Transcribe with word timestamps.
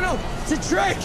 no! 0.00 0.18
It's 0.42 0.52
a 0.52 0.68
trick! 0.68 0.96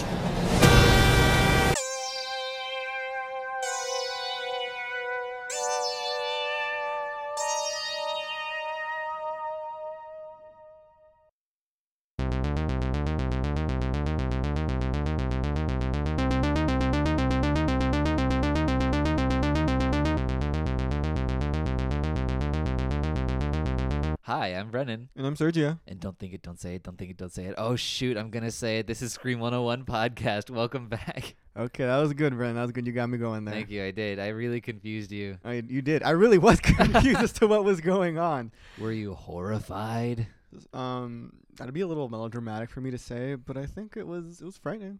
Brennan. 24.76 25.08
And 25.16 25.26
I'm 25.26 25.36
Sergio. 25.36 25.78
And 25.88 25.98
don't 25.98 26.18
think 26.18 26.34
it, 26.34 26.42
don't 26.42 26.60
say 26.60 26.74
it, 26.74 26.82
don't 26.82 26.98
think 26.98 27.10
it, 27.10 27.16
don't 27.16 27.32
say 27.32 27.46
it. 27.46 27.54
Oh, 27.56 27.76
shoot, 27.76 28.18
I'm 28.18 28.28
going 28.28 28.42
to 28.44 28.50
say 28.50 28.78
it. 28.78 28.86
This 28.86 29.00
is 29.00 29.10
Scream 29.10 29.40
101 29.40 29.86
podcast. 29.86 30.50
Welcome 30.50 30.88
back. 30.88 31.34
Okay, 31.58 31.86
that 31.86 31.96
was 31.96 32.12
good, 32.12 32.36
Brennan. 32.36 32.56
That 32.56 32.62
was 32.64 32.72
good. 32.72 32.86
You 32.86 32.92
got 32.92 33.08
me 33.08 33.16
going 33.16 33.46
there. 33.46 33.54
Thank 33.54 33.70
you. 33.70 33.82
I 33.82 33.90
did. 33.90 34.18
I 34.18 34.28
really 34.28 34.60
confused 34.60 35.10
you. 35.10 35.38
I, 35.42 35.62
you 35.66 35.80
did. 35.80 36.02
I 36.02 36.10
really 36.10 36.36
was 36.36 36.60
confused 36.62 37.16
as 37.18 37.32
to 37.32 37.46
what 37.46 37.64
was 37.64 37.80
going 37.80 38.18
on. 38.18 38.52
Were 38.78 38.92
you 38.92 39.14
horrified? 39.14 40.26
Um, 40.74 41.32
that'd 41.56 41.72
be 41.72 41.80
a 41.80 41.86
little 41.86 42.10
melodramatic 42.10 42.68
for 42.68 42.82
me 42.82 42.90
to 42.90 42.98
say, 42.98 43.36
but 43.36 43.56
I 43.56 43.64
think 43.64 43.96
it 43.96 44.06
was 44.06 44.42
it 44.42 44.44
was 44.44 44.58
frightening. 44.58 44.98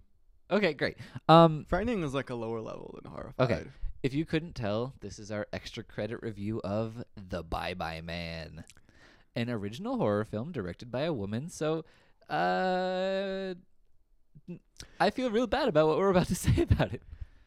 Okay, 0.50 0.72
great. 0.72 0.96
Um, 1.28 1.66
Frightening 1.68 2.02
is 2.02 2.14
like 2.14 2.30
a 2.30 2.34
lower 2.34 2.62
level 2.62 2.98
than 3.02 3.12
horrified. 3.12 3.50
Okay. 3.50 3.68
if 4.02 4.14
you 4.14 4.24
couldn't 4.24 4.54
tell, 4.54 4.94
this 5.00 5.18
is 5.18 5.30
our 5.30 5.46
extra 5.52 5.84
credit 5.84 6.22
review 6.22 6.62
of 6.64 7.04
The 7.28 7.42
Bye 7.42 7.74
Bye 7.74 8.00
Man, 8.00 8.64
an 9.36 9.50
original 9.50 9.98
horror 9.98 10.24
film 10.24 10.50
directed 10.50 10.90
by 10.90 11.02
a 11.02 11.12
woman. 11.12 11.48
So, 11.50 11.84
uh, 12.28 13.54
I 14.98 15.10
feel 15.10 15.30
real 15.30 15.46
bad 15.46 15.68
about 15.68 15.86
what 15.86 15.98
we're 15.98 16.10
about 16.10 16.26
to 16.28 16.34
say 16.46 16.62
about 16.62 16.92
it. 16.92 17.02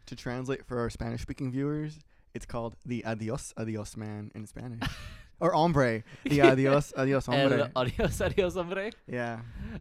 To 0.05 0.15
translate 0.15 0.65
for 0.65 0.79
our 0.79 0.89
Spanish 0.89 1.21
speaking 1.21 1.51
viewers, 1.51 1.99
it's 2.33 2.45
called 2.45 2.75
the 2.85 3.03
Adios 3.05 3.53
Adios 3.57 3.97
Man 3.97 4.31
in 4.33 4.45
Spanish. 4.47 4.87
or 5.39 5.51
hombre. 5.51 6.03
The 6.23 6.41
Adios 6.51 6.93
Adios 6.95 7.25
hombre. 7.25 7.71
Adios, 7.75 8.21
adios, 8.21 8.55
hombre. 8.55 8.91
yeah. 9.07 9.39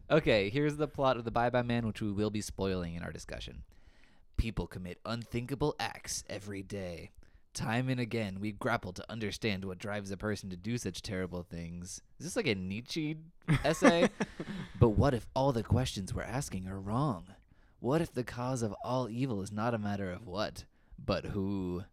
Okay, 0.09 0.49
here's 0.49 0.77
the 0.77 0.87
plot 0.87 1.17
of 1.17 1.25
The 1.25 1.31
Bye 1.31 1.49
Bye 1.49 1.61
Man, 1.63 1.87
which 1.87 2.01
we 2.01 2.11
will 2.11 2.29
be 2.29 2.41
spoiling 2.41 2.95
in 2.95 3.03
our 3.03 3.11
discussion. 3.11 3.63
People 4.37 4.67
commit 4.67 4.99
unthinkable 5.05 5.75
acts 5.79 6.23
every 6.29 6.63
day. 6.63 7.11
Time 7.53 7.89
and 7.89 7.99
again, 7.99 8.37
we 8.39 8.51
grapple 8.51 8.93
to 8.93 9.11
understand 9.11 9.65
what 9.65 9.79
drives 9.79 10.11
a 10.11 10.17
person 10.17 10.49
to 10.49 10.55
do 10.55 10.77
such 10.77 11.01
terrible 11.01 11.43
things. 11.43 12.01
Is 12.19 12.25
this 12.25 12.35
like 12.35 12.47
a 12.47 12.55
Nietzsche 12.55 13.17
essay? 13.65 14.09
but 14.79 14.89
what 14.89 15.13
if 15.13 15.27
all 15.35 15.51
the 15.51 15.63
questions 15.63 16.13
we're 16.13 16.21
asking 16.21 16.67
are 16.67 16.79
wrong? 16.79 17.25
What 17.79 18.01
if 18.01 18.13
the 18.13 18.23
cause 18.23 18.61
of 18.61 18.75
all 18.83 19.09
evil 19.09 19.41
is 19.41 19.51
not 19.51 19.73
a 19.73 19.79
matter 19.79 20.11
of 20.11 20.27
what, 20.27 20.65
but 21.03 21.25
who? 21.25 21.83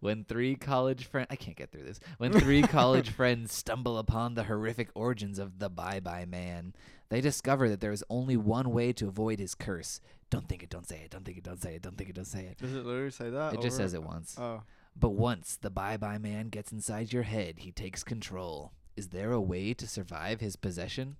When 0.00 0.24
three 0.24 0.54
college 0.54 1.06
friends, 1.06 1.28
I 1.30 1.36
can't 1.36 1.56
get 1.56 1.70
through 1.70 1.84
this. 1.84 2.00
When 2.18 2.32
three 2.32 2.62
college 2.62 3.10
friends 3.10 3.52
stumble 3.52 3.98
upon 3.98 4.34
the 4.34 4.44
horrific 4.44 4.90
origins 4.94 5.38
of 5.38 5.58
the 5.58 5.70
Bye 5.70 6.00
Bye 6.00 6.26
Man, 6.26 6.74
they 7.08 7.20
discover 7.20 7.68
that 7.70 7.80
there 7.80 7.92
is 7.92 8.04
only 8.10 8.36
one 8.36 8.70
way 8.72 8.92
to 8.94 9.08
avoid 9.08 9.38
his 9.38 9.54
curse. 9.54 10.00
Don't 10.30 10.48
think 10.48 10.62
it, 10.62 10.68
don't 10.68 10.86
say 10.86 11.00
it, 11.04 11.10
don't 11.10 11.24
think 11.24 11.38
it, 11.38 11.44
don't 11.44 11.60
say 11.60 11.76
it, 11.76 11.82
don't 11.82 11.96
think 11.96 12.10
it, 12.10 12.16
don't 12.16 12.26
say 12.26 12.44
it. 12.44 12.58
Does 12.58 12.74
it 12.74 12.84
literally 12.84 13.10
say 13.10 13.30
that? 13.30 13.54
It 13.54 13.62
just 13.62 13.76
says 13.76 13.94
it 13.94 14.02
once. 14.02 14.36
Oh. 14.38 14.62
But 14.98 15.10
once 15.10 15.56
the 15.56 15.70
Bye 15.70 15.96
Bye 15.96 16.18
Man 16.18 16.48
gets 16.48 16.72
inside 16.72 17.12
your 17.12 17.22
head, 17.22 17.56
he 17.58 17.70
takes 17.70 18.02
control. 18.02 18.72
Is 18.96 19.08
there 19.08 19.32
a 19.32 19.40
way 19.40 19.74
to 19.74 19.86
survive 19.86 20.40
his 20.40 20.56
possession? 20.56 21.16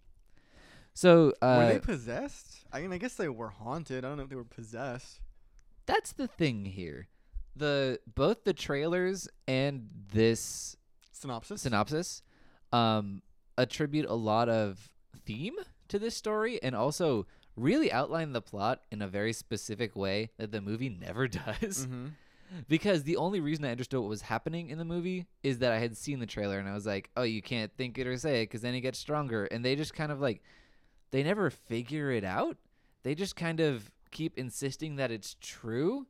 So, 0.94 1.26
were 1.40 1.46
uh, 1.46 1.68
they 1.68 1.78
possessed? 1.78 2.64
I 2.72 2.80
mean, 2.80 2.92
I 2.92 2.98
guess 2.98 3.14
they 3.14 3.28
were 3.28 3.50
haunted. 3.50 4.04
I 4.04 4.08
don't 4.08 4.16
know 4.16 4.24
if 4.24 4.30
they 4.30 4.36
were 4.36 4.42
possessed. 4.44 5.20
that's 5.86 6.10
the 6.12 6.26
thing 6.26 6.64
here. 6.64 7.06
The 7.54 8.00
both 8.14 8.44
the 8.44 8.52
trailers 8.52 9.28
and 9.46 9.88
this 10.12 10.76
Synopsis? 11.12 11.62
synopsis 11.62 12.22
um, 12.72 13.22
attribute 13.56 14.06
a 14.06 14.14
lot 14.14 14.48
of 14.48 14.90
theme 15.24 15.54
to 15.88 15.98
this 15.98 16.16
story 16.16 16.62
and 16.62 16.74
also 16.76 17.26
really 17.56 17.90
outline 17.90 18.32
the 18.32 18.40
plot 18.42 18.82
in 18.90 19.02
a 19.02 19.08
very 19.08 19.32
specific 19.32 19.96
way 19.96 20.30
that 20.38 20.52
the 20.52 20.60
movie 20.60 20.88
never 20.88 21.26
does. 21.28 21.86
mm-hmm. 21.86 22.06
Because 22.68 23.02
the 23.02 23.16
only 23.16 23.40
reason 23.40 23.64
I 23.64 23.70
understood 23.70 24.00
what 24.00 24.08
was 24.08 24.22
happening 24.22 24.70
in 24.70 24.78
the 24.78 24.84
movie 24.84 25.26
is 25.42 25.58
that 25.58 25.72
I 25.72 25.78
had 25.78 25.96
seen 25.96 26.18
the 26.18 26.26
trailer 26.26 26.58
and 26.58 26.68
I 26.68 26.74
was 26.74 26.86
like, 26.86 27.10
oh, 27.16 27.22
you 27.22 27.42
can't 27.42 27.72
think 27.76 27.98
it 27.98 28.06
or 28.06 28.16
say 28.16 28.42
it 28.42 28.44
because 28.46 28.62
then 28.62 28.74
he 28.74 28.80
gets 28.80 28.98
stronger. 28.98 29.44
And 29.46 29.64
they 29.64 29.76
just 29.76 29.94
kind 29.94 30.10
of 30.12 30.20
like, 30.20 30.42
they 31.10 31.22
never 31.22 31.50
figure 31.50 32.10
it 32.10 32.24
out. 32.24 32.56
They 33.02 33.14
just 33.14 33.36
kind 33.36 33.60
of 33.60 33.90
keep 34.10 34.36
insisting 34.38 34.96
that 34.96 35.10
it's 35.10 35.36
true, 35.40 36.06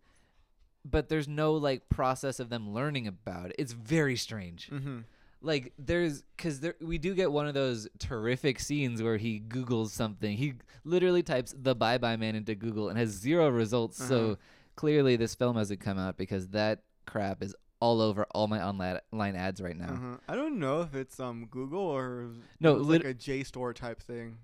but 0.85 1.09
there's 1.09 1.29
no 1.29 1.53
like 1.55 1.89
process 1.89 2.41
of 2.41 2.49
them 2.49 2.73
learning 2.73 3.07
about 3.07 3.47
it. 3.51 3.57
It's 3.59 3.73
very 3.73 4.17
strange 4.17 4.71
Mm-hmm. 4.73 4.99
like 5.41 5.73
there's 5.79 6.23
because 6.37 6.61
there 6.61 6.75
we 6.81 6.99
do 6.99 7.15
get 7.15 7.31
one 7.31 7.47
of 7.47 7.55
those 7.55 7.89
terrific 7.99 8.59
scenes 8.59 9.03
where 9.03 9.17
he 9.17 9.39
googles 9.41 9.91
something 9.91 10.37
he 10.37 10.55
literally 10.85 11.23
types 11.23 11.55
the 11.57 11.75
bye 11.77 11.97
bye 11.99 12.17
man 12.17 12.35
into 12.35 12.55
google 12.57 12.89
and 12.89 12.99
has 12.99 13.11
zero 13.11 13.49
results 13.49 14.01
Uh-huh. 14.01 14.09
so 14.09 14.39
clearly 14.79 15.17
this 15.17 15.35
film 15.35 15.57
hasn't 15.57 15.81
come 15.81 15.99
out 15.99 16.17
because 16.17 16.49
that 16.49 16.83
crap 17.07 17.43
is 17.43 17.55
all 17.81 18.01
over 18.01 18.25
all 18.33 18.47
my 18.47 18.61
online 18.63 19.35
ads 19.37 19.61
right 19.61 19.77
now 19.77 19.93
Uh-huh. 19.93 20.17
I 20.29 20.35
don't 20.37 20.59
know 20.59 20.81
if 20.83 20.95
it's 20.95 21.19
um 21.21 21.47
Google 21.51 21.81
or 21.99 22.31
No, 22.61 22.77
it 22.77 22.83
lit- 22.83 23.05
like 23.05 23.13
a 23.15 23.19
JSTOR 23.27 23.75
type 23.75 24.01
thing. 24.03 24.39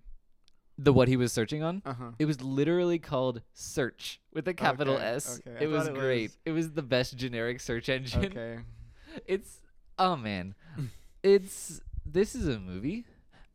the 0.79 0.93
what 0.93 1.07
he 1.09 1.17
was 1.17 1.33
searching 1.33 1.63
on 1.63 1.83
Uh 1.87 1.95
huh. 1.95 2.11
it 2.19 2.27
was 2.27 2.43
literally 2.43 2.99
called 2.99 3.43
search 3.53 4.21
with 4.33 4.47
a 4.49 4.55
capital 4.55 4.95
Okay, 4.97 5.05
s 5.05 5.41
okay. 5.47 5.65
It 5.65 5.69
was 5.69 5.87
it 5.89 5.95
great 5.95 6.23
was- 6.31 6.39
it 6.49 6.53
was 6.59 6.67
the 6.73 6.83
best 6.83 7.17
generic 7.17 7.61
search 7.61 7.89
engine 7.89 8.25
Okay. 8.27 8.59
it's 9.35 9.61
oh 9.99 10.17
man 10.17 10.55
it's 11.23 11.81
this 12.05 12.35
is 12.35 12.47
a 12.49 12.59
movie 12.59 13.05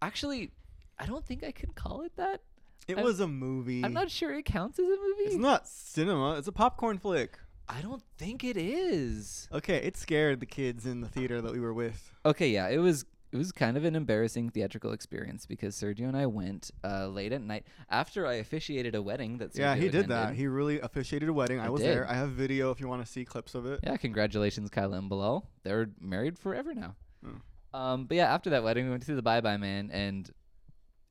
actually 0.02 0.52
i 0.98 1.06
don't 1.06 1.26
think 1.26 1.44
i 1.44 1.52
can 1.52 1.72
call 1.74 2.02
it 2.08 2.14
that 2.16 2.42
It 2.90 2.98
I'm- 2.98 3.06
was 3.06 3.20
a 3.20 3.28
movie. 3.28 3.84
I'm 3.84 3.94
not 3.94 4.10
sure 4.10 4.34
it 4.34 4.46
counts 4.46 4.80
as 4.80 4.86
a 4.86 4.90
movie. 4.90 5.24
It's 5.24 5.36
not 5.36 5.68
cinema. 5.68 6.38
It's 6.38 6.48
a 6.48 6.52
popcorn 6.52 6.98
flick. 6.98 7.38
I 7.68 7.82
don't 7.82 8.02
think 8.18 8.44
it 8.44 8.58
is. 8.58 9.48
Okay, 9.54 9.78
it 9.78 9.96
scared 9.96 10.40
the 10.40 10.48
kids 10.48 10.86
in 10.88 11.02
the 11.02 11.08
theater 11.08 11.40
that 11.42 11.52
we 11.52 11.60
were 11.60 11.74
with. 11.74 12.12
Okay, 12.26 12.50
yeah, 12.50 12.68
it 12.68 12.80
was 12.80 13.06
it 13.32 13.38
was 13.38 13.52
kind 13.52 13.78
of 13.78 13.86
an 13.86 13.96
embarrassing 13.96 14.50
theatrical 14.50 14.92
experience 14.92 15.46
because 15.46 15.76
Sergio 15.76 16.08
and 16.08 16.18
I 16.18 16.26
went 16.26 16.72
uh, 16.84 17.06
late 17.10 17.32
at 17.32 17.44
night 17.44 17.68
after 17.92 18.26
I 18.26 18.36
officiated 18.36 18.96
a 18.96 19.04
wedding 19.04 19.38
that 19.38 19.54
Sergio 19.54 19.60
yeah, 19.60 19.76
he 19.76 19.88
did 19.90 20.08
that. 20.08 20.34
He 20.34 20.48
really 20.48 20.80
officiated 20.80 21.30
a 21.30 21.34
wedding. 21.34 21.60
I, 21.60 21.68
I 21.68 21.70
was 21.70 21.82
did. 21.82 21.96
there. 21.96 22.10
I 22.10 22.16
have 22.16 22.32
video 22.32 22.72
if 22.72 22.80
you 22.80 22.88
want 22.88 23.06
to 23.06 23.12
see 23.12 23.24
clips 23.26 23.54
of 23.54 23.68
it. 23.68 23.82
yeah, 23.84 23.98
congratulations, 23.98 24.72
Kyla 24.72 24.98
and 24.98 25.08
Bilal. 25.10 25.48
They're 25.62 25.92
married 26.02 26.40
forever 26.40 26.74
now. 26.74 26.96
Oh. 27.24 27.80
Um, 27.80 28.06
but 28.06 28.18
yeah, 28.18 28.34
after 28.34 28.50
that 28.50 28.64
wedding, 28.64 28.86
we 28.86 28.90
went 28.92 29.04
to 29.06 29.14
the 29.14 29.22
Bye 29.22 29.42
Bye 29.42 29.58
Man, 29.58 29.92
and 29.92 30.28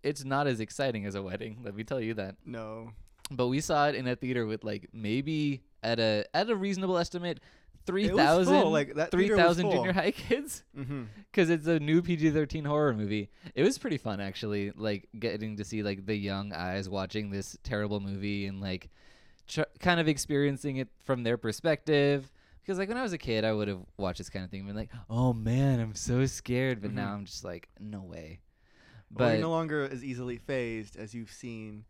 it's 0.08 0.24
not 0.24 0.46
as 0.46 0.60
exciting 0.60 1.06
as 1.06 1.14
a 1.14 1.22
wedding. 1.22 1.58
Let 1.64 1.74
me 1.74 1.84
tell 1.84 2.00
you 2.00 2.14
that. 2.14 2.36
No. 2.44 2.92
But 3.30 3.48
we 3.48 3.60
saw 3.60 3.88
it 3.88 3.94
in 3.94 4.06
a 4.08 4.16
theater 4.16 4.46
with 4.46 4.64
like 4.64 4.88
maybe 4.92 5.62
at 5.82 5.98
a 6.00 6.24
at 6.34 6.48
a 6.50 6.56
reasonable 6.56 6.98
estimate. 6.98 7.40
Three 7.86 8.04
It 8.04 8.12
was 8.14 8.18
full, 8.18 8.26
thousand, 8.44 8.70
like, 8.72 8.94
that 8.96 9.10
three 9.10 9.30
thousand 9.30 9.70
junior 9.70 9.92
high 9.94 10.10
kids. 10.10 10.62
Mm-hmm. 10.76 11.04
because 11.30 11.48
it's 11.48 11.66
a 11.66 11.80
new 11.80 12.02
PG-13 12.02 12.66
horror 12.66 12.92
movie. 12.92 13.30
It 13.54 13.62
was 13.62 13.78
pretty 13.78 13.96
fun 13.96 14.20
actually, 14.20 14.72
like 14.76 15.08
getting 15.18 15.56
to 15.56 15.64
see 15.64 15.82
like 15.82 16.04
the 16.04 16.14
young 16.14 16.52
eyes 16.52 16.86
watching 16.88 17.30
this 17.30 17.56
terrible 17.62 18.00
movie 18.00 18.44
and 18.46 18.60
like 18.60 18.90
tr- 19.46 19.62
kind 19.80 20.00
of 20.00 20.06
experiencing 20.08 20.76
it 20.76 20.88
from 21.04 21.22
their 21.22 21.38
perspective. 21.38 22.30
Because 22.62 22.78
like 22.78 22.88
when 22.90 22.98
I 22.98 23.02
was 23.02 23.14
a 23.14 23.18
kid, 23.18 23.44
I 23.46 23.52
would 23.54 23.68
have 23.68 23.80
watched 23.96 24.18
this 24.18 24.28
kind 24.28 24.44
of 24.44 24.50
thing 24.50 24.60
and 24.60 24.68
been 24.68 24.76
like, 24.76 24.90
"Oh 25.08 25.32
man, 25.32 25.80
I'm 25.80 25.94
so 25.94 26.26
scared," 26.26 26.82
but 26.82 26.90
Mhm. 26.90 26.94
now 26.94 27.14
I'm 27.14 27.24
just 27.24 27.42
like, 27.42 27.68
"No 27.80 28.02
way." 28.02 28.40
But 29.10 29.18
But 29.18 29.32
you're 29.32 29.42
no 29.42 29.50
longer 29.50 29.84
as 29.90 30.04
easily 30.04 30.36
fazed 30.38 30.96
as 30.96 31.14
you've 31.14 31.32
seen 31.32 31.84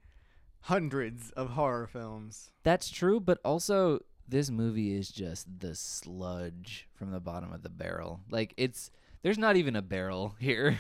hundreds 0.62 1.30
of 1.32 1.50
horror 1.50 1.86
films. 1.86 2.50
that's 2.62 2.90
true. 2.90 3.20
But 3.20 3.38
also, 3.44 4.00
this 4.28 4.50
movie 4.50 4.94
is 4.94 5.08
just 5.10 5.46
the 5.60 5.74
sludge 5.74 6.88
from 6.94 7.10
the 7.10 7.20
bottom 7.20 7.52
of 7.52 7.62
the 7.62 7.68
barrel. 7.70 8.20
Like 8.30 8.54
it's 8.56 8.90
there's 9.22 9.38
not 9.38 9.56
even 9.56 9.74
a 9.76 9.82
barrel 9.82 10.36
here. 10.40 10.78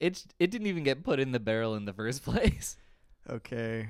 It's 0.00 0.26
it 0.38 0.50
didn't 0.50 0.66
even 0.68 0.82
get 0.84 1.02
put 1.04 1.20
in 1.20 1.32
the 1.32 1.40
barrel 1.40 1.74
in 1.74 1.84
the 1.84 1.92
first 1.92 2.22
place. 2.24 2.76
Okay. 3.28 3.88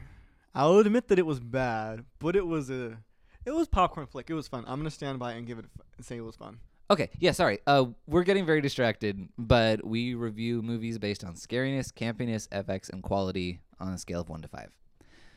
I'll 0.55 0.79
admit 0.79 1.09
that 1.09 1.19
it 1.19 1.25
was 1.27 1.41
bad, 1.41 2.05
but 2.19 2.37
it 2.37 2.47
was 2.47 2.69
a 2.71 2.99
it 3.45 3.53
was 3.53 3.67
popcorn 3.69 4.07
flick. 4.07 4.29
It 4.31 4.35
was 4.35 4.47
fun. 4.49 4.65
I'm 4.67 4.79
gonna 4.79 4.91
stand 4.91 5.19
by 5.19 5.33
and 5.33 5.47
give 5.47 5.59
it 5.59 5.65
f- 5.79 5.85
and 5.97 6.05
say 6.07 6.17
it 6.19 6.21
was 6.25 6.37
fun. 6.37 6.59
Okay, 6.93 7.09
yeah, 7.19 7.33
sorry. 7.33 7.59
Uh, 7.67 7.87
we're 8.07 8.23
getting 8.23 8.45
very 8.45 8.61
distracted, 8.61 9.27
but 9.39 9.83
we 9.83 10.13
review 10.15 10.61
movies 10.61 10.99
based 10.99 11.25
on 11.25 11.35
scariness, 11.37 11.91
campiness, 11.91 12.47
FX, 12.51 12.93
and 12.93 13.03
quality 13.03 13.61
on 13.81 13.95
a 13.95 13.99
scale 13.99 14.21
of 14.21 14.29
one 14.29 14.43
to 14.43 14.49
five. 14.49 14.69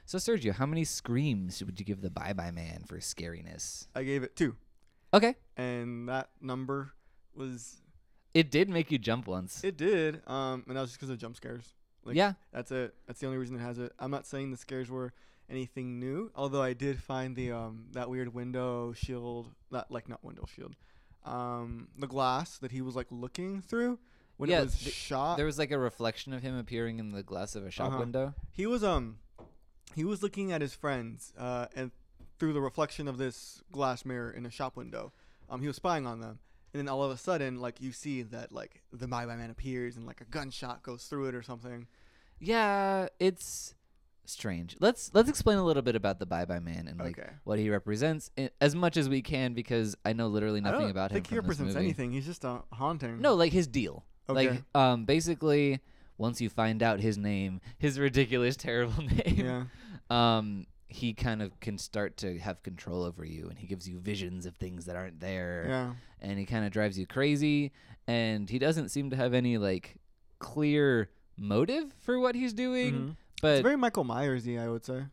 So, 0.05 0.17
Sergio, 0.17 0.51
how 0.53 0.65
many 0.65 0.83
screams 0.83 1.63
would 1.63 1.79
you 1.79 1.85
give 1.85 2.01
the 2.01 2.09
Bye 2.09 2.33
Bye 2.33 2.51
Man 2.51 2.83
for 2.85 2.97
scariness? 2.97 3.87
I 3.95 4.03
gave 4.03 4.21
it 4.23 4.35
two, 4.35 4.57
Okay, 5.13 5.35
and 5.55 6.09
that 6.09 6.29
number 6.41 6.91
was 7.33 7.77
it 8.33 8.51
did 8.51 8.67
make 8.69 8.91
you 8.91 8.97
jump 8.97 9.25
once. 9.25 9.63
it 9.63 9.77
did. 9.77 10.21
Um, 10.27 10.65
and 10.67 10.75
that 10.75 10.81
was 10.81 10.89
just 10.89 10.99
because 10.99 11.09
of 11.09 11.17
jump 11.19 11.37
scares. 11.37 11.73
Like, 12.03 12.17
yeah, 12.17 12.33
That's 12.51 12.69
it. 12.71 12.93
That's 13.07 13.21
the 13.21 13.27
only 13.27 13.37
reason 13.37 13.55
it 13.55 13.61
has 13.61 13.79
it. 13.79 13.93
I'm 13.97 14.11
not 14.11 14.25
saying 14.27 14.51
the 14.51 14.57
scares 14.57 14.91
were 14.91 15.13
anything 15.49 15.99
new, 16.01 16.31
although 16.35 16.61
I 16.61 16.73
did 16.73 17.01
find 17.01 17.33
the 17.33 17.53
um 17.53 17.85
that 17.93 18.09
weird 18.09 18.33
window 18.33 18.91
shield, 18.91 19.51
not 19.71 19.89
like 19.89 20.09
not 20.09 20.21
window 20.21 20.45
shield, 20.53 20.75
um 21.25 21.87
the 21.97 22.07
glass 22.07 22.57
that 22.59 22.71
he 22.71 22.81
was 22.81 22.95
like 22.95 23.07
looking 23.09 23.61
through 23.61 23.99
when 24.37 24.49
Yeah, 24.49 24.59
it 24.61 24.65
was 24.65 24.79
th- 24.79 24.93
shot. 24.93 25.37
there 25.37 25.45
was 25.45 25.57
like 25.57 25.71
a 25.71 25.77
reflection 25.79 26.33
of 26.33 26.41
him 26.43 26.57
appearing 26.57 26.99
in 26.99 27.11
the 27.11 27.23
glass 27.23 27.55
of 27.55 27.65
a 27.65 27.71
shop 27.71 27.87
Uh-huh. 27.89 27.99
window. 27.99 28.33
he 28.51 28.65
was 28.65 28.83
um 28.83 29.17
he 29.95 30.03
was 30.03 30.21
looking 30.21 30.51
at 30.51 30.61
his 30.61 30.73
friends 30.73 31.33
uh 31.37 31.67
and 31.75 31.91
through 32.37 32.53
the 32.53 32.61
reflection 32.61 33.07
of 33.07 33.17
this 33.17 33.61
glass 33.71 34.03
mirror 34.05 34.29
in 34.31 34.45
a 34.45 34.49
shop 34.51 34.75
window. 34.75 35.11
Um 35.49 35.61
he 35.61 35.67
was 35.67 35.75
spying 35.77 36.05
on 36.05 36.19
them. 36.19 36.39
And 36.73 36.79
then 36.81 36.89
all 36.89 37.01
of 37.03 37.09
a 37.11 37.17
sudden, 37.17 37.61
like 37.61 37.79
you 37.79 37.93
see 37.93 38.21
that 38.23 38.51
like 38.51 38.81
the 38.91 39.07
Bye 39.07 39.25
Bye 39.25 39.37
Man 39.37 39.49
appears 39.49 39.95
and 39.95 40.05
like 40.05 40.19
a 40.19 40.25
gunshot 40.25 40.83
goes 40.83 41.05
through 41.05 41.27
it 41.27 41.35
or 41.35 41.41
something. 41.41 41.87
Yeah, 42.39 43.07
it's 43.19 43.73
strange. 44.31 44.75
Let's 44.79 45.11
let's 45.13 45.29
explain 45.29 45.57
a 45.57 45.63
little 45.63 45.81
bit 45.83 45.95
about 45.95 46.19
the 46.19 46.25
Bye 46.25 46.45
Bye 46.45 46.59
Man 46.59 46.87
and 46.87 46.99
like 46.99 47.17
okay. 47.19 47.29
what 47.43 47.59
he 47.59 47.69
represents 47.69 48.31
i- 48.37 48.49
as 48.61 48.75
much 48.75 48.97
as 48.97 49.07
we 49.09 49.21
can 49.21 49.53
because 49.53 49.95
I 50.05 50.13
know 50.13 50.27
literally 50.27 50.59
I 50.59 50.63
nothing 50.63 50.81
don't 50.81 50.91
about 50.91 51.11
him 51.11 51.15
think 51.15 51.27
he 51.27 51.35
from 51.35 51.45
this 51.47 51.49
represents 51.59 51.75
movie. 51.75 51.85
anything. 51.85 52.11
He's 52.11 52.25
just 52.25 52.43
a 52.43 52.61
haunting. 52.73 53.21
No, 53.21 53.35
like 53.35 53.51
his 53.53 53.67
deal. 53.67 54.05
Okay. 54.29 54.49
Like 54.49 54.63
um 54.73 55.05
basically 55.05 55.79
once 56.17 56.39
you 56.41 56.49
find 56.49 56.81
out 56.81 56.99
his 56.99 57.17
name, 57.17 57.61
his 57.77 57.99
ridiculous 57.99 58.55
terrible 58.67 59.03
name, 59.03 59.45
yeah. 59.45 59.63
um 60.09 60.65
he 60.87 61.13
kind 61.13 61.41
of 61.41 61.59
can 61.59 61.77
start 61.77 62.15
to 62.17 62.37
have 62.39 62.63
control 62.63 63.03
over 63.03 63.25
you 63.25 63.47
and 63.49 63.57
he 63.59 63.67
gives 63.67 63.89
you 63.89 63.97
visions 63.99 64.45
of 64.45 64.55
things 64.55 64.85
that 64.85 64.95
aren't 64.95 65.19
there 65.19 65.65
Yeah. 65.67 65.93
and 66.21 66.39
he 66.39 66.45
kind 66.45 66.63
of 66.65 66.71
drives 66.71 66.97
you 66.97 67.05
crazy 67.05 67.71
and 68.07 68.49
he 68.49 68.59
doesn't 68.59 68.89
seem 68.89 69.09
to 69.09 69.15
have 69.17 69.33
any 69.33 69.57
like 69.57 69.97
clear 70.39 71.09
motive 71.37 71.93
for 71.99 72.19
what 72.19 72.35
he's 72.35 72.53
doing 72.53 72.93
Mhm. 72.93 73.15
But 73.41 73.53
It's 73.53 73.61
very 73.61 73.77
Michael 73.77 74.05
Myersy, 74.05 74.59
I 74.59 74.69
would 74.69 74.85
say. 74.85 75.03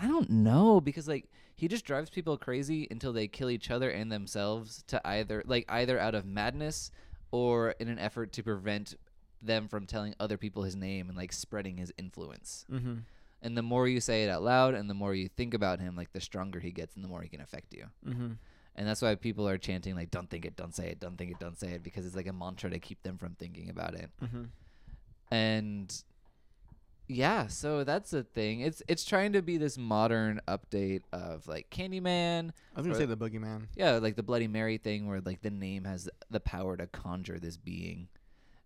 I 0.00 0.06
don't 0.06 0.30
know 0.30 0.80
because 0.80 1.06
like 1.06 1.28
he 1.54 1.68
just 1.68 1.84
drives 1.84 2.10
people 2.10 2.36
crazy 2.36 2.88
until 2.90 3.12
they 3.12 3.28
kill 3.28 3.50
each 3.50 3.70
other 3.70 3.90
and 3.90 4.10
themselves 4.10 4.82
to 4.88 5.00
either 5.06 5.42
like 5.46 5.64
either 5.68 5.98
out 5.98 6.14
of 6.14 6.24
madness 6.26 6.90
or 7.30 7.72
in 7.78 7.88
an 7.88 7.98
effort 7.98 8.32
to 8.32 8.42
prevent 8.42 8.94
them 9.40 9.68
from 9.68 9.86
telling 9.86 10.14
other 10.18 10.38
people 10.38 10.62
his 10.62 10.74
name 10.74 11.08
and 11.08 11.16
like 11.16 11.32
spreading 11.32 11.76
his 11.76 11.92
influence. 11.98 12.64
Mm-hmm. 12.72 12.94
And 13.42 13.58
the 13.58 13.62
more 13.62 13.86
you 13.86 14.00
say 14.00 14.24
it 14.24 14.30
out 14.30 14.42
loud 14.42 14.74
and 14.74 14.88
the 14.88 14.94
more 14.94 15.14
you 15.14 15.28
think 15.28 15.52
about 15.52 15.80
him, 15.80 15.96
like 15.96 16.12
the 16.12 16.20
stronger 16.20 16.60
he 16.60 16.70
gets 16.70 16.96
and 16.96 17.04
the 17.04 17.08
more 17.08 17.20
he 17.20 17.28
can 17.28 17.42
affect 17.42 17.74
you. 17.74 17.84
Mm-hmm. 18.06 18.32
And 18.76 18.88
that's 18.88 19.02
why 19.02 19.14
people 19.14 19.46
are 19.46 19.58
chanting 19.58 19.94
like 19.94 20.10
don't 20.10 20.30
think 20.30 20.44
it, 20.44 20.56
don't 20.56 20.74
say 20.74 20.88
it, 20.88 20.98
don't 20.98 21.16
think 21.16 21.30
it, 21.30 21.38
don't 21.38 21.58
say 21.58 21.72
it 21.72 21.82
because 21.82 22.06
it's 22.06 22.16
like 22.16 22.26
a 22.26 22.32
mantra 22.32 22.70
to 22.70 22.78
keep 22.78 23.02
them 23.02 23.18
from 23.18 23.34
thinking 23.34 23.68
about 23.68 23.94
it. 23.94 24.10
Mm-hmm. 24.22 24.44
and 25.30 26.04
yeah 27.06 27.46
so 27.46 27.84
that's 27.84 28.10
the 28.10 28.22
thing 28.22 28.60
it's 28.60 28.82
it's 28.88 29.04
trying 29.04 29.32
to 29.32 29.42
be 29.42 29.56
this 29.58 29.76
modern 29.76 30.40
update 30.48 31.02
of 31.12 31.46
like 31.46 31.68
candyman 31.70 32.50
I 32.74 32.80
was 32.80 32.86
gonna 32.86 32.96
Or- 32.96 32.98
say 33.00 33.04
the 33.04 33.16
boogeyman. 33.16 33.66
yeah 33.76 33.92
like 33.98 34.16
the 34.16 34.22
bloody 34.22 34.48
mary 34.48 34.78
thing 34.78 35.06
where 35.06 35.20
like 35.20 35.42
the 35.42 35.50
name 35.50 35.84
has 35.84 36.08
the 36.30 36.40
power 36.40 36.76
to 36.76 36.86
conjure 36.86 37.38
this 37.38 37.56
being 37.58 38.08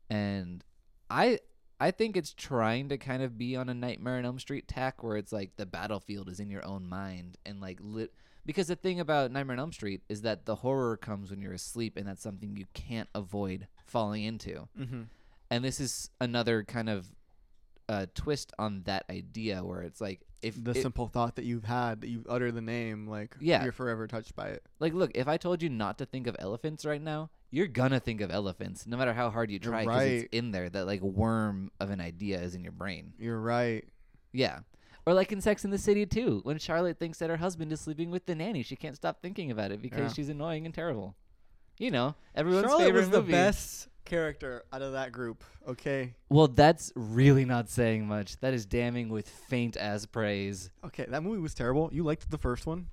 and 0.08 0.64
i 1.10 1.38
i 1.80 1.90
think 1.90 2.16
it's 2.16 2.32
trying 2.32 2.88
to 2.90 2.96
kind 2.98 3.22
of 3.22 3.36
be 3.36 3.56
on 3.56 3.68
a 3.68 3.74
nightmare 3.74 4.16
on 4.18 4.24
elm 4.24 4.38
street 4.38 4.68
tack 4.68 5.02
where 5.02 5.16
it's 5.16 5.32
like 5.32 5.56
the 5.56 5.66
battlefield 5.66 6.28
is 6.28 6.40
in 6.40 6.50
your 6.50 6.64
own 6.64 6.88
mind 6.88 7.36
and 7.44 7.60
like 7.60 7.78
lit 7.82 8.12
because 8.46 8.68
the 8.68 8.76
thing 8.76 8.98
about 9.00 9.30
nightmare 9.30 9.54
on 9.54 9.60
elm 9.60 9.72
street 9.72 10.02
is 10.08 10.22
that 10.22 10.46
the 10.46 10.54
horror 10.56 10.96
comes 10.96 11.30
when 11.30 11.40
you're 11.42 11.52
asleep 11.52 11.96
and 11.96 12.06
that's 12.06 12.22
something 12.22 12.56
you 12.56 12.66
can't 12.72 13.08
avoid 13.14 13.66
falling 13.84 14.22
into 14.22 14.68
Mm-hmm. 14.78 15.02
and 15.50 15.64
this 15.64 15.80
is 15.80 16.10
another 16.20 16.62
kind 16.64 16.88
of 16.88 17.08
uh, 17.88 18.06
twist 18.14 18.52
on 18.58 18.82
that 18.84 19.04
idea 19.10 19.64
where 19.64 19.80
it's 19.82 20.00
like 20.00 20.20
if 20.42 20.62
The 20.62 20.72
it- 20.72 20.82
simple 20.82 21.08
thought 21.08 21.36
that 21.36 21.44
you've 21.44 21.64
had 21.64 22.02
that 22.02 22.08
you 22.08 22.24
utter 22.28 22.52
the 22.52 22.60
name, 22.60 23.06
like 23.08 23.34
Yeah. 23.40 23.62
you're 23.64 23.72
forever 23.72 24.06
touched 24.06 24.36
by 24.36 24.48
it. 24.48 24.62
like 24.78 24.92
look 24.92 25.10
if 25.14 25.26
i 25.26 25.36
told 25.36 25.62
you 25.62 25.68
not 25.70 25.98
to 25.98 26.06
think 26.06 26.26
of 26.26 26.36
elephants 26.38 26.84
right 26.84 27.00
now 27.02 27.30
you're 27.50 27.66
gonna 27.66 27.98
think 27.98 28.20
of 28.20 28.30
elephants 28.30 28.86
no 28.86 28.96
matter 28.98 29.14
how 29.14 29.30
hard 29.30 29.50
you 29.50 29.58
try 29.58 29.84
because 29.84 30.02
it's 30.04 30.22
right. 30.24 30.28
in 30.32 30.50
there 30.50 30.68
that 30.68 30.86
like 30.86 31.00
worm 31.00 31.70
of 31.80 31.88
an 31.90 32.00
idea 32.00 32.38
is 32.40 32.54
in 32.54 32.62
your 32.62 32.72
brain 32.72 33.14
You're 33.18 33.40
right. 33.40 33.84
yeah 34.32 34.60
or 35.06 35.14
like 35.14 35.32
in 35.32 35.40
sex 35.40 35.64
in 35.64 35.70
the 35.70 35.78
city 35.78 36.04
too 36.04 36.40
when 36.44 36.58
charlotte 36.58 36.98
thinks 36.98 37.18
that 37.20 37.30
her 37.30 37.38
husband 37.38 37.72
is 37.72 37.80
sleeping 37.80 38.10
with 38.10 38.26
the 38.26 38.34
nanny 38.34 38.62
she 38.62 38.76
can't 38.76 38.96
stop 38.96 39.22
thinking 39.22 39.50
about 39.50 39.72
it 39.72 39.80
because 39.80 39.98
Yeah. 40.10 40.12
she's 40.12 40.28
annoying 40.28 40.66
and 40.66 40.74
terrible 40.74 41.16
you 41.78 41.90
know 41.90 42.14
everyone's 42.34 42.66
Charlotte 42.66 42.84
favorite 42.84 43.00
was 43.00 43.10
the 43.10 43.20
movie 43.20 43.32
best 43.32 43.88
character 44.04 44.64
out 44.72 44.80
of 44.82 44.92
that 44.92 45.12
group. 45.12 45.44
Okay. 45.66 46.14
well 46.30 46.48
that's 46.48 46.92
really 46.94 47.44
not 47.44 47.68
saying 47.68 48.06
much 48.06 48.38
that 48.40 48.54
is 48.54 48.64
damning 48.64 49.10
with 49.10 49.28
faint 49.28 49.76
as 49.76 50.06
praise 50.06 50.70
Okay, 50.84 51.04
that 51.08 51.22
movie 51.22 51.40
was 51.40 51.54
terrible. 51.54 51.90
You 51.92 52.02
liked 52.04 52.30
the 52.30 52.38
first 52.38 52.66
one. 52.66 52.88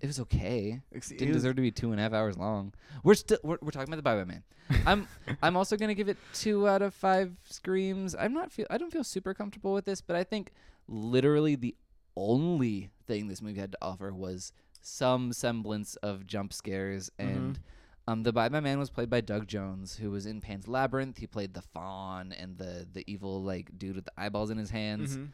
it 0.00 0.06
was 0.06 0.18
okay 0.20 0.80
it 0.90 1.02
didn't 1.08 1.28
was- 1.28 1.36
deserve 1.38 1.56
to 1.56 1.62
be 1.62 1.70
two 1.70 1.90
and 1.90 2.00
a 2.00 2.02
half 2.02 2.12
hours 2.14 2.36
long. 2.38 2.72
We're 3.02 3.14
still 3.14 3.38
we're, 3.42 3.58
we're 3.60 3.70
talking 3.72 3.92
about 3.92 3.96
the 3.96 4.02
Bye 4.02 4.16
Bye 4.16 4.24
Man. 4.24 4.42
I'm 4.86 5.06
I'm 5.42 5.56
also 5.56 5.76
gonna 5.76 5.94
give 5.94 6.08
it 6.08 6.16
two 6.32 6.66
out 6.66 6.80
of 6.80 6.94
five 6.94 7.32
screams. 7.50 8.14
I'm 8.18 8.32
not 8.32 8.50
feel 8.50 8.66
I 8.70 8.78
don't 8.78 8.90
feel 8.92 9.04
super 9.04 9.34
comfortable 9.34 9.74
with 9.74 9.84
this, 9.84 10.00
but 10.00 10.16
I 10.16 10.24
think 10.24 10.50
literally 10.88 11.54
the 11.56 11.74
only 12.16 12.90
thing 13.06 13.28
this 13.28 13.42
movie 13.42 13.60
had 13.60 13.72
to 13.72 13.78
offer 13.82 14.14
was 14.14 14.52
some 14.80 15.32
semblance 15.34 15.96
of 15.96 16.26
jump 16.26 16.54
scares 16.54 17.10
and. 17.18 17.54
Mm-hmm. 17.56 17.62
Um, 18.06 18.22
the 18.22 18.32
Bye 18.32 18.48
Bye 18.50 18.60
Man 18.60 18.78
was 18.78 18.90
played 18.90 19.08
by 19.08 19.20
Doug 19.22 19.46
Jones, 19.46 19.96
who 19.96 20.10
was 20.10 20.26
in 20.26 20.40
Pan's 20.42 20.68
Labyrinth. 20.68 21.16
He 21.18 21.26
played 21.26 21.54
the 21.54 21.62
fawn 21.62 22.32
and 22.32 22.58
the 22.58 22.86
the 22.92 23.02
evil 23.10 23.42
like 23.42 23.78
dude 23.78 23.96
with 23.96 24.04
the 24.04 24.12
eyeballs 24.18 24.50
in 24.50 24.58
his 24.58 24.70
hands 24.70 25.16
Mhm. 25.16 25.28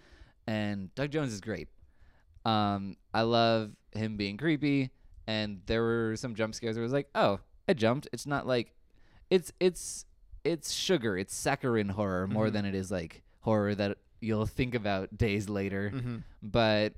and 0.46 0.94
Doug 0.94 1.10
Jones 1.10 1.32
is 1.32 1.40
great. 1.40 1.68
Um, 2.44 2.96
I 3.12 3.22
love 3.22 3.72
him 3.92 4.16
being 4.16 4.36
creepy, 4.36 4.90
and 5.26 5.60
there 5.66 5.82
were 5.82 6.14
some 6.16 6.34
jump 6.34 6.54
scares 6.54 6.76
where 6.76 6.82
it 6.82 6.86
was 6.86 6.92
like, 6.92 7.10
oh, 7.14 7.40
I 7.68 7.74
jumped. 7.74 8.08
It's 8.12 8.26
not 8.26 8.46
like, 8.46 8.74
it's 9.30 9.52
it's 9.60 10.06
it's 10.44 10.72
sugar. 10.72 11.18
It's 11.18 11.34
saccharine 11.34 11.88
horror 11.90 12.26
more 12.26 12.48
Mhm. 12.48 12.52
than 12.52 12.64
it 12.66 12.74
is 12.74 12.90
like 12.90 13.22
horror 13.40 13.74
that 13.74 13.98
you'll 14.20 14.46
think 14.46 14.74
about 14.74 15.16
days 15.18 15.48
later. 15.48 15.90
Mhm. 15.94 16.22
But 16.42 16.94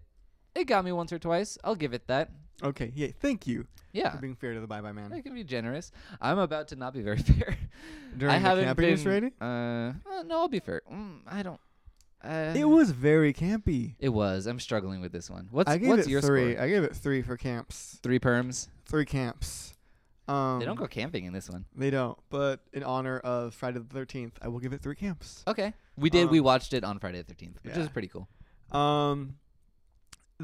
it 0.54 0.64
got 0.66 0.84
me 0.84 0.92
once 0.92 1.12
or 1.12 1.18
twice. 1.18 1.56
I'll 1.64 1.74
give 1.76 1.92
it 1.94 2.06
that. 2.08 2.30
Okay. 2.62 2.92
Yeah. 2.94 3.08
Thank 3.20 3.46
you 3.46 3.66
Yeah, 3.92 4.10
for 4.10 4.18
being 4.18 4.34
fair 4.36 4.54
to 4.54 4.60
the 4.60 4.66
Bye 4.66 4.80
Bye 4.80 4.92
Man. 4.92 5.12
I 5.12 5.20
can 5.20 5.34
be 5.34 5.44
generous. 5.44 5.90
I'm 6.20 6.38
about 6.38 6.68
to 6.68 6.76
not 6.76 6.94
be 6.94 7.02
very 7.02 7.18
fair. 7.22 7.56
During 8.16 8.34
I 8.34 8.38
the 8.38 8.44
haven't 8.48 8.64
campiness 8.76 9.04
been. 9.04 9.12
rating, 9.12 9.32
Uh, 9.40 9.92
uh, 10.10 10.22
no, 10.24 10.38
I'll 10.40 10.48
be 10.48 10.60
fair. 10.60 10.82
Mm, 10.92 11.20
I 11.26 11.42
don't. 11.42 11.60
Uh, 12.24 12.54
it 12.56 12.64
was 12.64 12.92
very 12.92 13.32
campy. 13.32 13.96
It 13.98 14.10
was. 14.10 14.46
I'm 14.46 14.60
struggling 14.60 15.00
with 15.00 15.10
this 15.10 15.28
one. 15.28 15.48
What's 15.50 15.68
I 15.68 15.76
gave 15.78 15.88
what's 15.88 16.06
it 16.06 16.10
your 16.10 16.20
three. 16.20 16.52
score? 16.54 16.64
I 16.64 16.68
gave 16.68 16.84
it 16.84 16.94
three 16.94 17.20
for 17.22 17.36
camps. 17.36 17.98
Three 18.02 18.20
perms. 18.20 18.68
Three 18.86 19.04
camps. 19.04 19.74
Um, 20.28 20.60
they 20.60 20.64
don't 20.64 20.76
go 20.76 20.86
camping 20.86 21.24
in 21.24 21.32
this 21.32 21.50
one. 21.50 21.64
They 21.74 21.90
don't. 21.90 22.16
But 22.30 22.60
in 22.72 22.84
honor 22.84 23.18
of 23.18 23.54
Friday 23.54 23.80
the 23.80 23.84
Thirteenth, 23.92 24.38
I 24.40 24.46
will 24.48 24.60
give 24.60 24.72
it 24.72 24.80
three 24.80 24.94
camps. 24.94 25.42
Okay. 25.48 25.74
We 25.96 26.10
did. 26.10 26.30
we 26.30 26.38
Um, 26.38 26.44
watched 26.44 26.72
it 26.74 26.84
on 26.84 27.00
Friday 27.00 27.20
the 27.22 27.34
13th, 27.34 27.56
which 27.64 27.76
is 27.76 27.88
pretty 27.88 28.06
cool. 28.08 28.28
Um, 28.70 29.34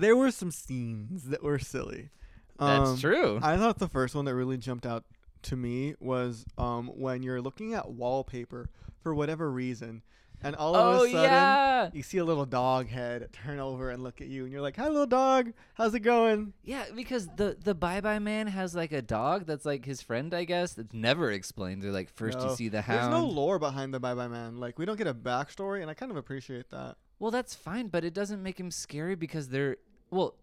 there 0.01 0.17
were 0.17 0.31
some 0.31 0.51
scenes 0.51 1.25
that 1.25 1.43
were 1.43 1.59
silly. 1.59 2.11
That's 2.59 2.91
Um, 2.91 2.99
true. 2.99 3.39
I 3.43 3.57
thought 3.57 3.79
the 3.79 3.89
first 3.89 4.15
one 4.15 4.25
that 4.25 4.35
really 4.35 4.57
jumped 4.59 4.85
out 4.87 5.05
to 5.43 5.57
me 5.57 5.95
was 6.01 6.45
um 6.59 6.89
when 6.89 7.23
you're 7.23 7.41
looking 7.41 7.73
at 7.75 7.91
wallpaper 7.91 8.69
for 9.03 9.15
whatever 9.15 9.49
reason, 9.51 10.03
and 10.43 10.57
all 10.57 10.75
of 10.75 11.01
oh 11.01 11.05
a 11.05 11.11
sudden 11.11 11.23
yeah. 11.23 11.91
you 11.93 12.03
see 12.03 12.19
a 12.19 12.25
little 12.25 12.45
dog 12.45 12.89
head 12.89 13.29
turn 13.33 13.61
over 13.61 13.91
and 13.91 14.03
look 14.03 14.21
at 14.21 14.27
you, 14.27 14.43
and 14.43 14.53
you're 14.53 14.61
like, 14.61 14.75
"Hi, 14.77 14.89
little 14.89 15.07
dog. 15.07 15.53
How's 15.75 15.95
it 15.95 16.01
going?" 16.01 16.53
Yeah, 16.65 16.87
because 16.95 17.29
the 17.37 17.57
the 17.63 17.75
Bye 17.77 18.01
Bye 18.01 18.19
Man 18.19 18.49
has 18.49 18.75
like 18.75 18.91
a 18.91 19.01
dog 19.03 19.47
that's 19.47 19.65
like 19.65 19.85
his 19.85 20.03
friend, 20.03 20.35
I 20.35 20.43
guess. 20.43 20.77
It's 20.77 20.93
never 20.93 21.31
explained. 21.31 21.83
They're 21.83 21.93
like 21.93 22.11
first 22.11 22.41
you 22.41 22.55
see 22.57 22.69
the 22.69 22.83
There's 22.87 23.07
no 23.09 23.25
lore 23.25 23.61
behind 23.61 23.95
the 23.95 24.01
Bye 24.01 24.15
Bye 24.15 24.27
Man. 24.29 24.59
Like 24.59 24.77
we 24.81 24.85
don't 24.85 24.97
get 24.97 25.07
a 25.07 25.15
backstory, 25.15 25.81
and 25.83 25.89
I 25.91 25.95
kind 25.95 26.11
of 26.11 26.17
appreciate 26.17 26.71
that. 26.71 26.97
well, 27.21 27.31
that's 27.31 27.55
fine, 27.55 27.87
but 27.89 28.05
it 28.05 28.15
doesn't 28.15 28.43
make 28.43 28.59
him 28.59 28.71
scary 28.73 29.15
because 29.15 29.49
they're 29.51 29.77
well. 30.11 30.35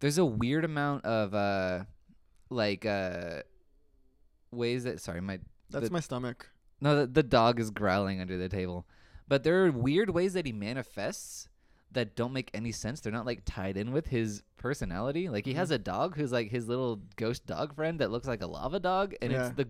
There's 0.00 0.18
a 0.18 0.24
weird 0.24 0.64
amount 0.64 1.04
of 1.04 1.32
uh, 1.34 1.84
like 2.50 2.84
uh, 2.84 3.42
ways 4.50 4.84
that 4.84 5.00
sorry 5.00 5.20
my 5.20 5.38
That's 5.70 5.86
The- 5.88 5.92
my 5.92 6.00
stomach. 6.00 6.50
No, 6.80 6.96
the, 7.00 7.06
the 7.06 7.22
dog 7.22 7.60
is 7.60 7.70
growling 7.70 8.20
under 8.20 8.36
the 8.36 8.48
table. 8.48 8.86
But 9.28 9.44
there 9.44 9.64
are 9.64 9.70
weird 9.70 10.10
ways 10.10 10.32
that 10.32 10.44
he 10.46 10.52
manifests 10.52 11.48
that 11.92 12.16
don't 12.16 12.32
make 12.32 12.50
any 12.52 12.72
sense. 12.72 13.00
They're 13.00 13.12
not 13.12 13.26
like 13.26 13.42
tied 13.44 13.76
in 13.76 13.92
with 13.92 14.08
his 14.08 14.42
personality. 14.58 15.28
Like 15.28 15.46
he 15.46 15.54
has 15.54 15.68
Mm-hmm. 15.68 15.74
a 15.74 15.78
dog 15.78 16.16
who's 16.16 16.32
like 16.32 16.50
his 16.50 16.66
little 16.66 17.00
ghost 17.16 17.46
dog 17.46 17.76
friend 17.76 18.00
that 18.00 18.10
looks 18.10 18.26
like 18.26 18.42
a 18.42 18.46
lava 18.48 18.80
dog, 18.80 19.14
and 19.22 19.30
Yeah. 19.30 19.46
it's 19.46 19.56
the 19.56 19.68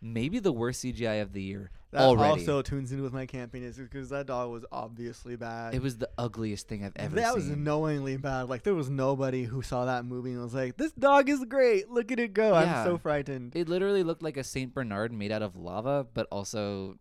maybe 0.00 0.38
the 0.38 0.52
worst 0.52 0.84
CGI 0.84 1.20
of 1.22 1.32
the 1.32 1.42
year 1.42 1.70
That 1.90 2.00
already. 2.02 2.30
also 2.40 2.62
tunes 2.62 2.92
in 2.92 3.02
with 3.02 3.12
my 3.12 3.26
campiness 3.26 3.76
because 3.76 4.10
that 4.10 4.26
dog 4.26 4.50
was 4.50 4.64
obviously 4.70 5.36
bad. 5.36 5.74
it 5.74 5.82
was 5.82 5.98
the 5.98 6.08
ugliest 6.18 6.68
thing 6.68 6.84
I've 6.84 6.92
ever 6.96 7.16
seen. 7.16 7.24
that 7.24 7.34
was 7.34 7.46
knowingly 7.48 8.16
bad. 8.16 8.48
Like 8.48 8.62
there 8.62 8.74
was 8.74 8.88
nobody 8.90 9.44
who 9.44 9.62
saw 9.62 9.84
that 9.86 10.04
movie 10.04 10.32
and 10.32 10.42
was 10.42 10.54
like, 10.54 10.76
"This 10.76 10.92
dog 10.92 11.28
is 11.28 11.44
great. 11.44 11.90
Look 11.90 12.12
at 12.12 12.18
it 12.20 12.32
go." 12.34 12.50
Yeah. 12.52 12.80
I'm 12.82 12.86
so 12.86 12.98
frightened. 12.98 13.54
it 13.56 13.68
literally 13.68 14.02
looked 14.02 14.22
like 14.22 14.36
a 14.36 14.44
Saint 14.44 14.74
Bernard 14.74 15.12
made 15.12 15.32
out 15.32 15.42
of 15.42 15.56
lava, 15.56 16.06
but 16.14 16.26
also 16.30 16.98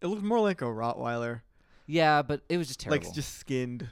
It 0.00 0.06
looked 0.08 0.22
more 0.22 0.40
like 0.40 0.60
a 0.62 0.66
Rottweiler. 0.66 1.42
Yeah, 1.86 2.22
but 2.22 2.42
it 2.48 2.56
was 2.56 2.68
just 2.68 2.80
terrible. 2.80 3.06
like 3.06 3.14
just 3.14 3.38
skinned. 3.38 3.88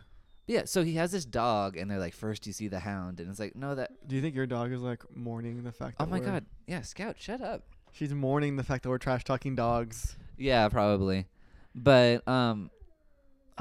yeah. 0.47 0.63
So 0.65 0.83
he 0.83 0.95
has 0.95 1.13
this 1.13 1.25
dog, 1.27 1.77
and 1.77 1.91
they're 1.91 1.99
like, 1.99 2.15
first 2.15 2.47
you 2.47 2.53
see 2.55 2.69
the 2.69 2.81
hound, 2.81 3.21
and 3.21 3.29
it's 3.29 3.39
like, 3.39 3.55
no, 3.55 3.75
that. 3.75 3.91
Do 4.09 4.17
you 4.17 4.23
think 4.23 4.35
your 4.35 4.47
dog 4.47 4.73
is 4.73 4.81
like 4.81 5.03
mourning 5.15 5.63
the 5.63 5.73
fact? 5.73 5.97
Oh 6.01 6.05
that 6.07 6.11
my 6.11 6.19
god. 6.19 6.47
Yeah, 6.67 6.81
Scout, 6.83 7.17
shut 7.21 7.41
up. 7.43 7.65
She's 7.93 8.13
mourning 8.13 8.57
the 8.57 8.65
fact 8.65 8.83
that 8.83 8.89
we're 8.91 8.99
trash 8.99 9.25
talking 9.25 9.55
dogs. 9.55 10.17
Yeah, 10.37 10.69
probably. 10.69 11.27
But 11.75 12.27
um 12.27 12.71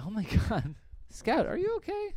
oh 0.04 0.10
my 0.10 0.24
god. 0.50 0.76
Scout, 1.10 1.46
are 1.46 1.58
you 1.58 1.76
okay? 1.78 2.10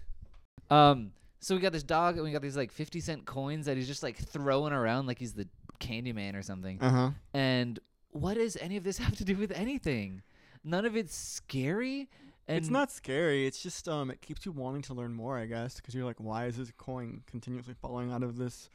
Um 0.70 1.12
so 1.40 1.54
we 1.54 1.60
got 1.60 1.72
this 1.72 1.82
dog 1.82 2.14
and 2.16 2.24
we 2.24 2.32
got 2.32 2.40
these 2.42 2.56
like 2.56 2.72
50 2.72 3.00
cent 3.00 3.26
coins 3.26 3.66
that 3.66 3.76
he's 3.76 3.86
just 3.86 4.02
like 4.02 4.16
throwing 4.16 4.72
around 4.72 5.06
like 5.06 5.18
he's 5.18 5.34
the 5.34 5.46
Candyman 5.78 6.34
or 6.34 6.42
something. 6.42 6.80
Uh 6.80 6.90
huh. 6.90 7.10
And 7.34 7.78
what 8.12 8.34
does 8.34 8.56
any 8.56 8.76
of 8.76 8.84
this 8.84 8.98
have 9.04 9.16
to 9.16 9.24
do 9.24 9.36
with 9.36 9.52
anything? 9.52 10.22
None 10.64 10.86
of 10.86 10.96
it's 10.96 11.14
scary. 11.14 12.08
And 12.46 12.58
It's 12.58 12.68
not 12.68 12.90
scary. 12.90 13.46
It's 13.46 13.62
just 13.62 13.88
um, 13.88 14.10
it 14.10 14.20
keeps 14.20 14.44
you 14.44 14.52
wanting 14.52 14.82
to 14.82 14.94
learn 14.94 15.14
more, 15.14 15.38
I 15.38 15.46
guess, 15.46 15.76
because 15.76 15.94
you're 15.94 16.04
like, 16.04 16.20
why 16.20 16.46
is 16.46 16.56
this 16.58 16.70
coin 16.76 17.22
continuously 17.26 17.74
falling 17.80 18.12
out 18.12 18.22
of 18.22 18.36
this, 18.36 18.68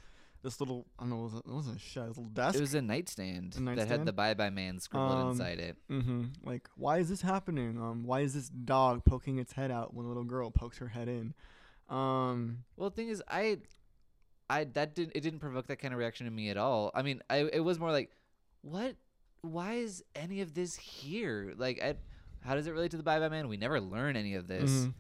this 0.44 0.60
little 0.60 0.86
I 0.98 1.04
don't 1.04 1.10
know, 1.10 1.18
was 1.18 1.34
it, 1.34 1.44
it 1.46 1.52
wasn't 1.52 1.76
a 1.78 1.80
shed, 1.80 2.10
this 2.10 2.18
little 2.18 2.32
desk. 2.32 2.58
It 2.58 2.62
was 2.62 2.74
a 2.74 2.82
nightstand, 2.82 3.56
A 3.58 3.76
that 3.76 3.88
had 3.88 4.06
the 4.06 4.14
Bye 4.14 4.34
Bye 4.34 4.50
Man 4.50 4.80
scribbled 4.80 5.12
Um, 5.12 5.30
inside 5.32 5.60
it. 5.60 5.78
mm-hmm. 5.90 6.24
Like, 6.44 6.70
why 6.76 7.00
is 7.00 7.10
this 7.10 7.22
happening? 7.22 7.78
Um, 7.78 8.04
why 8.06 8.22
is 8.22 8.34
this 8.34 8.50
dog 8.50 9.04
poking 9.06 9.38
its 9.40 9.54
head 9.54 9.70
out 9.72 9.94
when 9.94 10.06
a 10.06 10.08
little 10.08 10.24
girl 10.24 10.50
pokes 10.52 10.78
her 10.78 10.88
head 10.90 11.08
in? 11.10 11.34
Um, 11.90 12.64
Well, 12.78 12.90
the 12.90 12.96
thing 12.96 13.10
is, 13.10 13.22
I, 13.28 13.60
I 14.50 14.64
that 14.66 14.96
didn't 14.96 15.14
it 15.16 15.22
didn't 15.22 15.40
provoke 15.40 15.68
that 15.68 15.78
kind 15.78 15.94
of 15.94 16.00
reaction 16.00 16.28
in 16.28 16.36
me 16.36 16.50
at 16.50 16.58
all. 16.58 16.92
I 16.94 17.02
mean, 17.02 17.22
I 17.30 17.38
it 17.52 17.60
was 17.64 17.80
more 17.80 17.92
like, 17.92 18.12
what? 18.62 18.96
Why 19.42 19.74
is 19.76 20.04
any 20.16 20.42
of 20.42 20.54
this 20.54 20.76
here? 20.76 21.54
Like, 21.58 21.82
I, 21.82 21.96
how 22.42 22.56
does 22.56 22.68
it 22.68 22.72
relate 22.72 22.92
to 22.92 22.98
the 22.98 23.04
Bye 23.04 23.20
Bye 23.20 23.30
Man? 23.30 23.48
We 23.48 23.58
never 23.58 23.80
learn 23.80 24.16
any 24.16 24.36
of 24.36 24.48
this. 24.48 24.70
mhm. 24.72 24.94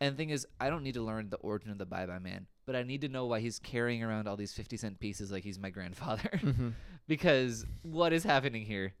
And 0.00 0.12
the 0.14 0.16
thing 0.18 0.28
is, 0.30 0.46
I 0.60 0.68
don't 0.68 0.82
need 0.82 0.94
to 0.94 1.02
learn 1.02 1.30
the 1.30 1.38
origin 1.38 1.70
of 1.70 1.78
the 1.78 1.86
Bye 1.86 2.04
Bye 2.06 2.18
Man, 2.18 2.46
but 2.66 2.76
I 2.76 2.82
need 2.82 3.00
to 3.02 3.08
know 3.08 3.26
why 3.26 3.40
he's 3.40 3.58
carrying 3.58 4.02
around 4.02 4.26
all 4.28 4.36
these 4.36 4.52
fifty 4.52 4.76
cent 4.76 4.98
pieces 5.00 5.30
like 5.32 5.44
he's 5.44 5.58
my 5.58 5.70
grandfather. 5.70 6.28
Mhm. 6.42 6.72
because 7.08 7.64
what 7.82 8.12
is 8.12 8.24
happening 8.24 8.64
here? 8.66 8.92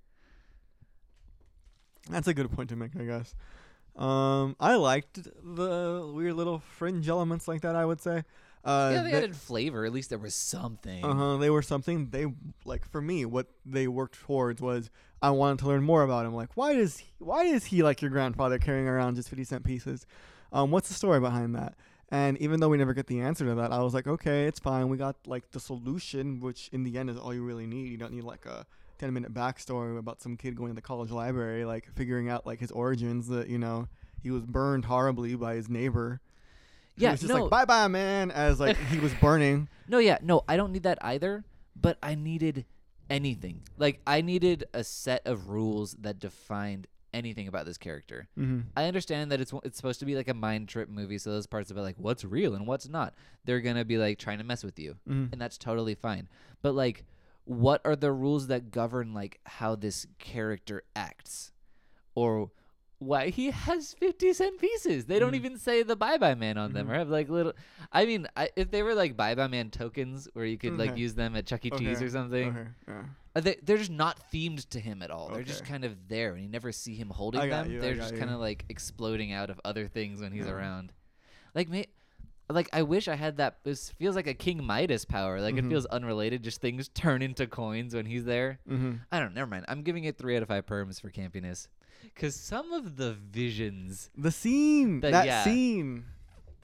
That's 2.08 2.28
a 2.28 2.34
good 2.34 2.50
point 2.52 2.68
to 2.70 2.76
make, 2.76 2.92
I 2.98 3.04
guess. 3.04 3.34
Um, 3.96 4.54
I 4.60 4.74
liked 4.76 5.24
the 5.24 6.10
weird 6.14 6.34
little 6.34 6.60
fringe 6.60 7.08
elements 7.08 7.48
like 7.48 7.62
that. 7.62 7.74
I 7.74 7.84
would 7.84 8.00
say. 8.00 8.24
Uh, 8.64 8.90
yeah, 8.94 9.02
they 9.02 9.10
they- 9.12 9.16
added 9.18 9.36
flavor. 9.36 9.84
At 9.84 9.92
least 9.92 10.10
there 10.10 10.18
was 10.18 10.34
something. 10.34 11.04
Uh 11.04 11.14
huh. 11.14 11.36
They 11.38 11.50
were 11.50 11.62
something 11.62 12.10
they 12.10 12.26
like 12.64 12.84
for 12.88 13.00
me. 13.00 13.24
What 13.24 13.46
they 13.64 13.88
worked 13.88 14.20
towards 14.20 14.60
was 14.60 14.90
I 15.22 15.30
wanted 15.30 15.60
to 15.60 15.66
learn 15.68 15.82
more 15.82 16.02
about 16.02 16.26
him. 16.26 16.34
Like, 16.34 16.50
why 16.56 16.74
does 16.74 16.98
he, 16.98 17.06
why 17.18 17.44
is 17.44 17.64
he 17.66 17.82
like 17.82 18.02
your 18.02 18.10
grandfather 18.10 18.58
carrying 18.58 18.86
around 18.86 19.16
just 19.16 19.28
fifty 19.28 19.44
cent 19.44 19.64
pieces? 19.64 20.06
Um, 20.52 20.70
what's 20.70 20.88
the 20.88 20.94
story 20.94 21.18
behind 21.20 21.54
that? 21.56 21.74
And 22.10 22.38
even 22.38 22.60
though 22.60 22.68
we 22.68 22.76
never 22.76 22.94
get 22.94 23.08
the 23.08 23.20
answer 23.20 23.44
to 23.46 23.54
that, 23.56 23.72
I 23.72 23.80
was 23.80 23.92
like, 23.92 24.06
okay, 24.06 24.46
it's 24.46 24.60
fine. 24.60 24.88
We 24.88 24.96
got 24.96 25.16
like 25.26 25.50
the 25.50 25.58
solution, 25.58 26.40
which 26.40 26.68
in 26.72 26.84
the 26.84 26.98
end 26.98 27.10
is 27.10 27.16
all 27.16 27.34
you 27.34 27.42
really 27.42 27.66
need. 27.66 27.88
You 27.88 27.96
don't 27.96 28.12
need 28.12 28.22
like 28.22 28.46
a 28.46 28.64
ten 28.98 29.12
minute 29.12 29.34
backstory 29.34 29.98
about 29.98 30.22
some 30.22 30.36
kid 30.36 30.54
going 30.54 30.70
to 30.70 30.74
the 30.74 30.82
college 30.82 31.10
library, 31.10 31.64
like 31.64 31.88
figuring 31.94 32.28
out 32.28 32.46
like 32.46 32.60
his 32.60 32.70
origins. 32.70 33.26
That 33.26 33.48
you 33.48 33.58
know 33.58 33.88
he 34.22 34.30
was 34.30 34.44
burned 34.44 34.84
horribly 34.84 35.34
by 35.34 35.54
his 35.54 35.68
neighbor. 35.68 36.20
Yeah. 36.96 37.08
He 37.08 37.12
was 37.12 37.20
just 37.22 37.32
no. 37.32 37.42
like 37.42 37.50
bye 37.50 37.64
bye 37.64 37.88
man, 37.88 38.30
as 38.30 38.60
like 38.60 38.76
he 38.88 38.98
was 38.98 39.14
burning. 39.14 39.68
No, 39.88 39.98
yeah, 39.98 40.18
no, 40.20 40.42
I 40.48 40.56
don't 40.56 40.72
need 40.72 40.82
that 40.82 40.98
either. 41.00 41.44
But 41.80 41.96
I 42.02 42.16
needed 42.16 42.64
anything. 43.08 43.62
Like 43.78 44.00
I 44.04 44.20
needed 44.20 44.64
a 44.74 44.82
set 44.82 45.22
of 45.24 45.48
rules 45.48 45.92
that 46.00 46.18
defined 46.18 46.88
anything 47.16 47.48
about 47.48 47.66
this 47.66 47.78
character. 47.78 48.28
Mm-hmm. 48.38 48.60
I 48.76 48.84
understand 48.84 49.32
that 49.32 49.40
it's 49.40 49.52
it's 49.64 49.76
supposed 49.76 50.00
to 50.00 50.06
be 50.06 50.14
like 50.14 50.28
a 50.28 50.34
mind 50.34 50.68
trip 50.68 50.88
movie, 50.88 51.18
so 51.18 51.30
those 51.30 51.46
parts 51.46 51.70
about 51.70 51.82
like 51.84 51.96
what's 51.98 52.24
real 52.24 52.54
and 52.54 52.66
what's 52.66 52.88
not, 52.88 53.14
they're 53.44 53.60
gonna 53.60 53.84
be 53.84 53.98
like 53.98 54.18
trying 54.18 54.38
to 54.38 54.44
mess 54.44 54.62
with 54.62 54.78
you, 54.78 54.96
Mm-hmm. 55.08 55.32
and 55.32 55.40
that's 55.40 55.58
totally 55.58 55.94
fine. 55.94 56.28
But 56.62 56.74
like, 56.74 57.04
what 57.44 57.80
are 57.84 57.96
the 57.96 58.12
rules 58.12 58.46
that 58.48 58.70
govern 58.70 59.14
like 59.14 59.40
how 59.44 59.74
this 59.74 60.06
character 60.18 60.82
acts, 60.94 61.52
or 62.14 62.50
why 62.98 63.28
he 63.28 63.50
has 63.50 63.92
50 63.94 64.32
cent 64.32 64.58
pieces. 64.58 65.04
They 65.04 65.18
don't 65.18 65.32
Mhm. 65.32 65.36
even 65.36 65.58
say 65.58 65.82
the 65.82 65.96
bye 65.96 66.16
bye 66.16 66.34
man 66.34 66.56
on 66.56 66.72
them 66.72 66.86
Mhm. 66.86 66.90
or 66.90 66.94
have 66.94 67.08
like 67.10 67.28
little. 67.28 67.52
I 67.92 68.06
mean, 68.06 68.26
I, 68.36 68.48
if 68.56 68.70
they 68.70 68.82
were 68.82 68.94
like 68.94 69.16
bye 69.16 69.34
bye 69.34 69.46
man 69.48 69.70
tokens 69.70 70.28
where 70.32 70.46
you 70.46 70.56
could 70.58 70.78
like 70.78 70.96
use 70.96 71.14
them 71.14 71.36
at 71.36 71.46
Chuck 71.46 71.64
E. 71.66 71.70
Cheese 71.70 71.98
Okay. 71.98 72.06
or 72.06 72.10
something, 72.10 72.48
Okay. 72.48 72.68
Yeah. 72.88 73.02
uh, 73.34 73.40
they, 73.40 73.56
they're 73.62 73.76
just 73.76 73.90
not 73.90 74.18
themed 74.32 74.66
to 74.70 74.80
him 74.80 75.02
at 75.02 75.10
all. 75.10 75.28
They're 75.28 75.42
just 75.42 75.64
kind 75.64 75.84
of 75.84 76.08
there, 76.08 76.32
and 76.34 76.42
you 76.42 76.48
never 76.48 76.72
see 76.72 76.94
him 76.96 77.10
holding 77.10 77.40
I 77.42 77.48
them. 77.48 77.70
you, 77.70 77.80
they're 77.80 77.94
just 77.94 78.16
kind 78.16 78.30
of 78.30 78.40
like 78.40 78.64
exploding 78.70 79.30
out 79.32 79.50
of 79.50 79.60
other 79.64 79.88
things 79.88 80.20
when 80.20 80.32
he's 80.32 80.46
Yeah. 80.46 80.52
around. 80.52 80.92
Like 81.54 81.68
me, 81.68 81.86
like 82.48 82.68
I 82.72 82.82
wish 82.82 83.08
I 83.08 83.16
had 83.16 83.36
that. 83.36 83.58
This 83.62 83.90
feels 83.90 84.16
like 84.16 84.26
a 84.26 84.34
King 84.34 84.64
Midas 84.64 85.04
power. 85.04 85.40
Like 85.40 85.56
it 85.56 85.64
Mhm. 85.64 85.68
feels 85.68 85.84
unrelated. 85.86 86.42
Just 86.42 86.60
things 86.62 86.88
turn 86.88 87.20
into 87.20 87.46
coins 87.46 87.94
when 87.94 88.06
he's 88.06 88.24
there. 88.24 88.58
Mm-hmm. 88.68 88.92
I 89.12 89.20
don't. 89.20 89.34
Never 89.34 89.48
mind. 89.50 89.66
I'm 89.68 89.82
giving 89.82 90.04
it 90.04 90.16
three 90.16 90.34
out 90.36 90.42
of 90.42 90.48
five 90.48 90.64
perms 90.64 90.98
for 91.00 91.10
campiness, 91.10 91.66
because 92.14 92.34
some 92.34 92.72
of 92.72 92.96
the 92.96 93.12
visions 93.14 94.10
The 94.16 94.30
scene. 94.30 95.00
The- 95.00 95.10
that 95.10 95.26
yeah. 95.26 95.44
scene. 95.44 96.04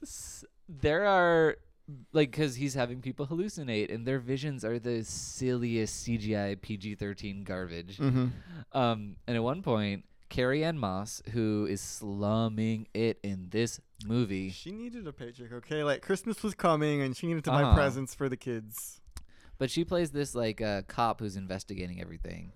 s- 0.01 0.45
there 0.67 1.05
are 1.05 1.57
like 2.13 2.31
because 2.31 2.55
he's 2.55 2.73
having 2.73 3.01
people 3.01 3.27
hallucinate 3.27 3.93
and 3.93 4.05
their 4.07 4.19
visions 4.19 4.63
are 4.63 4.79
the 4.79 5.03
silliest 5.03 6.07
cgi 6.07 6.59
pg-13 6.61 7.43
garbage 7.43 7.97
Mm-hmm. 7.97 8.27
um 8.71 9.17
and 9.27 9.35
at 9.35 9.43
one 9.43 9.61
point 9.61 10.05
carrie 10.29 10.63
ann 10.63 10.77
moss 10.79 11.21
who 11.33 11.67
is 11.69 11.81
slumming 11.81 12.87
it 12.93 13.19
in 13.23 13.49
this 13.51 13.81
movie 14.07 14.49
She 14.49 14.71
needed 14.71 15.05
a 15.07 15.11
paycheck, 15.13 15.51
okay? 15.51 15.83
Like 15.83 16.01
Christmas 16.01 16.41
was 16.41 16.53
coming, 16.55 17.01
and 17.01 17.15
she 17.15 17.27
needed 17.27 17.43
to 17.45 17.51
buy 17.51 17.63
Uh-huh. 17.63 17.75
presents 17.75 18.15
for 18.15 18.27
the 18.29 18.37
kids. 18.37 19.01
but 19.59 19.69
she 19.69 19.83
plays 19.85 20.11
this 20.11 20.33
like 20.33 20.59
uh, 20.61 20.81
cop 20.87 21.19
who's 21.19 21.35
investigating 21.35 21.99
everything 22.01 22.53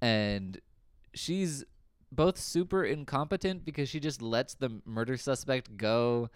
and 0.00 0.58
she's 1.14 1.64
both 2.10 2.38
super 2.38 2.84
incompetent 2.84 3.64
because 3.64 3.88
she 3.88 4.00
just 4.00 4.22
lets 4.22 4.54
the 4.54 4.80
murder 4.84 5.16
suspect 5.16 5.76
go 5.76 6.30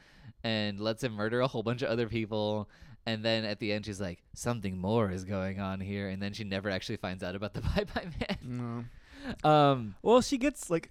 and 0.45 0.79
lets 0.81 1.03
him 1.03 1.13
murder 1.13 1.41
a 1.41 1.47
whole 1.49 1.63
bunch 1.63 1.83
of 1.83 1.89
other 1.89 2.09
people 2.09 2.69
and 3.07 3.25
then 3.25 3.45
at 3.45 3.59
the 3.59 3.73
end 3.73 3.85
she's 3.87 4.01
like 4.01 4.23
something 4.35 4.79
more 4.79 5.11
is 5.11 5.25
going 5.25 5.59
on 5.61 5.81
here 5.81 6.09
and 6.09 6.23
then 6.23 6.33
she 6.33 6.45
never 6.45 6.69
actually 6.71 6.97
finds 6.97 7.23
out 7.23 7.35
about 7.35 7.55
the 7.55 7.61
bye 7.75 7.85
bye 7.95 8.07
man 8.21 8.87
No. 9.43 9.51
um 9.51 9.95
Well, 10.03 10.21
she 10.21 10.37
gets 10.39 10.69
like, 10.71 10.91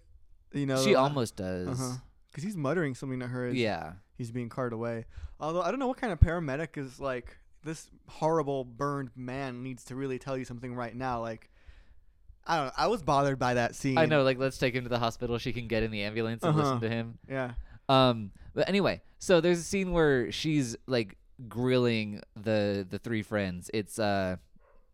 you 0.53 0.65
know, 0.65 0.83
she 0.83 0.95
uh, 0.95 1.01
almost 1.01 1.35
does 1.35 1.67
Uh-huh. 1.67 1.97
Because 2.27 2.43
he's 2.43 2.55
muttering 2.57 2.95
something 2.95 3.19
to 3.19 3.27
her 3.27 3.47
as 3.47 3.55
yeah 3.55 3.93
he's 4.17 4.31
being 4.31 4.49
carted 4.49 4.73
away. 4.73 5.05
Although 5.39 5.61
I 5.61 5.69
don't 5.69 5.79
know 5.79 5.87
what 5.87 5.97
kind 5.97 6.13
of 6.13 6.19
paramedic 6.19 6.77
is 6.77 6.99
like 6.99 7.37
this 7.63 7.89
horrible 8.07 8.63
burned 8.65 9.11
man 9.15 9.61
needs 9.63 9.83
to 9.85 9.95
really 9.95 10.17
tell 10.17 10.37
you 10.37 10.45
something 10.45 10.73
right 10.73 10.95
now. 10.95 11.21
Like, 11.21 11.49
I 12.51 12.55
don't 12.57 12.65
know. 12.67 12.71
I 12.77 12.87
was 12.87 13.01
bothered 13.01 13.39
by 13.39 13.53
that 13.55 13.75
scene. 13.75 13.97
i 13.97 14.05
know 14.05 14.23
like 14.23 14.37
let's 14.37 14.57
take 14.57 14.73
him 14.75 14.83
to 14.83 14.89
the 14.89 14.99
hospital 14.99 15.37
she 15.37 15.53
can 15.53 15.67
get 15.67 15.83
in 15.83 15.91
the 15.91 16.01
ambulance 16.03 16.43
and 16.43 16.49
Uh-huh. 16.51 16.61
listen 16.61 16.81
to 16.81 16.89
him 16.89 17.17
Yeah. 17.29 17.51
Um, 17.89 18.31
but 18.53 18.67
anyway, 18.69 19.01
so 19.19 19.41
there's 19.41 19.59
a 19.59 19.63
scene 19.63 19.91
where 19.91 20.31
she's 20.31 20.75
like 20.87 21.17
grilling 21.47 22.21
the 22.35 22.85
the 22.89 22.99
three 22.99 23.21
friends. 23.23 23.69
It's 23.73 23.97
uh 23.99 24.37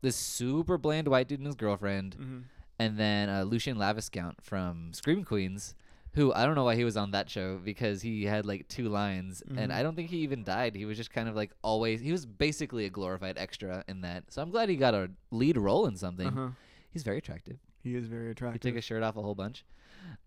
this 0.01 0.15
super 0.15 0.77
bland 0.77 1.07
white 1.07 1.27
dude 1.27 1.39
and 1.39 1.47
his 1.47 1.55
girlfriend, 1.55 2.15
Mm-hmm. 2.19 2.39
and 2.79 2.97
then 2.97 3.29
uh, 3.29 3.43
Lucien 3.43 3.77
Laviscount 3.77 4.35
from 4.41 4.93
Scream 4.93 5.23
Queens, 5.23 5.73
who 6.13 6.31
I 6.33 6.45
don't 6.45 6.55
know 6.55 6.63
why 6.63 6.75
he 6.75 6.83
was 6.83 6.97
on 6.97 7.11
that 7.11 7.29
show 7.29 7.59
because 7.63 8.01
he 8.03 8.25
had 8.25 8.45
like 8.45 8.67
two 8.67 8.89
lines, 8.89 9.41
and 9.47 9.71
Mhm. 9.71 9.75
I 9.75 9.83
don't 9.83 9.95
think 9.95 10.09
he 10.09 10.17
even 10.19 10.43
died. 10.43 10.75
He 10.75 10.85
was 10.85 10.97
just 10.97 11.11
kind 11.11 11.27
of 11.27 11.35
like 11.35 11.51
always. 11.63 11.99
He 12.01 12.11
was 12.11 12.25
basically 12.25 12.85
a 12.85 12.89
glorified 12.89 13.37
extra 13.37 13.83
in 13.87 14.01
that. 14.01 14.31
So 14.31 14.41
I'm 14.41 14.51
glad 14.51 14.69
he 14.69 14.75
got 14.75 14.93
a 14.93 15.09
lead 15.31 15.57
role 15.57 15.87
in 15.87 15.95
something. 15.97 16.27
Uh-huh. 16.27 16.49
He's 16.97 17.03
very 17.03 17.19
attractive. 17.19 17.57
He 17.83 17.95
is 17.95 18.07
very 18.07 18.31
attractive. 18.31 18.63
He 18.63 18.69
took 18.69 18.75
his 18.75 18.83
shirt 18.83 19.03
off 19.03 19.15
a 19.17 19.21
whole 19.21 19.35
bunch. 19.35 19.63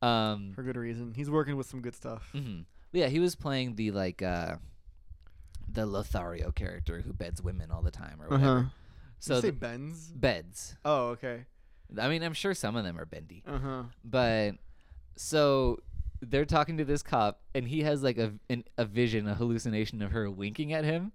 Um, 0.03 0.53
for 0.55 0.63
good 0.63 0.77
reason. 0.77 1.13
He's 1.15 1.29
working 1.31 1.57
with 1.57 1.67
some 1.67 1.81
good 1.83 1.95
stuff. 1.95 2.29
hmm 2.33 2.61
Yeah, 2.93 3.09
he 3.09 3.19
was 3.19 3.35
playing 3.35 3.75
the 3.77 3.91
like 3.91 4.23
uh 4.23 4.57
the 5.73 5.87
Lothario 5.87 6.51
character 6.53 7.01
who 7.01 7.13
beds 7.13 7.43
women 7.43 7.71
all 7.71 7.83
the 7.83 7.91
time 7.91 8.21
or 8.21 8.29
whatever. 8.29 8.59
Uh-huh. 8.59 8.69
So 9.21 9.35
Did 9.35 9.45
you 9.47 9.51
say 9.53 9.57
Benz? 9.57 10.13
beds. 10.15 10.77
Oh, 10.85 11.09
okay. 11.11 11.45
I 12.01 12.09
mean, 12.09 12.23
I'm 12.23 12.33
sure 12.35 12.55
some 12.55 12.77
of 12.77 12.85
them 12.85 12.99
are 12.99 13.05
bendy, 13.05 13.43
Uh 13.47 13.59
huh. 13.59 13.83
but 14.05 14.53
so 15.17 15.81
they're 16.23 16.45
talking 16.45 16.77
to 16.79 16.85
this 16.85 17.03
cop, 17.03 17.41
and 17.55 17.67
he 17.67 17.83
has 17.83 18.03
like 18.03 18.17
a 18.19 18.33
an, 18.49 18.65
a 18.79 18.85
vision, 18.85 19.27
a 19.29 19.35
hallucination 19.35 20.01
of 20.03 20.13
her 20.13 20.31
winking 20.31 20.73
at 20.73 20.85
him. 20.85 21.13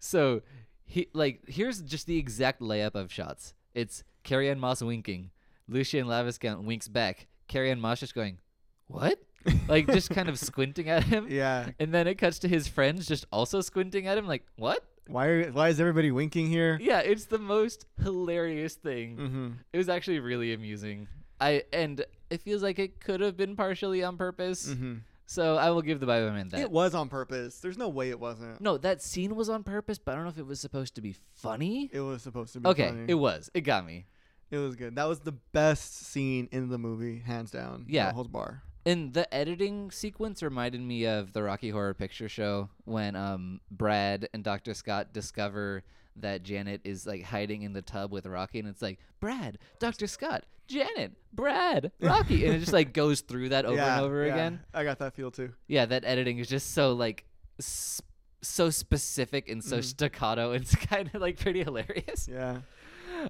So 0.00 0.42
he 0.84 1.08
like 1.14 1.40
here's 1.48 1.80
just 1.82 2.06
the 2.06 2.18
exact 2.18 2.60
layup 2.60 2.94
of 2.94 3.10
shots. 3.12 3.54
It's 3.74 4.04
Carrie 4.22 4.50
Ann 4.50 4.58
Moss 4.58 4.82
winking, 4.82 5.30
Lucien 5.68 6.06
Laviscount 6.06 6.64
winks 6.64 6.88
back, 6.88 7.26
Carrie 7.48 7.70
Ann 7.70 7.80
Moss 7.80 8.00
just 8.00 8.14
going, 8.14 8.38
"What?" 8.86 9.18
like 9.68 9.86
just 9.86 10.10
kind 10.10 10.28
of 10.28 10.38
squinting 10.38 10.88
at 10.88 11.04
him. 11.04 11.26
Yeah. 11.28 11.70
And 11.78 11.92
then 11.92 12.06
it 12.06 12.16
cuts 12.16 12.38
to 12.40 12.48
his 12.48 12.68
friends 12.68 13.06
just 13.06 13.26
also 13.32 13.60
squinting 13.60 14.06
at 14.06 14.16
him, 14.18 14.26
like, 14.26 14.44
what? 14.56 14.84
Why? 15.08 15.26
Are, 15.26 15.50
why 15.50 15.68
is 15.68 15.80
everybody 15.80 16.10
winking 16.10 16.46
here? 16.48 16.78
Yeah, 16.80 17.00
it's 17.00 17.24
the 17.24 17.38
most 17.38 17.86
hilarious 18.02 18.74
thing. 18.74 19.16
Mm-hmm. 19.16 19.48
It 19.72 19.78
was 19.78 19.88
actually 19.88 20.20
really 20.20 20.52
amusing. 20.52 21.08
I 21.40 21.64
and 21.72 22.04
it 22.30 22.40
feels 22.40 22.62
like 22.62 22.78
it 22.78 23.00
could 23.00 23.20
have 23.20 23.36
been 23.36 23.56
partially 23.56 24.02
on 24.04 24.16
purpose. 24.16 24.68
Mm-hmm. 24.68 24.98
So 25.32 25.56
I 25.56 25.70
will 25.70 25.80
give 25.82 25.98
the 25.98 26.04
Bye 26.06 26.20
Bye 26.20 26.30
Man 26.30 26.48
that. 26.50 26.60
It 26.60 26.70
was 26.70 26.94
on 26.94 27.08
purpose. 27.08 27.58
There's 27.58 27.78
no 27.78 27.88
way 27.88 28.10
it 28.10 28.20
wasn't. 28.20 28.60
no, 28.60 28.76
that 28.78 29.00
scene 29.00 29.34
was 29.34 29.48
on 29.48 29.62
purpose, 29.64 29.98
but 29.98 30.12
I 30.12 30.14
don't 30.16 30.24
know 30.24 30.30
if 30.30 30.38
it 30.38 30.46
was 30.46 30.60
supposed 30.60 30.94
to 30.96 31.00
be 31.00 31.14
funny. 31.34 31.88
It 31.92 32.00
was 32.00 32.22
supposed 32.22 32.52
to 32.52 32.60
be 32.60 32.68
Okay, 32.68 32.88
funny. 32.88 33.04
it 33.08 33.14
was. 33.14 33.50
It 33.54 33.62
got 33.62 33.86
me. 33.86 34.04
It 34.50 34.58
was 34.58 34.76
good. 34.76 34.96
That 34.96 35.08
was 35.08 35.20
the 35.20 35.32
best 35.32 36.06
scene 36.06 36.48
in 36.52 36.68
the 36.68 36.76
movie, 36.76 37.20
hands 37.20 37.50
down. 37.50 37.86
Yeah. 37.88 38.08
No 38.08 38.12
holds 38.16 38.28
bar. 38.28 38.62
And 38.84 39.14
the 39.14 39.32
editing 39.32 39.90
sequence 39.90 40.42
reminded 40.42 40.80
me 40.82 41.06
of 41.06 41.32
the 41.32 41.42
Rocky 41.42 41.70
Horror 41.70 41.94
Picture 41.94 42.28
Show 42.28 42.68
when 42.84 43.16
um 43.16 43.60
Brad 43.70 44.28
and 44.34 44.44
Dr. 44.44 44.74
Scott 44.74 45.12
discover 45.14 45.82
that 46.16 46.42
Janet 46.42 46.80
is 46.84 47.06
like 47.06 47.22
hiding 47.24 47.62
in 47.62 47.72
the 47.72 47.82
tub 47.82 48.12
with 48.12 48.26
Rocky 48.26 48.58
and 48.58 48.68
it's 48.68 48.82
like 48.82 48.98
Brad, 49.20 49.58
Dr. 49.78 50.06
Scott, 50.06 50.44
Janet, 50.68 51.12
Brad, 51.32 51.92
Rocky 52.00 52.44
and 52.44 52.54
it 52.54 52.58
just 52.60 52.72
like 52.72 52.92
goes 52.92 53.20
through 53.22 53.50
that 53.50 53.64
over 53.64 53.76
Yeah, 53.76 53.96
and 53.96 54.04
over 54.04 54.26
yeah. 54.26 54.32
again. 54.32 54.60
I 54.74 54.84
got 54.84 54.98
that 55.00 55.14
feel 55.14 55.30
too. 55.30 55.52
Yeah, 55.68 55.86
that 55.86 56.04
editing 56.04 56.38
is 56.38 56.48
just 56.48 56.72
so 56.72 56.92
like 56.92 57.24
s- 57.58 58.02
so 58.42 58.70
specific 58.70 59.48
and 59.48 59.62
so 59.64 59.78
Mhm. 59.78 59.84
staccato. 59.84 60.52
It's 60.58 60.74
kind 60.74 61.10
of 61.14 61.20
like 61.20 61.38
pretty 61.38 61.62
hilarious. 61.64 62.28
Yeah. 62.28 62.58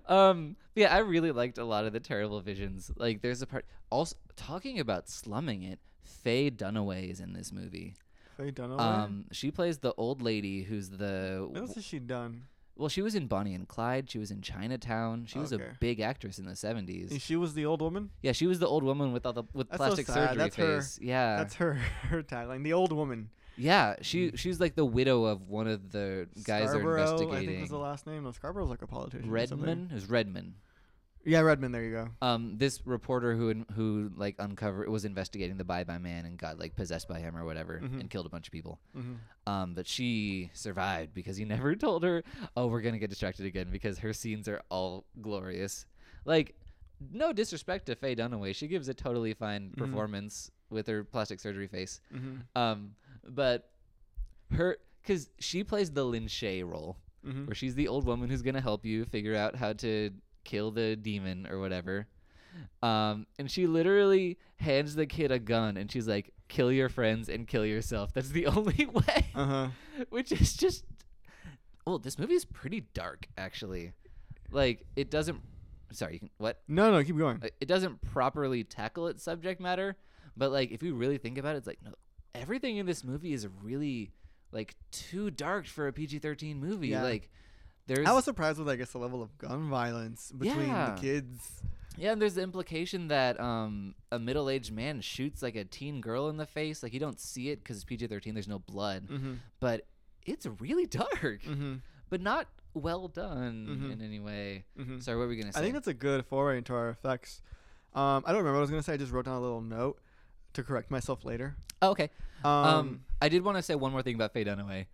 Um, 0.08 0.56
yeah, 0.74 0.94
I 0.94 0.98
really 1.00 1.32
liked 1.32 1.58
a 1.58 1.64
lot 1.64 1.84
of 1.84 1.92
the 1.92 2.00
terrible 2.00 2.40
visions. 2.40 2.90
Like, 2.96 3.20
there's 3.20 3.42
a 3.42 3.46
part 3.46 3.66
also 3.90 4.16
talking 4.36 4.80
about 4.80 5.08
slumming 5.08 5.62
it. 5.62 5.78
Faye 6.04 6.50
Dunaway 6.50 7.10
is 7.10 7.20
in 7.20 7.32
this 7.34 7.52
movie. 7.52 7.94
Faye 8.38 8.52
Dunaway. 8.52 8.80
Um, 8.80 9.24
she 9.32 9.50
plays 9.50 9.78
the 9.78 9.92
old 9.98 10.22
lady 10.22 10.62
who's 10.62 10.88
the 10.88 11.46
what 11.50 11.60
else 11.60 11.74
has 11.74 11.84
she 11.84 11.98
done? 11.98 12.44
Well, 12.76 12.88
she 12.88 13.02
was 13.02 13.14
in 13.14 13.26
Bonnie 13.26 13.54
and 13.54 13.68
Clyde. 13.68 14.10
She 14.10 14.18
was 14.18 14.30
in 14.30 14.40
Chinatown. 14.40 15.26
She 15.26 15.38
was 15.38 15.52
Okay. 15.52 15.64
a 15.64 15.76
big 15.80 16.00
actress 16.00 16.38
in 16.38 16.46
the 16.46 16.52
'70s. 16.56 17.10
And 17.10 17.20
she 17.22 17.36
was 17.36 17.54
the 17.54 17.66
old 17.66 17.82
woman. 17.82 18.10
Yeah, 18.22 18.32
she 18.32 18.46
was 18.46 18.58
the 18.58 18.66
old 18.66 18.82
woman 18.82 19.12
with 19.12 19.26
all 19.26 19.32
the 19.32 19.44
with 19.52 19.68
That's 19.68 19.78
so 19.80 19.86
plastic 19.86 20.06
sad. 20.06 20.14
surgery 20.14 20.36
That's 20.38 20.56
her- 20.56 20.80
face. 20.80 20.98
Yeah, 21.02 21.36
That's 21.36 21.54
her 21.56 21.74
her 22.08 22.22
tagline. 22.22 22.62
The 22.64 22.72
old 22.72 22.92
woman. 22.92 23.30
yeah. 23.56 23.96
She 24.02 24.32
she's 24.36 24.58
like 24.60 24.74
the 24.74 24.84
widow 24.86 25.24
of 25.24 25.48
one 25.48 25.66
of 25.66 25.92
the 25.92 26.28
guys 26.44 26.70
they're 26.72 26.80
Scarborough, 26.80 27.32
I 27.32 27.44
think 27.44 27.60
was 27.60 27.70
the 27.70 27.76
last 27.78 28.06
name. 28.06 28.24
No, 28.24 28.32
Scarborough's 28.32 28.70
like 28.70 28.82
a 28.82 28.86
politician. 28.86 29.30
or 29.30 29.46
something. 29.46 29.66
Redman 29.68 29.90
is 29.96 30.08
Redman. 30.08 30.54
Yeah, 31.24 31.40
Redman. 31.40 31.70
There 31.72 31.82
you 31.84 31.92
go. 31.92 32.08
um 32.20 32.56
this 32.58 32.80
reporter 32.84 33.34
who 33.36 33.50
in- 33.50 33.66
who 33.74 34.10
like 34.16 34.34
uncovered 34.38 34.88
was 34.88 35.04
investigating 35.04 35.56
the 35.56 35.64
Bye 35.64 35.84
Bye 35.84 35.98
Man 35.98 36.24
and 36.26 36.36
got 36.36 36.58
like 36.58 36.74
possessed 36.74 37.06
by 37.08 37.20
him 37.20 37.36
or 37.36 37.44
whatever 37.44 37.80
Mhm. 37.82 38.00
and 38.00 38.10
killed 38.10 38.26
a 38.26 38.28
bunch 38.28 38.48
of 38.48 38.52
people. 38.52 38.80
hmm 38.92 39.14
Um, 39.46 39.74
but 39.74 39.86
she 39.86 40.50
survived 40.52 41.14
because 41.14 41.36
he 41.36 41.44
never 41.54 41.76
told 41.76 42.02
her. 42.02 42.24
Oh, 42.56 42.66
we're 42.66 42.80
gonna 42.80 42.98
get 42.98 43.10
distracted 43.10 43.46
again 43.46 43.68
because 43.70 43.98
her 43.98 44.12
scenes 44.12 44.48
are 44.48 44.62
all 44.68 45.04
glorious. 45.20 45.86
Like, 46.24 46.54
no 47.12 47.32
disrespect 47.32 47.86
to 47.86 47.94
Faye 47.96 48.14
Dunaway, 48.16 48.54
she 48.54 48.66
gives 48.68 48.88
a 48.88 48.94
totally 48.94 49.34
fine 49.34 49.70
Mhm. 49.70 49.76
performance 49.76 50.50
with 50.70 50.86
her 50.88 51.04
plastic 51.04 51.38
surgery 51.40 51.66
face. 51.68 52.00
hmm 52.10 52.38
Um, 52.56 52.94
but 53.28 53.70
her 54.52 54.76
because 55.02 55.30
she 55.38 55.62
plays 55.64 55.90
the 55.90 56.04
Lin 56.04 56.26
Shay 56.28 56.62
role 56.62 56.96
hmm 57.24 57.46
where 57.46 57.54
she's 57.54 57.74
the 57.76 57.86
old 57.88 58.04
woman 58.06 58.28
who's 58.30 58.42
gonna 58.42 58.60
help 58.60 58.84
you 58.84 59.04
figure 59.04 59.34
out 59.36 59.54
how 59.56 59.72
to 59.72 60.10
kill 60.44 60.70
the 60.70 60.96
demon 60.96 61.46
or 61.50 61.58
whatever. 61.58 62.06
Um, 62.82 63.26
and 63.38 63.50
she 63.50 63.66
literally 63.66 64.38
hands 64.56 64.94
the 64.94 65.06
kid 65.06 65.30
a 65.32 65.38
gun 65.38 65.76
and 65.78 65.90
she's 65.90 66.06
like, 66.06 66.32
"Kill 66.48 66.70
your 66.70 66.88
friends 66.90 67.28
and 67.30 67.46
kill 67.48 67.64
yourself." 67.64 68.12
That's 68.12 68.28
the 68.30 68.46
only 68.56 68.86
way, 68.86 69.26
Uh 69.34 69.46
huh. 69.46 69.68
which 70.10 70.32
is 70.32 70.54
just. 70.54 70.84
Well, 71.86 71.98
this 71.98 72.18
movie 72.18 72.34
is 72.34 72.44
pretty 72.44 72.82
dark, 72.94 73.26
actually. 73.36 73.92
Like, 74.50 74.84
it 74.96 75.10
doesn't. 75.10 75.40
Sorry, 75.92 76.14
you 76.14 76.18
can 76.20 76.30
what? 76.38 76.60
No, 76.68 76.90
no, 76.90 77.02
keep 77.02 77.16
going. 77.16 77.42
It 77.60 77.66
doesn't 77.68 78.00
properly 78.02 78.64
tackle 78.64 79.08
its 79.08 79.22
subject 79.22 79.60
matter, 79.60 79.96
but 80.36 80.52
like, 80.52 80.70
if 80.72 80.82
you 80.82 80.94
really 80.94 81.18
think 81.18 81.38
about 81.38 81.54
it, 81.54 81.58
it's 81.58 81.66
like 81.66 81.80
no, 81.84 81.92
everything 82.34 82.76
in 82.76 82.86
this 82.86 83.02
movie 83.02 83.32
is 83.32 83.48
really 83.62 84.12
like 84.52 84.74
too 84.90 85.30
dark 85.30 85.66
for 85.66 85.88
a 85.88 85.92
PG-13 85.92 86.56
movie. 86.60 86.88
Yeah. 86.88 87.02
Like, 87.02 87.30
there's 87.86 88.06
I 88.06 88.12
was 88.12 88.24
surprised 88.24 88.58
with, 88.58 88.68
I 88.68 88.76
guess, 88.76 88.92
the 88.92 88.98
level 88.98 89.22
of 89.22 89.36
gun 89.38 89.68
violence 89.70 90.32
between 90.36 90.68
Yeah. 90.68 90.94
the 90.94 91.00
kids. 91.00 91.62
Yeah, 91.98 92.12
and 92.12 92.22
there's 92.22 92.34
the 92.34 92.42
implication 92.42 93.08
that 93.08 93.38
um, 93.38 93.94
a 94.10 94.18
middle-aged 94.18 94.72
man 94.72 95.02
shoots 95.02 95.42
like 95.42 95.56
a 95.56 95.64
teen 95.64 96.00
girl 96.00 96.28
in 96.30 96.38
the 96.38 96.46
face. 96.46 96.82
Like 96.82 96.94
you 96.94 97.00
don't 97.00 97.20
see 97.20 97.50
it 97.50 97.62
because 97.62 97.76
it's 97.76 97.84
PG-13. 97.84 98.32
There's 98.32 98.48
no 98.48 98.58
blood, 98.60 99.08
Mm-hmm. 99.08 99.34
but 99.60 99.86
it's 100.24 100.46
really 100.46 100.86
dark, 100.86 101.42
Mm-hmm. 101.42 101.74
but 102.08 102.20
not 102.22 102.46
well 102.74 103.08
done 103.08 103.66
Mhm. 103.68 103.92
in 103.92 104.00
any 104.02 104.20
way. 104.20 104.64
Mm-hmm. 104.78 105.00
Sorry, 105.00 105.18
what 105.18 105.24
were 105.24 105.28
we 105.28 105.36
gonna 105.36 105.52
say? 105.52 105.60
I 105.60 105.62
think 105.62 105.74
that's 105.74 105.88
a 105.88 105.92
good 105.94 106.24
foray 106.24 106.56
into 106.58 106.72
our 106.74 106.88
effects. 106.88 107.42
Um, 107.94 108.22
I 108.24 108.28
don't 108.32 108.38
remember 108.38 108.52
what 108.52 108.58
I 108.58 108.60
was 108.62 108.70
gonna 108.70 108.82
say. 108.82 108.94
I 108.94 108.96
just 108.96 109.12
wrote 109.12 109.26
down 109.26 109.36
a 109.36 109.40
little 109.40 109.60
note 109.60 110.00
to 110.54 110.62
correct 110.62 110.90
myself 110.90 111.24
later. 111.26 111.56
oh, 111.82 111.90
okay. 111.90 112.08
Um, 112.44 112.50
Um, 112.52 113.04
I 113.20 113.28
did 113.28 113.42
want 113.44 113.58
to 113.58 113.62
say 113.62 113.74
one 113.74 113.92
more 113.92 114.00
thing 114.02 114.14
about 114.14 114.32
Faye 114.32 114.44
Dunaway. 114.46 114.86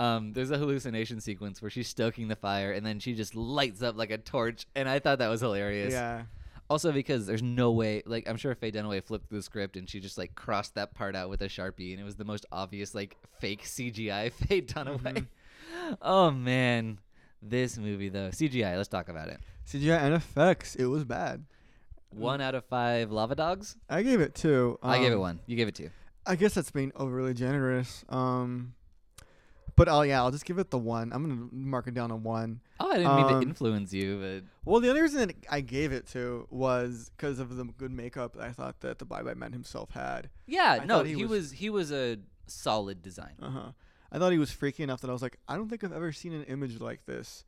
Um, 0.00 0.32
there's 0.32 0.50
a 0.50 0.58
hallucination 0.58 1.20
sequence 1.20 1.60
where 1.62 1.70
she's 1.70 1.88
stoking 1.88 2.28
the 2.28 2.36
fire 2.36 2.72
and 2.72 2.84
then 2.84 2.98
she 2.98 3.14
just 3.14 3.34
lights 3.34 3.82
up 3.82 3.96
like 3.96 4.10
a 4.10 4.18
torch, 4.18 4.66
and 4.74 4.88
I 4.88 4.98
thought 4.98 5.18
that 5.18 5.28
was 5.28 5.40
hilarious. 5.40 5.92
yeah, 5.92 6.22
Also 6.70 6.90
because 6.92 7.26
there's 7.26 7.42
no 7.42 7.70
way, 7.72 8.02
like 8.06 8.28
I'm 8.28 8.36
sure 8.36 8.54
Faye 8.54 8.72
Dunaway 8.72 9.04
flipped 9.04 9.30
the 9.30 9.42
script 9.42 9.76
and 9.76 9.88
she 9.88 10.00
just 10.00 10.18
like 10.18 10.34
crossed 10.34 10.74
that 10.74 10.94
part 10.94 11.14
out 11.14 11.28
with 11.30 11.42
a 11.42 11.48
sharpie, 11.48 11.92
and 11.92 12.00
it 12.00 12.04
was 12.04 12.16
the 12.16 12.24
most 12.24 12.46
obvious 12.50 12.94
like 12.94 13.16
fake 13.38 13.62
CGI 13.64 14.32
Faye 14.48 14.62
Dunaway. 14.62 15.14
Mhm. 15.14 15.26
Oh 16.02 16.30
man, 16.30 16.98
this 17.42 17.76
movie 17.78 18.08
though 18.08 18.28
CGI. 18.30 18.76
Let's 18.76 18.88
talk 18.88 19.08
about 19.08 19.28
it. 19.28 19.40
CGI 19.66 19.98
and 20.00 20.14
effects. 20.14 20.74
It 20.76 20.84
was 20.86 21.04
bad. 21.04 21.44
One 22.10 22.40
out 22.40 22.54
of 22.54 22.64
five 22.66 23.10
lava 23.10 23.34
dogs. 23.34 23.76
I 23.88 24.02
gave 24.02 24.20
it 24.20 24.34
two. 24.34 24.78
I 24.82 24.98
gave 24.98 25.12
it 25.12 25.16
Um, 25.16 25.20
one. 25.20 25.40
You 25.46 25.56
gave 25.56 25.68
it 25.68 25.74
two. 25.74 25.90
I 26.26 26.36
guess 26.36 26.54
that's 26.54 26.70
being 26.70 26.92
overly 26.94 27.32
generous. 27.34 28.04
Um, 28.08 28.74
but 29.76 29.88
I'll 29.88 30.04
yeah, 30.04 30.20
I'll 30.22 30.30
just 30.30 30.44
give 30.44 30.58
it 30.58 30.70
the 30.70 30.78
one. 30.78 31.12
I'm 31.12 31.22
gonna 31.28 31.48
mark 31.52 31.86
it 31.86 31.94
down 31.94 32.10
a 32.10 32.16
one. 32.16 32.60
Oh, 32.80 32.90
I 32.90 32.96
didn't 32.98 33.16
mean 33.16 33.26
to 33.28 33.34
um, 33.34 33.42
influence 33.42 33.92
you, 33.92 34.18
but 34.18 34.44
Well, 34.70 34.80
the 34.80 34.88
only 34.88 35.00
reason 35.02 35.26
that 35.26 35.36
I 35.50 35.60
gave 35.60 35.92
it 35.92 36.06
to 36.08 36.46
was 36.50 37.10
because 37.16 37.38
of 37.38 37.56
the 37.56 37.64
good 37.64 37.90
makeup 37.92 38.34
that 38.34 38.42
I 38.44 38.52
thought 38.52 38.80
that 38.80 38.98
the 38.98 39.04
Bye 39.04 39.22
Bye 39.22 39.34
Man 39.34 39.52
himself 39.52 39.90
had. 39.92 40.30
yeah, 40.46 40.78
I 40.82 40.84
no, 40.84 41.02
he, 41.04 41.14
he 41.14 41.22
was, 41.24 41.30
was- 41.30 41.52
he 41.52 41.70
was 41.70 41.92
a 41.92 42.18
solid 42.46 43.02
design. 43.02 43.34
Uh 43.40 43.50
huh. 43.50 43.72
I 44.10 44.18
thought 44.18 44.32
he 44.32 44.38
was 44.38 44.50
freaky 44.50 44.82
enough 44.82 45.00
that 45.00 45.08
I 45.08 45.12
was 45.14 45.22
like, 45.22 45.38
I 45.48 45.56
don't 45.56 45.68
think 45.70 45.82
I've 45.84 45.92
ever 45.92 46.12
seen 46.12 46.34
an 46.34 46.44
image 46.44 46.80
like 46.80 47.06
this, 47.06 47.44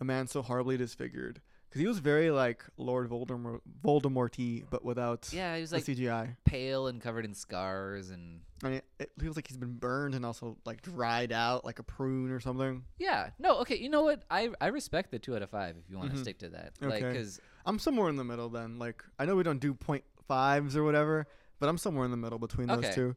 a 0.00 0.04
man 0.04 0.26
so 0.28 0.40
horribly 0.40 0.78
disfigured. 0.78 1.42
Because 1.68 1.80
he 1.82 1.86
was 1.86 1.98
very 1.98 2.30
like 2.30 2.64
Lord 2.78 3.10
Voldemort, 3.10 3.60
Voldemorty, 3.84 4.64
but 4.70 4.84
without 4.84 5.28
Yeah, 5.32 5.54
he 5.56 5.60
was 5.60 5.72
like 5.72 5.84
CGI. 5.84 6.36
pale 6.44 6.86
and 6.86 7.00
covered 7.02 7.24
in 7.24 7.34
scars, 7.34 8.08
and 8.10 8.40
I 8.64 8.68
mean, 8.70 8.82
it 8.98 9.10
feels 9.18 9.36
like 9.36 9.46
he's 9.48 9.56
been 9.58 9.74
burned 9.74 10.14
and 10.14 10.24
also 10.24 10.56
like 10.64 10.80
dried 10.82 11.30
out 11.32 11.64
like 11.64 11.78
a 11.78 11.82
prune 11.82 12.30
or 12.30 12.40
something. 12.40 12.84
yeah, 12.98 13.30
no, 13.38 13.58
okay, 13.60 13.76
you 13.76 13.88
know 13.90 14.02
what? 14.02 14.22
I 14.30 14.50
I 14.60 14.68
respect 14.68 15.10
the 15.10 15.18
two 15.18 15.36
out 15.36 15.42
of 15.42 15.50
five 15.50 15.76
if 15.76 15.90
you 15.90 15.98
want 15.98 16.10
to 16.12 16.16
Mhm. 16.16 16.20
stick 16.22 16.38
to 16.38 16.48
that, 16.50 16.72
like 16.80 17.02
Okay. 17.02 17.08
because 17.12 17.40
I'm 17.66 17.78
somewhere 17.78 18.08
in 18.08 18.16
the 18.16 18.24
middle 18.24 18.48
then. 18.48 18.78
Like 18.78 19.04
I 19.18 19.26
know 19.26 19.36
we 19.36 19.42
don't 19.42 19.58
do 19.60 19.74
point 19.74 20.04
fives 20.26 20.76
or 20.76 20.84
whatever, 20.84 21.26
but 21.58 21.68
I'm 21.68 21.76
somewhere 21.78 22.04
in 22.06 22.10
the 22.10 22.16
middle 22.16 22.38
between 22.38 22.68
those 22.68 22.84
Okay. 22.84 22.94
two. 22.94 23.16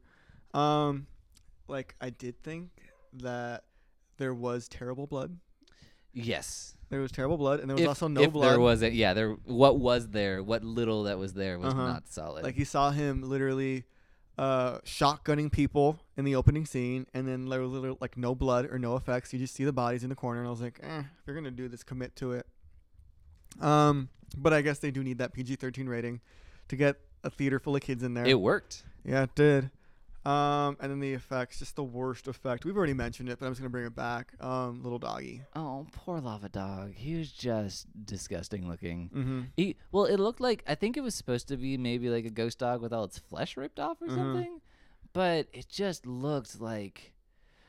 Um, 0.60 1.08
like 1.67 1.95
I 2.02 2.10
did 2.10 2.43
think 2.43 2.71
that 3.13 3.63
there 4.17 4.34
was 4.34 4.67
terrible 4.67 5.08
blood. 5.08 5.38
yes, 6.12 6.75
There 6.89 6.99
was 6.99 7.12
terrible 7.12 7.38
blood, 7.38 7.60
and 7.60 7.69
there 7.69 7.75
was 7.75 7.84
if, 7.84 7.88
also 7.88 8.08
no 8.08 8.23
if 8.25 8.34
blood. 8.34 8.49
there 8.49 8.60
wasn't, 8.60 8.93
yeah, 8.93 9.13
there 9.13 9.34
what 9.45 9.80
was 9.80 10.10
there, 10.10 10.43
what 10.43 10.63
little 10.63 11.04
that 11.04 11.17
was 11.17 11.34
there 11.34 11.58
was 11.60 11.69
Uh-huh. 11.73 11.86
not 11.86 12.08
solid. 12.10 12.43
Like 12.43 12.58
you 12.58 12.65
saw 12.65 12.91
him 12.91 13.21
literally 13.21 13.86
uh, 14.39 14.80
shotgunning 14.86 15.52
people 15.52 15.99
in 16.15 16.23
the 16.23 16.34
opening 16.34 16.65
scene, 16.65 17.06
and 17.13 17.28
then 17.28 17.49
there 17.49 17.60
was 17.60 17.71
literally 17.71 17.97
like 17.99 18.15
no 18.15 18.34
blood 18.34 18.65
or 18.71 18.80
no 18.80 18.95
effects. 18.95 19.34
You 19.34 19.39
just 19.39 19.54
see 19.54 19.65
the 19.65 19.73
bodies 19.73 20.02
in 20.02 20.10
the 20.10 20.15
corner, 20.15 20.39
and 20.39 20.47
I 20.47 20.49
was 20.49 20.62
like, 20.62 20.80
eh, 20.82 20.99
if 20.99 21.28
you're 21.28 21.36
gonna 21.36 21.52
do 21.52 21.67
this, 21.67 21.84
commit 21.84 22.15
to 22.17 22.32
it. 22.32 22.47
Um, 23.60 24.08
but 24.38 24.54
I 24.54 24.62
guess 24.62 24.80
they 24.80 24.91
do 24.91 25.04
need 25.04 25.17
that 25.17 25.34
PG-13 25.34 25.89
rating 25.89 26.21
to 26.69 26.78
get 26.78 27.02
a 27.21 27.30
theater 27.30 27.60
full 27.60 27.75
of 27.75 27.82
kids 27.82 28.02
in 28.02 28.13
there. 28.13 28.25
it 28.25 28.39
worked. 28.39 28.84
yeah, 29.04 29.23
it 29.23 29.36
did. 29.36 29.71
Um, 30.26 30.76
and 30.82 30.92
then 30.92 31.00
the 31.00 31.14
effects, 31.14 31.60
just 31.60 31.76
the 31.78 31.84
worst 31.84 32.28
effect. 32.28 32.66
We've 32.66 32.76
already 32.76 32.94
mentioned 32.94 33.30
it, 33.30 33.40
but 33.40 33.46
I'm 33.46 33.52
just 33.54 33.62
gonna 33.62 33.70
bring 33.70 33.86
it 33.86 33.96
back. 33.96 34.34
Um, 34.44 34.84
little 34.84 35.00
doggy. 35.00 35.44
Oh, 35.56 35.88
poor 35.94 36.20
lava 36.20 36.50
dog. 36.50 36.94
He 36.94 37.16
was 37.18 37.32
just 37.32 37.88
disgusting 38.06 38.68
looking. 38.68 39.10
Mm-hmm. 39.16 39.42
He, 39.56 39.78
well, 39.94 40.06
it 40.06 40.18
looked 40.18 40.42
like 40.42 40.64
I 40.68 40.76
think 40.76 40.98
it 40.98 41.02
was 41.02 41.16
supposed 41.16 41.48
to 41.48 41.58
be 41.58 41.78
maybe 41.78 42.10
like 42.10 42.26
a 42.26 42.30
ghost 42.30 42.60
dog 42.60 42.82
with 42.82 42.92
all 42.92 43.06
its 43.06 43.18
flesh 43.18 43.56
ripped 43.56 43.80
off 43.80 44.02
or 44.02 44.08
Mhm. 44.08 44.16
something, 44.16 44.62
but 45.14 45.48
it 45.54 45.70
just 45.70 46.06
looked 46.06 46.60
like 46.60 47.14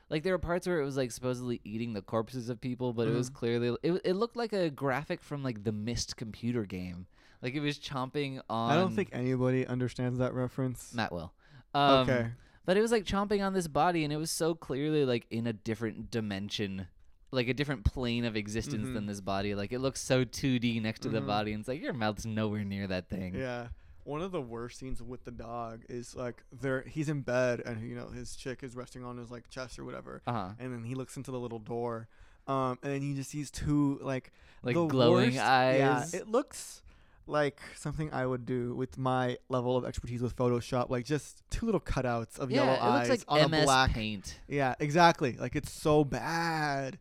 like 0.09 0.25
there 0.25 0.35
were 0.35 0.39
parts 0.39 0.67
where 0.67 0.81
it 0.81 0.85
was 0.85 0.97
like 0.97 1.13
supposedly 1.13 1.61
eating 1.63 1.93
the 1.93 2.03
corpses 2.03 2.49
of 2.49 2.61
people, 2.61 2.93
but 2.93 3.07
it 3.07 3.13
was 3.15 3.31
Mhm. 3.31 3.35
clearly 3.35 3.77
it, 3.85 4.01
it 4.05 4.15
looked 4.15 4.37
like 4.37 4.53
a 4.53 4.69
graphic 4.71 5.23
from 5.23 5.45
like 5.45 5.63
the 5.63 5.71
Myst 5.73 6.17
computer 6.17 6.65
game. 6.67 7.07
Like 7.43 7.55
it 7.55 7.61
was 7.61 7.79
chomping 7.79 8.41
on 8.51 8.73
I 8.73 8.75
don't 8.75 8.95
think 8.97 9.11
anybody 9.13 9.65
understands 9.67 10.19
that 10.19 10.35
reference. 10.35 10.93
Matt 10.93 11.13
will. 11.13 11.33
Um, 11.75 12.09
okay. 12.11 12.31
But 12.67 12.77
it 12.77 12.83
was 12.83 12.93
like 12.93 13.05
chomping 13.05 13.45
on 13.45 13.53
this 13.53 13.67
body, 13.69 14.05
and 14.05 14.13
it 14.13 14.17
was 14.17 14.31
so 14.31 14.55
clearly 14.55 15.05
like 15.05 15.27
in 15.31 15.47
a 15.47 15.53
different 15.53 16.11
dimension, 16.11 16.87
like 17.33 17.49
a 17.49 17.55
different 17.55 17.85
plane 17.85 18.25
of 18.25 18.37
existence 18.37 18.89
Mhm. 18.89 18.95
than 18.95 19.07
this 19.07 19.21
body. 19.21 19.55
Like 19.55 19.73
it 19.73 19.79
looks 19.81 20.01
so 20.01 20.25
2D 20.25 20.81
next 20.81 21.01
to 21.01 21.09
the 21.09 21.21
Mhm. 21.21 21.27
body, 21.27 21.53
and 21.53 21.61
it's 21.61 21.69
like 21.69 21.83
your 21.83 21.93
mouth's 21.93 22.27
nowhere 22.27 22.65
near 22.65 22.87
that 22.87 23.09
thing. 23.09 23.35
Yeah. 23.35 23.69
One 24.05 24.23
of 24.23 24.33
the 24.33 24.41
worst 24.41 24.79
scenes 24.79 25.03
with 25.03 25.25
the 25.25 25.31
dog 25.31 25.85
is 25.89 26.17
like 26.17 26.43
there 26.53 26.83
he's 26.83 27.09
in 27.09 27.21
bed 27.21 27.61
and 27.65 27.89
you 27.89 27.95
know 27.95 28.09
his 28.09 28.35
chick 28.35 28.63
is 28.63 28.75
resting 28.75 29.05
on 29.05 29.17
his 29.19 29.31
like 29.31 29.49
chest 29.51 29.79
or 29.79 29.85
whatever, 29.85 30.23
Uh 30.27 30.33
huh. 30.33 30.49
and 30.59 30.73
then 30.73 30.85
he 30.85 30.95
looks 30.95 31.17
into 31.17 31.31
the 31.31 31.39
little 31.39 31.59
door, 31.59 32.09
um, 32.49 32.79
and 32.83 32.93
then 32.95 33.03
he 33.03 33.15
just 33.15 33.31
sees 33.31 33.51
two 33.51 33.99
like 34.03 34.33
Like 34.63 34.75
glowing 34.75 35.31
worst- 35.35 35.39
eyes. 35.39 35.79
Yeah, 36.15 36.21
it 36.21 36.29
looks 36.29 36.83
like 37.31 37.61
something 37.77 38.13
I 38.13 38.27
would 38.27 38.45
do 38.45 38.75
with 38.75 38.99
my 38.99 39.39
level 39.49 39.77
of 39.77 39.85
expertise 39.85 40.23
with 40.23 40.37
Photoshop, 40.37 40.91
like 40.91 41.05
just 41.05 41.43
two 41.51 41.67
little 41.67 41.81
cutouts 41.81 42.39
of 42.39 42.51
yeah, 42.51 42.65
yellow 42.65 42.73
it 42.75 42.83
eyes 42.83 43.09
looks 43.09 43.25
on 43.29 43.51
like 43.51 43.63
a 43.63 43.65
black. 43.65 43.93
Paint. 43.93 44.41
Yeah, 44.49 44.75
exactly. 44.81 45.33
Like 45.33 45.57
it's 45.57 45.73
so 45.73 46.05
bad. 46.05 46.99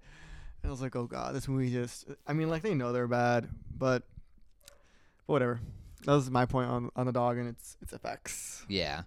And 0.62 0.70
I 0.70 0.72
was 0.72 0.82
like, 0.82 0.96
oh 0.96 1.06
god, 1.06 1.36
this 1.36 1.48
movie 1.48 1.72
just. 1.72 2.08
I 2.28 2.34
mean, 2.34 2.50
like 2.50 2.62
they 2.62 2.74
know 2.74 2.92
they're 2.92 3.08
bad, 3.08 3.50
but, 3.78 4.04
but 5.28 5.34
whatever. 5.34 5.60
That 6.06 6.14
was 6.14 6.30
my 6.32 6.46
point 6.46 6.70
on 6.70 6.90
on 6.96 7.06
the 7.06 7.12
dog 7.12 7.38
and 7.38 7.50
its 7.50 7.78
its 7.82 7.94
effects. 7.94 8.66
Yeah. 8.70 9.04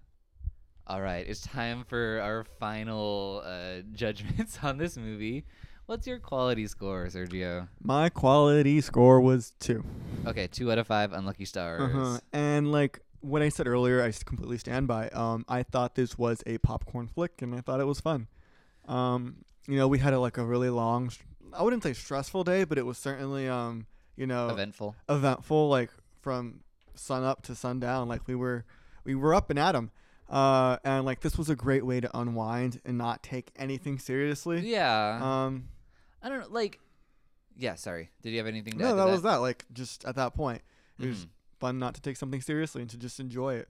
All 0.86 1.00
right, 1.00 1.24
it's 1.26 1.40
time 1.40 1.84
for 1.84 2.20
our 2.20 2.44
final 2.58 3.42
uh, 3.44 3.82
judgments 3.92 4.58
on 4.62 4.78
this 4.78 4.96
movie. 4.96 5.44
What's 5.86 6.06
your 6.06 6.18
quality 6.18 6.66
score, 6.66 7.06
Sergio? 7.06 7.68
My 7.82 8.08
quality 8.08 8.80
score 8.80 9.20
was 9.20 9.52
two. 9.58 9.84
Okay, 10.26 10.46
two 10.46 10.70
out 10.72 10.78
of 10.78 10.86
five 10.86 11.12
unlucky 11.12 11.44
stars. 11.44 11.82
Uh-huh. 11.82 12.18
And 12.32 12.70
like 12.72 13.00
what 13.20 13.42
I 13.42 13.48
said 13.48 13.66
earlier, 13.66 14.02
I 14.02 14.12
completely 14.24 14.58
stand 14.58 14.86
by. 14.88 15.08
Um, 15.08 15.44
I 15.48 15.62
thought 15.62 15.94
this 15.94 16.16
was 16.16 16.42
a 16.46 16.58
popcorn 16.58 17.08
flick, 17.08 17.42
and 17.42 17.54
I 17.54 17.60
thought 17.60 17.80
it 17.80 17.86
was 17.86 18.00
fun. 18.00 18.28
Um, 18.88 19.44
you 19.66 19.76
know, 19.76 19.86
we 19.88 19.98
had 19.98 20.12
a, 20.12 20.20
like 20.20 20.38
a 20.38 20.44
really 20.44 20.70
long, 20.70 21.10
I 21.52 21.62
wouldn't 21.62 21.82
say 21.82 21.92
stressful 21.92 22.44
day, 22.44 22.64
but 22.64 22.78
it 22.78 22.86
was 22.86 22.98
certainly 22.98 23.48
um, 23.48 23.86
you 24.16 24.26
know, 24.26 24.48
Eventful. 24.50 24.94
eventful. 25.08 25.68
Like 25.68 25.90
from 26.20 26.60
sun 26.94 27.24
up 27.24 27.42
to 27.42 27.54
sundown, 27.54 28.08
like 28.08 28.26
we 28.26 28.34
were 28.34 28.64
we 29.04 29.14
were 29.14 29.34
up 29.34 29.50
and 29.50 29.58
at 29.58 29.74
'em. 29.74 29.90
Uh, 30.28 30.78
and 30.84 31.04
like 31.04 31.20
this 31.20 31.36
was 31.36 31.50
a 31.50 31.56
great 31.56 31.84
way 31.84 32.00
to 32.00 32.18
unwind 32.18 32.80
and 32.84 32.96
not 32.96 33.22
take 33.22 33.50
anything 33.56 33.98
seriously. 33.98 34.60
Yeah. 34.60 35.18
Um, 35.22 35.68
I 36.22 36.28
don't 36.28 36.40
know. 36.40 36.46
Like, 36.48 36.78
yeah. 37.56 37.74
Sorry. 37.74 38.10
Did 38.22 38.30
you 38.30 38.38
have 38.38 38.46
anything 38.46 38.78
to 38.78 38.84
add 38.84 38.88
no, 38.90 38.96
that 38.96 39.04
that 39.06 39.10
was 39.12 39.22
that. 39.22 39.36
Like 39.36 39.64
just 39.72 40.04
at 40.04 40.16
that 40.16 40.34
point, 40.34 40.62
it 40.98 41.06
was 41.08 41.26
Mhm. 41.26 41.28
fun 41.60 41.78
not 41.78 41.94
to 41.94 42.00
take 42.00 42.16
something 42.16 42.40
seriously 42.40 42.80
and 42.82 42.90
to 42.90 42.96
just 42.96 43.20
enjoy 43.20 43.54
it. 43.56 43.68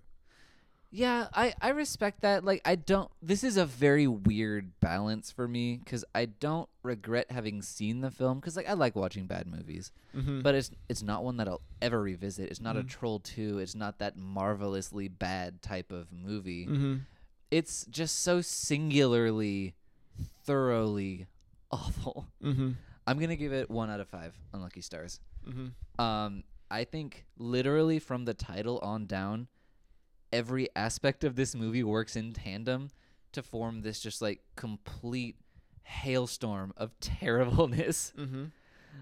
Yeah, 0.94 1.28
I 1.33 1.55
I 1.62 1.70
respect 1.70 2.20
that. 2.20 2.44
Like, 2.44 2.61
I 2.66 2.74
don't. 2.76 3.11
This 3.22 3.42
is 3.42 3.57
a 3.57 3.64
very 3.64 4.07
weird 4.07 4.78
balance 4.78 5.31
for 5.33 5.48
me 5.48 5.81
because 5.83 6.05
I 6.14 6.26
don't 6.26 6.68
regret 6.83 7.31
having 7.31 7.62
seen 7.62 8.02
the 8.02 8.11
film 8.11 8.40
because 8.40 8.57
like 8.57 8.68
I 8.68 8.74
like 8.74 8.94
watching 8.94 9.26
bad 9.26 9.46
movies, 9.46 9.90
Mm-hmm. 10.14 10.42
but 10.42 10.55
it's 10.55 10.70
it's 10.90 11.02
not 11.02 11.24
one 11.24 11.38
that 11.38 11.48
I'll 11.48 11.62
ever 11.81 12.00
revisit. 12.02 12.50
It's 12.50 12.61
not 12.61 12.76
a 12.76 12.83
Mhm. 12.83 12.88
Troll 12.90 13.18
Two. 13.20 13.59
It's 13.59 13.74
not 13.74 14.00
that 14.00 14.18
marvelously 14.18 15.09
bad 15.09 15.62
type 15.62 15.92
of 15.92 16.12
movie. 16.12 16.66
mm-hmm. 16.66 16.96
It's 17.50 17.87
just 17.87 18.18
so 18.20 18.42
singularly, 18.42 19.74
thoroughly 20.44 21.26
awful. 21.70 22.26
Mm-hmm. 22.42 22.72
I'm 23.07 23.18
gonna 23.18 23.37
give 23.37 23.52
it 23.52 23.70
one 23.70 23.90
out 23.90 24.00
of 24.00 24.09
five 24.09 24.35
unlucky 24.52 24.83
stars. 24.83 25.20
Mm-hmm. 25.48 26.00
Um, 26.05 26.44
I 26.70 26.85
think 26.85 27.24
literally 27.38 27.98
from 27.98 28.24
the 28.26 28.35
title 28.35 28.78
on 28.83 29.07
down, 29.07 29.48
every 30.33 30.68
aspect 30.77 31.25
of 31.25 31.37
this 31.37 31.55
movie 31.55 31.83
works 31.85 32.16
in 32.16 32.33
tandem 32.33 32.90
to 33.33 33.42
form 33.42 33.83
this 33.83 34.01
just 34.01 34.21
like 34.23 34.40
complete 34.57 35.37
hailstorm 35.83 36.73
of 36.77 36.92
terribleness. 37.01 38.12
Mm-hmm. 38.18 38.45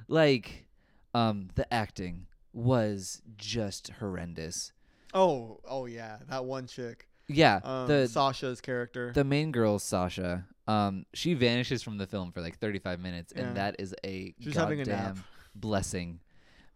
like, 0.08 0.66
um, 1.14 1.48
the 1.54 1.72
acting 1.72 2.26
was 2.52 3.22
just 3.36 3.90
horrendous. 4.00 4.72
Oh, 5.14 5.60
oh 5.68 5.86
yeah, 5.86 6.18
that 6.28 6.44
one 6.44 6.66
chick. 6.66 7.06
Yeah, 7.28 7.60
Um, 7.62 7.86
the 7.86 8.08
Sasha's 8.08 8.60
character. 8.60 9.12
the 9.12 9.22
main 9.24 9.52
girl 9.52 9.78
Sasha, 9.78 10.46
um, 10.66 11.06
she 11.14 11.34
vanishes 11.34 11.80
from 11.82 11.96
the 11.98 12.06
film 12.06 12.32
for 12.32 12.40
like 12.40 12.58
35 12.58 12.98
minutes, 13.00 13.32
Yeah. 13.34 13.42
and 13.42 13.56
that 13.56 13.76
is 13.78 13.94
a 14.04 14.34
She's 14.40 14.54
having 14.56 14.80
a 14.80 14.84
goddamn 14.84 15.24
blessing, 15.54 16.20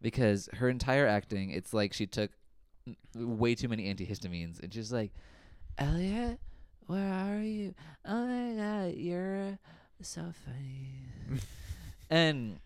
because 0.00 0.48
her 0.54 0.68
entire 0.68 1.06
acting, 1.06 1.50
it's 1.50 1.72
like 1.74 1.92
she 1.92 2.06
took 2.06 2.30
way 3.14 3.54
too 3.54 3.68
many 3.68 3.92
antihistamines, 3.92 4.62
and 4.62 4.72
she's 4.72 4.92
like, 4.92 5.12
Elliot, 5.78 6.38
where 6.86 7.12
are 7.12 7.40
you? 7.42 7.74
Oh 8.04 8.26
my 8.26 8.54
god, 8.62 8.94
you're 8.96 9.58
so 10.02 10.32
funny, 10.44 11.40
and 12.10 12.58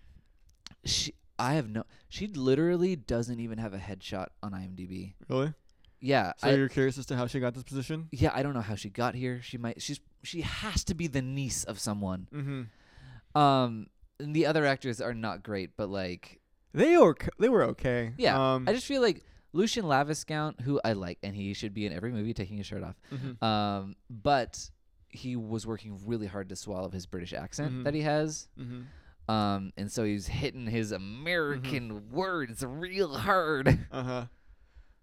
she. 0.85 1.15
I 1.41 1.55
have 1.55 1.69
no. 1.69 1.85
She 2.09 2.27
literally 2.27 2.97
doesn't 2.97 3.39
even 3.39 3.59
have 3.59 3.73
a 3.73 3.79
headshot 3.79 4.27
on 4.43 4.51
IMDb. 4.53 5.13
really? 5.29 5.55
Yeah, 6.01 6.33
So 6.39 6.49
I, 6.49 6.55
you're 6.55 6.69
curious 6.69 6.99
as 6.99 7.07
to 7.07 7.17
how 7.17 7.27
she 7.29 7.39
got 7.39 7.55
this 7.55 7.63
position? 7.63 8.09
yeah, 8.11 8.31
I 8.35 8.43
don't 8.43 8.55
know 8.55 8.61
how 8.61 8.75
she 8.75 8.89
got 8.91 9.15
here. 9.15 9.41
She 9.43 9.57
might. 9.57 9.81
She's. 9.81 10.01
She 10.25 10.41
has 10.41 10.83
to 10.85 10.95
be 10.95 11.07
the 11.07 11.23
niece 11.23 11.63
of 11.63 11.79
someone. 11.79 12.27
Mm-hmm. 12.35 13.41
Um, 13.41 13.87
and 14.19 14.35
the 14.35 14.47
other 14.47 14.67
actors 14.67 15.01
are 15.01 15.15
not 15.15 15.45
great, 15.45 15.77
but 15.77 15.89
like, 15.89 16.41
They 16.75 16.97
were 16.97 17.17
they 17.39 17.49
were 17.49 17.63
okay. 17.67 18.15
yeah, 18.19 18.55
Um, 18.55 18.65
I 18.69 18.73
just 18.73 18.87
feel 18.87 19.01
like 19.01 19.23
Lucien 19.53 19.85
Laviscount, 19.87 20.61
who 20.61 20.81
I 20.85 20.93
like, 20.93 21.19
and 21.23 21.35
he 21.35 21.55
should 21.55 21.73
be 21.75 21.87
in 21.87 21.93
every 21.93 22.13
movie 22.13 22.35
taking 22.35 22.57
his 22.59 22.67
shirt 22.67 22.83
off. 22.83 22.97
mhm. 23.13 23.43
Um, 23.43 23.97
but 24.11 24.71
he 25.09 25.37
was 25.37 25.67
working 25.67 25.99
really 26.05 26.27
hard 26.27 26.49
to 26.51 26.57
swallow 26.57 26.91
his 26.91 27.07
British 27.07 27.33
accent 27.33 27.73
Mhm. 27.73 27.85
that 27.85 27.95
he 27.95 28.03
has. 28.03 28.47
Mhm. 28.59 28.85
Um, 29.33 29.73
and 29.77 29.91
so 29.93 30.05
he's 30.05 30.27
hitting 30.27 30.67
his 30.67 30.93
American 30.93 31.91
Mm-hmm. 31.91 32.15
words 32.15 32.65
real 32.65 33.17
hard. 33.17 33.67
Uh 33.91 34.03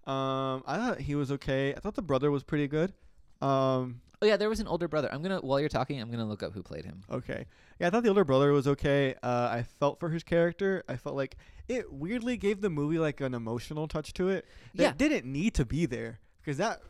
huh. 0.05 0.11
Um, 0.11 0.63
I 0.67 0.77
thought 0.77 0.99
he 0.99 1.15
was 1.15 1.31
okay. 1.31 1.73
I 1.75 1.79
thought 1.79 1.95
the 1.95 2.01
brother 2.03 2.29
was 2.29 2.43
pretty 2.43 2.67
good. 2.67 2.93
Um, 3.41 4.01
Oh 4.21 4.25
yeah, 4.25 4.37
there 4.37 4.49
was 4.49 4.59
an 4.59 4.67
older 4.67 4.87
brother. 4.87 5.09
I'm 5.11 5.21
gonna 5.21 5.39
while 5.39 5.59
you're 5.59 5.69
talking, 5.69 5.99
I'm 6.01 6.09
gonna 6.11 6.25
look 6.25 6.43
up 6.43 6.53
who 6.53 6.63
played 6.63 6.85
him. 6.85 7.01
okay. 7.11 7.45
Yeah, 7.79 7.87
I 7.87 7.89
thought 7.89 8.03
the 8.03 8.09
older 8.09 8.23
brother 8.23 8.51
was 8.53 8.67
okay. 8.67 9.15
Uh, 9.21 9.49
I 9.51 9.63
felt 9.63 9.99
for 9.99 10.09
his 10.09 10.23
character. 10.23 10.83
I 10.87 10.95
felt 10.95 11.15
like 11.15 11.35
it 11.67 11.91
weirdly 11.91 12.37
gave 12.37 12.61
the 12.61 12.69
movie 12.69 12.99
like 12.99 13.19
an 13.21 13.33
emotional 13.33 13.87
touch 13.87 14.13
to 14.13 14.29
it 14.29 14.45
that 14.75 14.83
Yeah. 14.83 14.93
didn't 14.95 15.25
need 15.31 15.53
to 15.55 15.65
be 15.65 15.85
there 15.85 16.19
because 16.41 16.57
that 16.57 16.81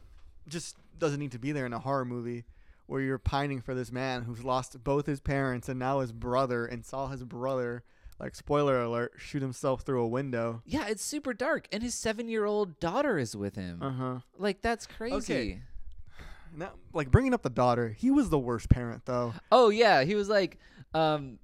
just 0.47 0.77
doesn't 0.99 1.19
need 1.19 1.31
to 1.31 1.39
be 1.39 1.51
there 1.51 1.65
in 1.65 1.73
a 1.73 1.79
horror 1.79 2.05
movie 2.05 2.45
where 2.85 3.01
you're 3.01 3.17
pining 3.17 3.61
for 3.61 3.73
this 3.73 3.91
man 3.91 4.21
who's 4.23 4.43
lost 4.43 4.83
both 4.83 5.07
his 5.07 5.19
parents 5.19 5.67
and 5.67 5.79
now 5.79 6.01
his 6.01 6.11
brother 6.11 6.65
and 6.67 6.85
saw 6.85 7.07
his 7.07 7.23
brother 7.23 7.83
like 8.19 8.35
spoiler 8.35 8.79
alert 8.79 9.13
shoot 9.17 9.41
himself 9.41 9.81
through 9.81 10.01
a 10.03 10.07
window. 10.07 10.61
Yeah, 10.65 10.85
it's 10.88 11.03
super 11.03 11.33
dark, 11.33 11.67
and 11.71 11.81
his 11.83 11.95
seven-year-old 11.95 12.79
daughter 12.79 13.17
is 13.17 13.35
with 13.35 13.55
him. 13.55 13.81
Uh 13.81 13.91
huh. 13.91 14.19
Like 14.38 14.61
that's 14.61 14.85
crazy. 14.88 15.61
Now, 16.55 16.71
like 16.93 17.11
bringing 17.11 17.33
up 17.33 17.41
the 17.43 17.49
daughter, 17.49 17.89
he 17.89 18.11
was 18.11 18.29
the 18.29 18.39
worst 18.39 18.69
parent 18.69 19.05
though. 19.05 19.33
Oh 19.51 19.69
yeah, 19.69 20.03
he 20.03 20.15
was 20.15 20.29
like, 20.29 20.57
um, 20.93 21.39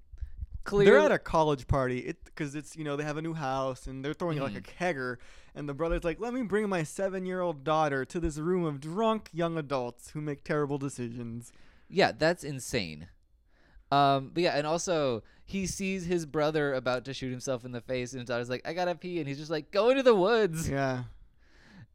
clear. 0.63 0.85
They're 0.85 0.99
at 0.99 1.11
a 1.11 1.19
college 1.19 1.67
party 1.67 1.99
it 1.99 2.23
because 2.25 2.55
it's 2.55 2.75
you 2.77 2.83
know 2.83 2.95
they 2.95 3.03
have 3.03 3.17
a 3.17 3.21
new 3.21 3.33
house 3.33 3.87
and 3.87 4.03
they're 4.03 4.13
throwing 4.13 4.39
like 4.39 4.55
a 4.55 4.61
Mhm. 4.61 4.75
kegger 4.77 5.17
and 5.55 5.67
the 5.67 5.73
brother's 5.73 6.03
like 6.05 6.19
let 6.19 6.33
me 6.33 6.43
bring 6.43 6.67
my 6.69 6.83
seven 6.83 7.25
year 7.25 7.41
old 7.41 7.63
daughter 7.63 8.05
to 8.05 8.19
this 8.19 8.37
room 8.37 8.63
of 8.63 8.79
drunk 8.79 9.29
young 9.33 9.57
adults 9.57 10.11
who 10.11 10.21
make 10.21 10.43
terrible 10.43 10.77
decisions. 10.77 11.51
yeah, 11.89 12.11
that's 12.17 12.43
insane. 12.43 13.07
Um, 13.91 14.31
but 14.33 14.43
yeah, 14.43 14.51
and 14.55 14.65
also 14.65 15.23
he 15.43 15.65
sees 15.67 16.05
his 16.05 16.25
brother 16.25 16.73
about 16.73 17.03
to 17.05 17.13
shoot 17.13 17.29
himself 17.31 17.65
in 17.65 17.73
the 17.73 17.81
face, 17.81 18.13
and 18.13 18.21
his 18.21 18.29
daughter's 18.29 18.49
like, 18.49 18.61
"I 18.65 18.71
gotta 18.73 18.95
pee," 18.95 19.19
and 19.19 19.27
he's 19.27 19.37
just 19.37 19.51
like, 19.51 19.69
"Go 19.71 19.89
into 19.89 20.01
the 20.03 20.15
woods." 20.15 20.69
Yeah. 20.69 21.03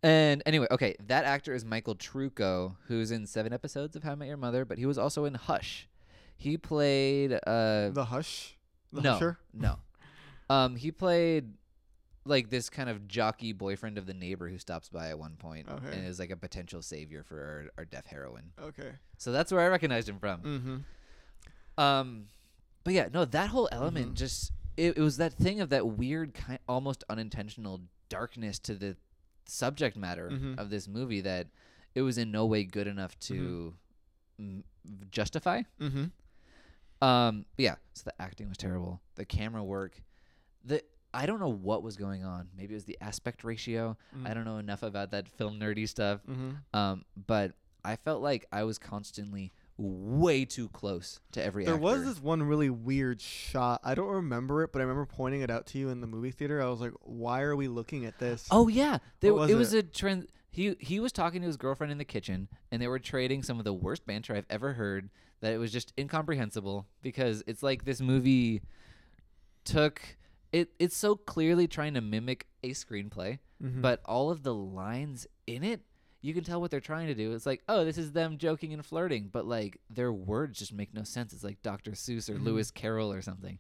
And 0.03 0.43
anyway, 0.47 0.67
okay, 0.71 0.95
that 1.07 1.25
actor 1.25 1.55
is 1.55 1.65
Michael 1.65 1.97
Trucco, 1.97 2.77
who's 2.87 3.11
in 3.11 3.27
seven 3.27 3.53
episodes 3.53 3.97
of 3.97 4.03
How 4.05 4.13
I 4.13 4.15
Met 4.15 4.29
Your 4.29 4.37
Mother, 4.37 4.65
but 4.65 4.79
he 4.79 4.87
was 4.87 4.99
also 4.99 5.25
in 5.25 5.35
Hush. 5.35 5.89
He 6.37 6.57
played 6.59 7.33
uh 7.33 7.91
The 7.91 8.07
hush. 8.09 8.57
The 8.93 9.01
no, 9.01 9.13
husher. 9.15 9.39
no. 9.55 9.79
Um, 10.49 10.77
he 10.77 10.93
played 10.93 11.55
like 12.25 12.51
this 12.51 12.69
kind 12.69 12.89
of 12.91 13.09
jockey 13.09 13.53
boyfriend 13.53 13.99
of 13.99 14.07
the 14.07 14.15
neighbor 14.15 14.49
who 14.49 14.59
stops 14.59 14.89
by 14.89 15.09
at 15.11 15.19
one 15.19 15.37
point 15.37 15.69
Okay. 15.69 15.93
and 15.97 16.07
is 16.07 16.19
like 16.19 16.31
a 16.31 16.37
potential 16.37 16.83
savior 16.83 17.23
for 17.23 17.39
our, 17.39 17.65
our 17.79 17.85
deaf 17.85 18.07
heroine. 18.07 18.51
Okay. 18.61 18.91
So 19.17 19.33
that's 19.33 19.51
where 19.53 19.61
I 19.63 19.69
recognized 19.69 20.09
him 20.09 20.19
from. 20.19 20.41
Mm-hmm. 20.43 21.83
Um, 21.83 22.27
but 22.85 22.95
yeah, 22.95 23.09
no, 23.13 23.25
that 23.25 23.49
whole 23.51 23.69
element 23.73 24.13
Mhm. 24.13 24.15
just 24.17 24.53
it, 24.77 24.99
it 24.99 25.01
was 25.01 25.17
that 25.17 25.33
thing 25.33 25.61
of 25.61 25.71
that 25.71 25.87
weird 25.87 26.35
kind, 26.35 26.59
almost 26.69 27.03
unintentional 27.09 27.81
darkness 28.11 28.59
to 28.61 28.75
the 28.75 28.97
subject 29.47 29.97
matter 29.97 30.31
Mhm. 30.31 30.59
of 30.59 30.71
this 30.71 30.87
movie 30.89 31.21
that 31.23 31.49
it 31.95 32.03
was 32.03 32.19
in 32.19 32.31
no 32.31 32.45
way 32.47 32.65
good 32.65 32.87
enough 32.87 33.19
to 33.21 33.75
m- 34.39 34.65
justify. 35.11 35.63
Mm-hmm. 35.81 36.07
Um, 37.07 37.45
yeah, 37.59 37.77
so 37.95 38.03
the 38.05 38.23
acting 38.23 38.49
was 38.49 38.57
terrible. 38.59 39.01
The 39.17 39.25
camera 39.25 39.63
work, 39.63 40.03
the 40.65 40.83
I 41.15 41.25
don't 41.25 41.41
know 41.41 41.49
what 41.53 41.83
was 41.83 41.97
going 41.97 42.25
on. 42.25 42.49
Maybe 42.55 42.75
it 42.75 42.77
was 42.77 42.85
the 42.85 42.99
aspect 43.01 43.43
ratio. 43.45 43.97
I 44.25 44.35
don't 44.35 44.45
know 44.45 44.59
enough 44.59 44.83
about 44.83 45.13
that 45.13 45.29
film 45.29 45.59
nerdy 45.59 45.89
stuff. 45.89 46.21
Mm-hmm. 46.27 46.51
Um, 46.77 47.05
but 47.27 47.53
I 47.85 47.97
felt 47.97 48.21
like 48.23 48.45
I 48.53 48.65
was 48.65 48.79
constantly 48.79 49.53
way 49.79 50.45
too 50.45 50.69
close 50.71 51.21
to 51.33 51.43
every 51.43 51.65
There 51.65 51.75
actor. 51.75 51.83
was 51.83 52.05
this 52.05 52.21
one 52.23 52.43
really 52.43 52.71
weird 52.71 53.21
shot. 53.21 53.81
I 53.85 53.95
don't 53.95 54.09
remember 54.09 54.63
it, 54.63 54.73
but 54.73 54.81
I 54.81 54.83
remember 54.83 55.05
pointing 55.07 55.43
it 55.43 55.51
out 55.51 55.67
to 55.69 55.79
you 55.79 55.91
in 55.91 56.01
the 56.01 56.07
movie 56.07 56.31
theater. 56.31 56.63
I 56.63 56.69
was 56.71 56.81
like, 56.81 56.93
"Why 57.03 57.43
are 57.43 57.55
we 57.57 57.69
looking 57.69 58.07
at 58.07 58.19
this?" 58.19 58.47
Oh 58.51 58.69
yeah, 58.69 58.99
there 59.21 59.35
was 59.35 59.51
it 59.51 59.55
was 59.55 59.75
it? 59.75 59.79
a 59.85 59.89
trend. 59.89 60.29
He 60.51 60.75
he 60.81 60.99
was 61.01 61.13
talking 61.13 61.43
to 61.43 61.47
his 61.47 61.59
girlfriend 61.59 61.93
in 61.93 61.99
the 61.99 62.05
kitchen, 62.07 62.49
and 62.73 62.81
they 62.81 62.89
were 62.89 62.99
trading 62.99 63.43
some 63.43 63.59
of 63.59 63.65
the 63.65 63.75
worst 63.75 64.07
banter 64.07 64.35
I've 64.35 64.47
ever 64.49 64.73
heard. 64.75 65.11
That 65.41 65.53
it 65.53 65.59
was 65.59 65.71
just 65.71 65.93
incomprehensible 65.99 66.87
because 67.03 67.43
it's 67.47 67.63
like 67.63 67.85
this 67.85 68.01
movie 68.01 68.63
took 69.65 70.01
it. 70.53 70.71
It's 70.79 70.97
so 70.97 71.17
clearly 71.17 71.69
trying 71.69 71.95
to 71.95 72.01
mimic 72.01 72.47
a 72.63 72.71
screenplay, 72.71 73.39
Mhm. 73.63 73.83
but 73.83 74.01
all 74.07 74.31
of 74.31 74.43
the 74.43 74.55
lines 74.55 75.27
in 75.47 75.63
it, 75.63 75.83
you 76.27 76.35
can 76.35 76.43
tell 76.45 76.61
what 76.61 76.71
they're 76.73 76.81
trying 76.81 77.07
to 77.07 77.15
do. 77.15 77.33
It's 77.33 77.47
like, 77.47 77.63
oh, 77.69 77.85
this 77.85 77.97
is 77.97 78.11
them 78.13 78.37
joking 78.37 78.73
and 78.73 78.85
flirting, 78.85 79.29
but 79.33 79.47
like 79.47 79.79
their 79.89 80.13
words 80.13 80.59
just 80.59 80.73
make 80.73 80.93
no 80.93 81.05
sense. 81.05 81.33
It's 81.33 81.45
like 81.45 81.63
Dr. 81.63 81.93
Seuss 81.93 82.29
or 82.29 82.35
Mhm. 82.35 82.45
Lewis 82.45 82.71
Carroll 82.73 83.13
or 83.13 83.23
something. 83.23 83.59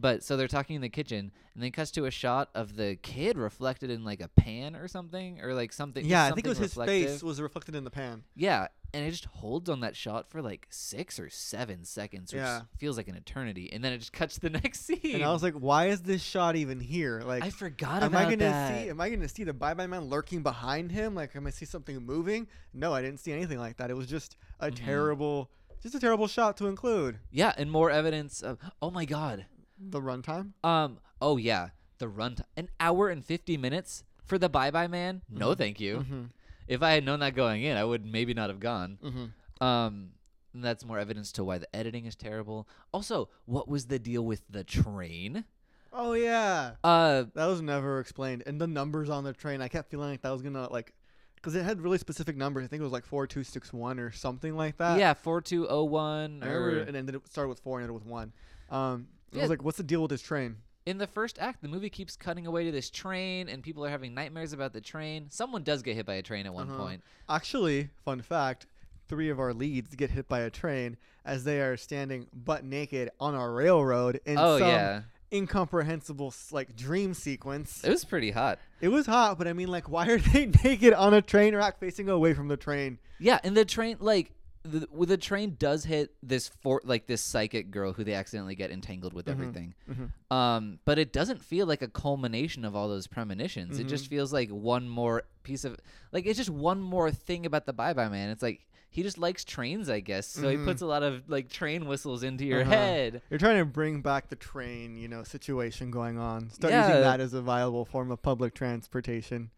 But 0.00 0.22
so 0.22 0.36
they're 0.36 0.46
talking 0.46 0.76
in 0.76 0.82
the 0.82 0.88
kitchen, 0.88 1.32
and 1.54 1.62
then 1.62 1.72
cuts 1.72 1.90
to 1.92 2.04
a 2.06 2.10
shot 2.12 2.50
of 2.54 2.76
the 2.76 2.96
kid 3.02 3.36
reflected 3.36 3.90
in 3.90 4.04
like 4.04 4.20
a 4.20 4.28
pan 4.28 4.76
or 4.76 4.86
something, 4.86 5.40
or 5.42 5.54
like 5.54 5.72
something. 5.72 6.04
yeah, 6.06 6.24
I 6.26 6.30
think 6.32 6.46
it 6.46 6.50
was 6.50 6.58
something 6.72 6.84
his 7.00 7.10
face 7.10 7.22
was 7.22 7.40
reflected 7.40 7.74
in 7.74 7.82
the 7.82 7.90
pan. 7.90 8.22
Yeah, 8.36 8.68
and 8.94 9.04
it 9.04 9.10
just 9.10 9.24
holds 9.24 9.68
on 9.68 9.80
that 9.80 9.96
shot 9.96 10.30
for 10.30 10.40
like 10.40 10.68
six 10.70 11.18
or 11.18 11.28
seven 11.28 11.84
seconds, 11.84 12.32
which 12.32 12.38
Yeah. 12.40 12.60
feels 12.76 12.96
like 12.96 13.08
an 13.08 13.16
eternity, 13.16 13.72
and 13.72 13.82
then 13.82 13.92
it 13.92 13.98
just 13.98 14.12
cuts 14.12 14.34
to 14.34 14.40
the 14.42 14.50
next 14.62 14.84
scene. 14.86 15.00
And 15.16 15.24
I 15.24 15.32
was 15.32 15.42
like, 15.42 15.54
why 15.54 15.86
is 15.88 16.02
this 16.02 16.22
shot 16.22 16.54
even 16.54 16.78
here? 16.78 17.22
Like, 17.26 17.42
I 17.42 17.50
forgot 17.50 18.04
am 18.04 18.12
about 18.12 18.20
I 18.28 18.30
gonna 18.30 18.36
that. 18.52 18.82
see? 18.84 18.90
Am 18.90 19.00
I 19.00 19.10
gonna 19.10 19.28
see 19.28 19.42
the 19.42 19.52
Bye 19.52 19.74
Bye 19.74 19.88
Man 19.88 20.04
lurking 20.04 20.44
behind 20.44 20.92
him? 20.92 21.16
Like, 21.16 21.34
am 21.34 21.44
I 21.44 21.50
see 21.50 21.64
something 21.64 22.00
moving? 22.06 22.46
No, 22.72 22.94
I 22.94 23.02
didn't 23.02 23.18
see 23.18 23.32
anything 23.32 23.58
like 23.58 23.78
that. 23.78 23.90
It 23.90 23.96
was 23.96 24.06
just 24.06 24.36
a 24.60 24.70
Mhm. 24.70 24.76
terrible, 24.76 25.50
just 25.82 25.96
a 25.96 26.00
terrible 26.00 26.28
shot 26.28 26.56
to 26.58 26.66
include. 26.68 27.18
yeah, 27.32 27.52
and 27.58 27.68
more 27.68 27.90
evidence 27.90 28.42
of. 28.42 28.58
Oh 28.80 28.92
my 28.92 29.04
god. 29.04 29.46
The 29.80 30.00
runtime. 30.00 30.52
Um. 30.64 30.98
Oh 31.20 31.36
yeah, 31.36 31.68
the 31.98 32.06
runtime 32.06 32.44
an 32.56 32.68
hour 32.80 33.08
and 33.08 33.24
fifty 33.24 33.56
minutes 33.56 34.04
for 34.24 34.38
the 34.38 34.48
Bye 34.48 34.70
Bye 34.70 34.86
Man. 34.88 35.22
No, 35.30 35.50
Mhm. 35.50 35.58
thank 35.58 35.80
you. 35.80 35.98
Mm-hmm. 35.98 36.22
If 36.66 36.82
I 36.82 36.90
had 36.92 37.04
known 37.04 37.20
that 37.20 37.34
going 37.34 37.62
in, 37.62 37.76
I 37.76 37.84
would 37.84 38.04
maybe 38.04 38.34
not 38.34 38.50
have 38.50 38.60
gone. 38.60 38.98
Mm-hmm. 39.02 39.64
Um. 39.64 40.10
and 40.54 40.64
that's 40.64 40.84
more 40.84 40.98
evidence 40.98 41.30
to 41.32 41.44
why 41.44 41.58
the 41.58 41.74
editing 41.76 42.06
is 42.06 42.16
terrible. 42.16 42.68
Also, 42.92 43.28
what 43.44 43.68
was 43.68 43.86
the 43.86 43.98
deal 43.98 44.24
with 44.24 44.42
the 44.50 44.64
train? 44.64 45.44
Oh 45.92 46.12
yeah, 46.14 46.72
Uh. 46.84 47.24
that 47.34 47.46
was 47.46 47.62
never 47.62 48.00
explained. 48.00 48.42
And 48.46 48.60
the 48.60 48.66
numbers 48.66 49.08
on 49.08 49.24
the 49.24 49.32
train, 49.32 49.60
I 49.62 49.68
kept 49.68 49.90
feeling 49.90 50.10
like 50.10 50.22
that 50.22 50.30
was 50.30 50.42
gonna 50.42 50.70
like, 50.72 50.92
because 51.36 51.54
it 51.54 51.64
had 51.64 51.80
really 51.80 51.98
specific 51.98 52.36
numbers. 52.36 52.64
I 52.64 52.68
think 52.68 52.80
it 52.80 52.84
was 52.84 52.92
like 52.92 53.06
four 53.06 53.26
two 53.26 53.44
six 53.44 53.72
one 53.72 53.98
or 53.98 54.10
something 54.10 54.56
like 54.56 54.76
that. 54.78 54.98
yeah, 54.98 55.14
four 55.14 55.40
two 55.40 55.66
oh 55.68 55.84
one. 55.84 56.42
I 56.42 56.46
remember 56.48 56.70
it 56.90 56.94
ended. 56.94 57.14
It 57.14 57.28
started 57.28 57.48
with 57.48 57.60
four 57.60 57.78
and 57.78 57.84
ended 57.88 57.94
with 58.02 58.10
one. 58.10 58.32
Um, 58.70 59.08
I 59.34 59.38
was 59.40 59.50
like, 59.50 59.62
what's 59.62 59.76
the 59.78 59.82
deal 59.84 60.02
with 60.02 60.10
this 60.10 60.22
train? 60.22 60.56
in 60.86 60.96
the 60.96 61.06
first 61.06 61.38
act, 61.38 61.60
the 61.60 61.68
movie 61.68 61.90
keeps 61.90 62.16
cutting 62.16 62.46
away 62.46 62.64
to 62.64 62.70
this 62.72 62.88
train, 62.88 63.50
and 63.50 63.62
people 63.62 63.84
are 63.84 63.90
having 63.90 64.14
nightmares 64.14 64.54
about 64.54 64.72
the 64.72 64.80
train. 64.80 65.26
Someone 65.28 65.62
does 65.62 65.82
get 65.82 65.96
hit 65.96 66.06
by 66.06 66.14
a 66.14 66.22
train 66.22 66.46
at 66.46 66.54
one 66.54 66.70
Uh-huh. 66.70 66.78
point. 66.78 67.02
Actually, 67.28 67.90
fun 68.06 68.22
fact: 68.22 68.66
three 69.06 69.28
of 69.28 69.38
our 69.38 69.52
leads 69.52 69.94
get 69.96 70.10
hit 70.12 70.28
by 70.28 70.40
a 70.40 70.48
train 70.50 70.96
as 71.26 71.44
they 71.44 71.60
are 71.60 71.76
standing 71.76 72.26
butt 72.32 72.64
naked 72.64 73.10
on 73.20 73.34
a 73.34 73.50
railroad 73.50 74.18
in 74.24 74.38
oh 74.38 74.58
some 74.58 74.68
yeah, 74.68 75.02
incomprehensible 75.30 76.28
s- 76.28 76.52
like 76.52 76.74
dream 76.76 77.12
sequence. 77.14 77.82
it 77.84 77.90
was 77.90 78.04
pretty 78.04 78.30
hot. 78.30 78.58
It 78.80 78.88
was 78.88 79.06
hot, 79.06 79.36
but 79.38 79.46
I 79.48 79.52
mean, 79.52 79.68
like, 79.68 79.88
why 79.90 80.06
are 80.08 80.18
they 80.18 80.46
naked 80.64 80.94
on 80.94 81.12
a 81.14 81.20
train 81.22 81.54
rack 81.54 81.78
facing 81.78 82.08
away 82.08 82.32
from 82.34 82.48
the 82.48 82.56
train? 82.56 82.98
Yeah, 83.18 83.40
and 83.42 83.56
the 83.56 83.64
train 83.64 83.96
like 84.00 84.32
the 84.64 84.86
the 85.06 85.16
train 85.16 85.56
does 85.58 85.84
hit 85.84 86.14
this 86.22 86.48
for 86.48 86.80
like 86.84 87.06
this 87.06 87.22
psychic 87.22 87.70
girl 87.70 87.92
who 87.92 88.04
they 88.04 88.14
accidentally 88.14 88.54
get 88.54 88.70
entangled 88.70 89.12
with 89.14 89.26
Mhm. 89.26 89.30
everything. 89.32 89.74
Mhm. 89.90 90.34
Um, 90.34 90.78
but 90.84 90.98
it 90.98 91.12
doesn't 91.12 91.40
feel 91.40 91.66
like 91.66 91.80
a 91.82 91.88
culmination 91.88 92.64
of 92.64 92.74
all 92.76 92.88
those 92.88 93.06
premonitions. 93.06 93.78
It 93.78 93.84
just 93.88 94.06
Mhm. 94.06 94.10
feels 94.10 94.32
like 94.32 94.50
one 94.50 94.88
more 94.88 95.22
piece 95.42 95.64
of 95.64 95.76
like 96.12 96.26
it's 96.26 96.36
just 96.38 96.50
one 96.50 96.80
more 96.80 97.10
thing 97.10 97.46
about 97.46 97.66
the 97.66 97.72
Bye 97.72 97.92
Bye 97.94 98.08
Man. 98.08 98.30
It's 98.30 98.42
like 98.42 98.66
he 98.90 99.02
just 99.02 99.18
likes 99.18 99.44
trains, 99.44 99.90
I 99.90 100.00
guess. 100.00 100.26
So 100.26 100.48
he 100.48 100.56
puts 100.56 100.80
a 100.80 100.86
lot 100.86 101.02
of 101.02 101.28
like 101.28 101.48
train 101.50 101.86
whistles 101.86 102.22
into 102.22 102.44
your 102.46 102.62
Uh-huh. 102.62 102.70
head. 102.70 103.22
You're 103.30 103.38
trying 103.38 103.58
to 103.58 103.64
bring 103.66 104.00
back 104.00 104.28
the 104.28 104.36
train, 104.36 104.96
you 104.96 105.08
know, 105.08 105.22
situation 105.24 105.90
going 105.90 106.18
on. 106.18 106.50
Start 106.50 106.72
Yeah. 106.72 106.86
using 106.88 107.02
that 107.02 107.20
as 107.20 107.34
a 107.34 107.42
viable 107.42 107.84
form 107.84 108.10
of 108.10 108.22
public 108.22 108.54
transportation. 108.54 109.50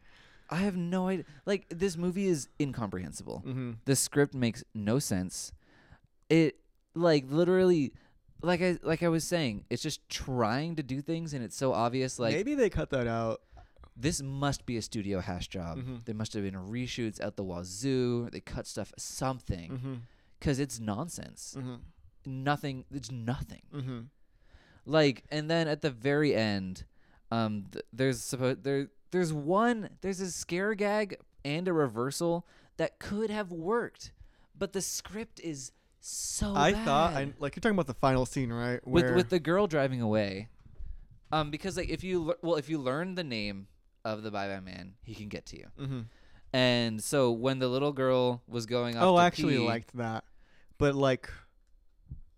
I 0.51 0.57
have 0.57 0.77
no 0.77 1.09
idea. 1.09 1.25
Like 1.47 1.67
this 1.71 1.97
movie 1.97 2.27
is 2.27 2.49
incomprehensible. 2.61 3.43
Mm-hmm. 3.47 3.73
The 3.85 3.97
script 3.97 4.35
makes 4.35 4.65
no 4.75 4.99
sense. 4.99 5.53
It 6.29 6.57
like 6.95 7.25
literally 7.31 7.93
like 8.43 8.61
I 8.63 8.79
like 8.83 9.03
I 9.03 9.09
was 9.09 9.25
saying, 9.25 9.65
it's 9.71 9.83
just 9.83 10.09
trying 10.09 10.77
to 10.77 10.83
do 10.83 11.01
things 11.03 11.35
and 11.35 11.45
it's 11.45 11.57
so 11.57 11.73
obvious 11.73 12.19
like 12.19 12.35
Maybe 12.35 12.55
they 12.55 12.71
cut 12.71 12.91
that 12.91 13.07
out. 13.07 13.43
this 13.97 14.23
must 14.23 14.67
be 14.67 14.77
a 14.77 14.83
studio 14.83 15.21
hash 15.21 15.47
job. 15.49 15.79
Mhm. 15.79 16.05
There 16.05 16.15
must 16.15 16.33
have 16.35 16.43
been 16.43 16.55
reshoots 16.55 17.23
at 17.25 17.37
the 17.37 17.45
wazoo. 17.45 18.29
They 18.33 18.41
cut 18.41 18.67
stuff 18.67 18.93
something 18.99 19.71
Mm-hmm. 19.71 19.95
cuz 20.41 20.59
it's 20.59 20.81
nonsense. 20.81 21.55
Mm-hmm. 21.59 21.77
Nothing 22.27 22.85
it's 22.91 23.11
nothing. 23.11 23.63
Mm-hmm. 23.75 24.01
Like 24.87 25.25
and 25.31 25.51
then 25.51 25.69
at 25.69 25.81
the 25.83 25.91
very 25.91 26.35
end 26.35 26.85
um 27.31 27.67
th- 27.71 27.85
there's 27.93 28.21
supposed 28.21 28.65
there 28.65 28.89
there's 29.11 29.33
one 29.33 29.91
there's 30.01 30.21
a 30.21 30.31
scare 30.31 30.75
gag 30.75 31.17
and 31.45 31.67
a 31.69 31.73
reversal 31.73 32.47
that 32.77 32.99
could 32.99 33.31
have 33.31 33.51
worked. 33.53 34.13
But 34.59 34.73
the 34.73 34.83
script 34.83 35.41
is 35.41 35.73
so 36.01 36.55
I 36.55 36.73
bad. 36.73 36.85
thought, 36.85 37.13
I, 37.15 37.33
like, 37.39 37.55
you're 37.57 37.61
talking 37.61 37.77
about 37.77 37.87
the 37.87 37.95
final 37.95 38.25
scene, 38.27 38.53
right? 38.53 38.87
with 38.87 39.05
Where, 39.05 39.15
with 39.15 39.29
the 39.31 39.39
girl 39.39 39.67
driving 39.67 40.01
away. 40.01 40.49
Um, 41.33 41.51
because 41.51 41.77
like 41.77 41.89
if 41.89 42.03
you 42.03 42.23
lear- 42.23 42.37
well 42.43 42.57
if 42.57 42.69
you 42.69 42.79
learn 42.79 43.15
the 43.15 43.25
name 43.25 43.69
of 44.05 44.23
the 44.23 44.31
Bye 44.31 44.49
Bye 44.49 44.61
Man, 44.61 44.95
he 45.03 45.15
can 45.15 45.29
get 45.29 45.47
to 45.47 45.57
you. 45.59 45.67
Mm-hmm. 45.81 46.01
And 46.53 47.03
so 47.03 47.31
when 47.31 47.59
the 47.61 47.69
little 47.69 47.93
girl 47.93 48.43
was 48.49 48.67
going 48.67 48.97
off, 48.97 49.05
Oh, 49.05 49.17
I 49.17 49.27
actually 49.27 49.57
pee- 49.59 49.67
liked 49.67 49.97
that, 49.97 50.25
but 50.79 50.95
like, 50.97 51.31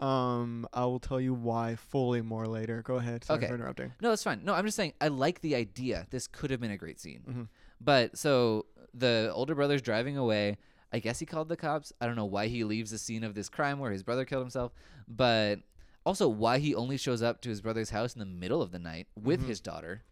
um, 0.03 0.67
I 0.73 0.85
will 0.85 0.99
tell 1.01 1.21
you 1.21 1.33
why 1.35 1.77
fully 1.77 2.23
more 2.23 2.47
later. 2.47 2.83
Go 2.83 2.97
ahead. 2.97 3.25
Sorry 3.25 3.38
Okay. 3.38 3.49
for 3.49 3.55
interrupting. 3.55 3.93
No, 4.01 4.12
it's 4.12 4.23
fine. 4.23 4.45
No, 4.45 4.53
I'm 4.55 4.65
just 4.65 4.77
saying 4.77 4.95
I 5.01 5.09
like 5.09 5.41
the 5.41 5.55
idea. 5.55 6.07
This 6.11 6.27
could 6.27 6.51
have 6.51 6.61
been 6.61 6.71
a 6.73 6.77
great 6.77 6.99
scene. 7.01 7.23
Mhm. 7.29 7.49
But 7.81 8.19
so 8.19 8.67
the 8.93 9.31
older 9.35 9.55
brother's 9.55 9.83
driving 9.83 10.17
away. 10.17 10.59
I 10.93 10.99
guess 10.99 11.19
he 11.21 11.25
called 11.27 11.49
the 11.49 11.57
cops. 11.57 11.93
I 12.01 12.07
don't 12.07 12.17
know 12.17 12.27
why 12.27 12.49
he 12.49 12.65
leaves 12.65 12.91
the 12.91 12.99
scene 12.99 13.25
of 13.25 13.35
this 13.35 13.49
crime 13.49 13.79
where 13.79 13.93
his 13.93 14.03
brother 14.03 14.25
killed 14.27 14.43
himself, 14.43 14.73
but 15.09 15.61
also 16.05 16.29
why 16.29 16.59
he 16.59 16.75
only 16.75 16.97
shows 16.97 17.23
up 17.23 17.41
to 17.43 17.49
his 17.49 17.61
brother's 17.62 17.91
house 17.91 18.15
in 18.15 18.19
the 18.19 18.27
middle 18.27 18.61
of 18.61 18.73
the 18.73 18.79
night 18.79 19.07
with 19.15 19.41
Mhm. 19.43 19.47
his 19.47 19.61
daughter. 19.61 20.03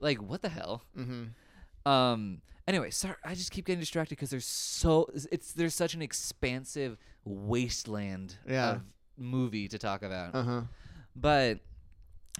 Like 0.00 0.20
what 0.20 0.42
the 0.42 0.48
hell? 0.50 0.82
Mm-hmm. 0.96 1.90
Um. 1.90 2.42
Anyway, 2.68 2.90
sorry, 2.90 3.14
I 3.24 3.34
just 3.36 3.52
keep 3.52 3.64
getting 3.64 3.78
distracted 3.80 4.16
because 4.16 4.30
there's 4.30 4.44
so 4.44 5.08
it's 5.30 5.52
there's 5.52 5.74
such 5.74 5.94
an 5.94 6.02
expansive 6.02 6.98
wasteland 7.24 8.36
Yeah. 8.46 8.70
of 8.72 8.82
movie 9.16 9.68
to 9.68 9.78
talk 9.78 10.02
about. 10.02 10.34
Uh 10.34 10.42
huh. 10.42 10.60
But 11.14 11.60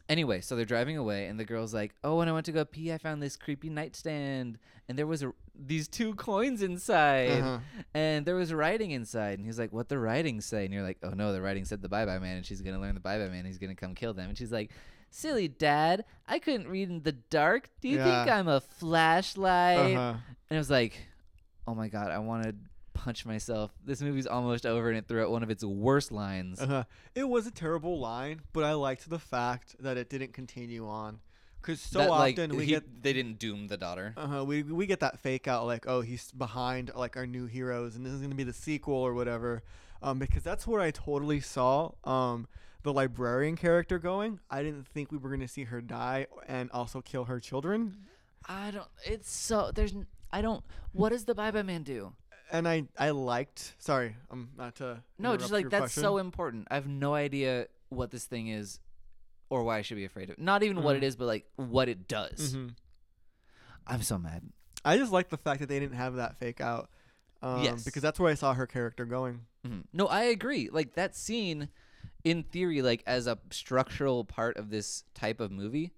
anyway, 0.08 0.40
so 0.40 0.56
they're 0.56 0.64
driving 0.64 0.96
away, 0.96 1.26
and 1.26 1.38
the 1.40 1.44
girl's 1.44 1.72
like, 1.74 1.94
"Oh, 2.04 2.16
when 2.18 2.28
I 2.28 2.32
went 2.32 2.46
to 2.46 2.52
go 2.52 2.64
pee, 2.64 2.92
I 2.92 2.98
found 2.98 3.22
this 3.22 3.36
creepy 3.36 3.70
nightstand, 3.70 4.58
and 4.88 4.98
there 4.98 5.06
was 5.06 5.22
a, 5.22 5.32
these 5.54 5.88
two 5.88 6.14
coins 6.28 6.62
inside, 6.62 7.30
Uh-huh. 7.40 7.58
and 7.94 8.26
there 8.26 8.34
was 8.36 8.52
writing 8.52 8.90
inside." 8.90 9.38
And 9.38 9.46
he's 9.46 9.58
like, 9.58 9.72
"What 9.72 9.88
the 9.88 9.98
writing 9.98 10.40
say?" 10.40 10.64
And 10.64 10.74
you're 10.74 10.82
like, 10.82 10.98
"Oh 11.02 11.10
no, 11.10 11.32
the 11.32 11.40
writing 11.40 11.64
said 11.64 11.80
the 11.82 11.88
Bye 11.88 12.04
Bye 12.06 12.18
Man, 12.18 12.36
and 12.36 12.44
she's 12.46 12.60
gonna 12.60 12.80
learn 12.80 12.94
the 12.94 13.00
Bye 13.00 13.18
Bye 13.18 13.28
Man. 13.28 13.44
He's 13.44 13.58
gonna 13.58 13.74
come 13.74 13.94
kill 13.94 14.14
them." 14.14 14.28
And 14.28 14.36
she's 14.38 14.52
like. 14.52 14.70
Silly 15.08 15.46
dad, 15.48 16.04
I 16.26 16.40
couldn't 16.40 16.66
read 16.68 16.90
in 16.90 17.00
the 17.02 17.12
dark. 17.12 17.70
Do 17.80 17.88
you 17.88 17.96
think 17.96 18.28
I'm 18.28 18.48
a 18.48 18.60
flashlight? 18.60 19.78
Uh-huh. 19.96 20.14
And 20.50 20.56
it 20.56 20.58
was 20.58 20.68
like, 20.68 20.98
oh 21.66 21.74
my 21.74 21.88
god, 21.88 22.10
I 22.10 22.18
want 22.18 22.42
to 22.42 22.54
punch 23.06 23.24
myself. 23.24 23.70
This 23.84 24.02
movie's 24.02 24.26
almost 24.26 24.66
over, 24.66 24.88
and 24.88 24.98
it 24.98 25.06
threw 25.06 25.22
out 25.22 25.30
one 25.30 25.42
of 25.44 25.50
its 25.50 25.62
worst 25.64 26.10
lines. 26.10 26.60
Uh-huh. 26.60 26.82
It 27.14 27.28
was 27.28 27.46
a 27.46 27.52
terrible 27.52 28.00
line, 28.00 28.40
but 28.52 28.64
I 28.64 28.72
liked 28.72 29.08
the 29.08 29.20
fact 29.20 29.76
that 29.78 29.96
it 29.96 30.10
didn't 30.10 30.32
continue 30.32 30.88
on. 30.88 31.20
Because 31.62 31.80
so 31.80 32.00
That, 32.00 32.10
like, 32.10 32.34
often 32.38 32.56
we 32.56 32.64
he- 32.64 32.70
get 32.72 33.02
they 33.02 33.12
didn't 33.12 33.38
doom 33.38 33.68
the 33.68 33.76
daughter. 33.76 34.12
uh-huh, 34.16 34.44
we 34.44 34.62
we 34.64 34.86
get 34.86 35.00
that 35.00 35.18
fake 35.20 35.46
out 35.48 35.66
like 35.66 35.84
oh 35.86 36.00
he's 36.00 36.30
behind 36.32 36.90
like 36.94 37.16
our 37.16 37.26
new 37.26 37.46
heroes 37.46 37.96
and 37.96 38.04
this 38.06 38.12
is 38.12 38.20
gonna 38.20 38.34
be 38.36 38.44
the 38.44 38.52
sequel 38.52 38.94
or 38.96 39.14
whatever, 39.14 39.62
um 40.02 40.18
because 40.18 40.42
that's 40.44 40.64
where 40.66 40.80
I 40.80 40.90
totally 40.92 41.40
saw 41.40 41.92
um 42.04 42.46
the 42.84 42.92
librarian 42.92 43.56
character 43.56 43.98
going. 43.98 44.38
I 44.50 44.62
didn't 44.62 44.86
think 44.86 45.10
we 45.10 45.18
were 45.18 45.30
gonna 45.30 45.48
see 45.48 45.64
her 45.64 45.80
die 45.80 46.26
and 46.46 46.70
also 46.72 47.00
kill 47.00 47.24
her 47.24 47.40
children. 47.40 47.96
I 48.48 48.70
don't. 48.70 48.88
It's 49.04 49.30
so 49.30 49.70
there's. 49.74 49.94
I 50.30 50.42
don't. 50.42 50.62
What 50.92 51.08
does 51.10 51.24
the 51.24 51.34
Bye 51.34 51.50
Bye 51.50 51.62
Man 51.62 51.82
do? 51.82 52.12
And 52.52 52.68
I 52.68 52.84
I 52.98 53.10
liked 53.10 53.74
sorry 53.78 54.14
I'm 54.30 54.50
not 54.56 54.76
to 54.76 55.02
No, 55.18 55.36
just 55.36 55.50
like 55.52 55.68
that's 55.68 55.80
question. 55.80 56.02
so 56.02 56.18
important. 56.18 56.68
I 56.70 56.74
have 56.74 56.86
no 56.86 57.14
idea 57.14 57.66
what 57.88 58.10
this 58.10 58.24
thing 58.24 58.48
is, 58.48 58.78
or 59.50 59.62
why 59.64 59.78
I 59.78 59.82
should 59.82 59.96
be 59.96 60.04
afraid 60.04 60.30
of. 60.30 60.38
it. 60.38 60.38
Not 60.40 60.62
even 60.62 60.82
what 60.82 60.94
Mhm. 60.94 60.98
it 60.98 61.04
is, 61.04 61.16
but 61.16 61.26
like 61.26 61.46
what 61.56 61.88
it 61.88 62.06
does. 62.08 62.54
Mhm. 62.54 62.74
I'm 63.86 64.02
so 64.02 64.18
mad. 64.18 64.42
I 64.84 64.96
just 64.98 65.12
like 65.12 65.28
the 65.30 65.36
fact 65.36 65.60
that 65.60 65.68
they 65.68 65.78
didn't 65.80 65.96
have 65.96 66.14
that 66.16 66.36
fake 66.38 66.60
out. 66.60 66.90
Um, 67.42 67.62
Yes. 67.62 67.84
because 67.84 68.02
that's 68.02 68.18
where 68.18 68.30
I 68.30 68.34
saw 68.34 68.54
her 68.54 68.66
character 68.66 69.04
going. 69.04 69.46
Mhm. 69.64 69.84
No, 69.92 70.06
I 70.06 70.22
agree. 70.24 70.68
Like 70.70 70.94
that 70.94 71.14
scene, 71.16 71.68
in 72.24 72.42
theory, 72.44 72.82
like 72.82 73.02
as 73.06 73.26
a 73.26 73.38
structural 73.50 74.24
part 74.24 74.56
of 74.56 74.70
this 74.70 75.04
type 75.14 75.38
of 75.40 75.50
movie, 75.50 75.92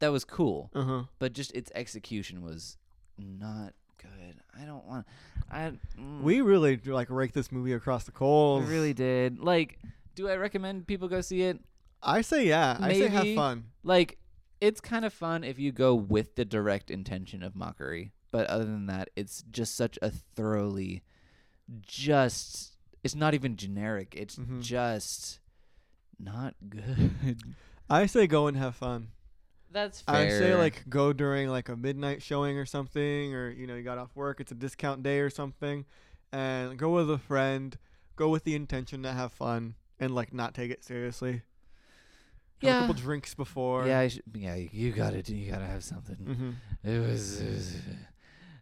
that 0.00 0.08
was 0.08 0.24
cool. 0.24 0.70
Uh 0.74 0.82
huh. 0.84 1.04
But 1.18 1.32
just 1.32 1.52
its 1.54 1.70
execution 1.74 2.42
was 2.42 2.76
not 3.16 3.74
good. 4.04 4.36
I 4.60 4.64
don't 4.64 4.84
want. 4.86 5.06
I 5.50 5.72
mm, 5.98 6.22
We 6.22 6.40
really 6.40 6.76
like 6.76 7.10
rake 7.10 7.32
this 7.32 7.50
movie 7.50 7.72
across 7.72 8.04
the 8.04 8.12
coals. 8.12 8.64
we 8.64 8.70
really 8.70 8.94
did. 8.94 9.38
Like, 9.40 9.78
do 10.14 10.28
I 10.28 10.36
recommend 10.36 10.86
people 10.86 11.08
go 11.08 11.20
see 11.20 11.42
it? 11.42 11.58
I 12.02 12.20
say 12.22 12.46
yeah. 12.46 12.76
I 12.80 12.92
say 12.92 13.08
have 13.08 13.34
fun. 13.34 13.64
Like, 13.82 14.18
it's 14.60 14.80
kind 14.80 15.04
of 15.04 15.12
fun 15.12 15.42
if 15.44 15.58
you 15.58 15.72
go 15.72 15.94
with 15.94 16.34
the 16.36 16.44
direct 16.44 16.90
intention 16.90 17.42
of 17.42 17.56
mockery. 17.56 18.12
But 18.30 18.46
other 18.48 18.64
than 18.64 18.86
that, 18.86 19.10
it's 19.16 19.42
just 19.50 19.74
such 19.76 19.98
a 20.02 20.10
thoroughly, 20.10 21.02
just. 21.80 22.72
It's 23.02 23.14
not 23.14 23.34
even 23.34 23.56
generic. 23.56 24.14
It's 24.16 24.36
Mhm. 24.36 24.62
just 24.62 25.38
not 26.18 26.54
good. 26.68 27.42
I 27.90 28.06
say 28.06 28.26
go 28.26 28.46
and 28.46 28.56
have 28.56 28.74
fun. 28.74 29.08
That's 29.74 30.00
fair. 30.00 30.14
I 30.14 30.28
say 30.30 30.54
like 30.54 30.84
go 30.88 31.12
during 31.12 31.48
like 31.50 31.68
a 31.68 31.76
midnight 31.76 32.22
showing 32.22 32.56
or 32.56 32.64
something, 32.64 33.34
or 33.34 33.50
you 33.50 33.66
know 33.66 33.74
you 33.74 33.82
got 33.82 33.98
off 33.98 34.14
work, 34.16 34.40
it's 34.40 34.52
a 34.52 34.54
discount 34.54 35.02
day 35.02 35.18
or 35.18 35.28
something, 35.28 35.84
and 36.32 36.78
go 36.78 36.90
with 36.90 37.10
a 37.10 37.18
friend. 37.18 37.76
Go 38.16 38.28
with 38.28 38.44
the 38.44 38.54
intention 38.54 39.02
to 39.02 39.12
have 39.12 39.32
fun 39.32 39.74
and 39.98 40.14
like 40.14 40.32
not 40.32 40.54
take 40.54 40.70
it 40.70 40.84
seriously. 40.84 41.32
Have 41.32 41.42
Yeah. 42.60 42.76
a 42.76 42.80
couple 42.82 42.94
drinks 42.94 43.34
before. 43.34 43.86
Yeah, 43.88 43.98
I 43.98 44.08
sh- 44.08 44.20
yeah. 44.32 44.54
You 44.54 44.92
gotta 44.92 45.20
do. 45.22 45.34
You 45.34 45.50
gotta 45.50 45.66
have 45.66 45.82
something. 45.82 46.14
hmm 46.16 46.50
It 46.88 47.00
was. 47.00 47.40
It 47.40 47.50
was 47.50 47.74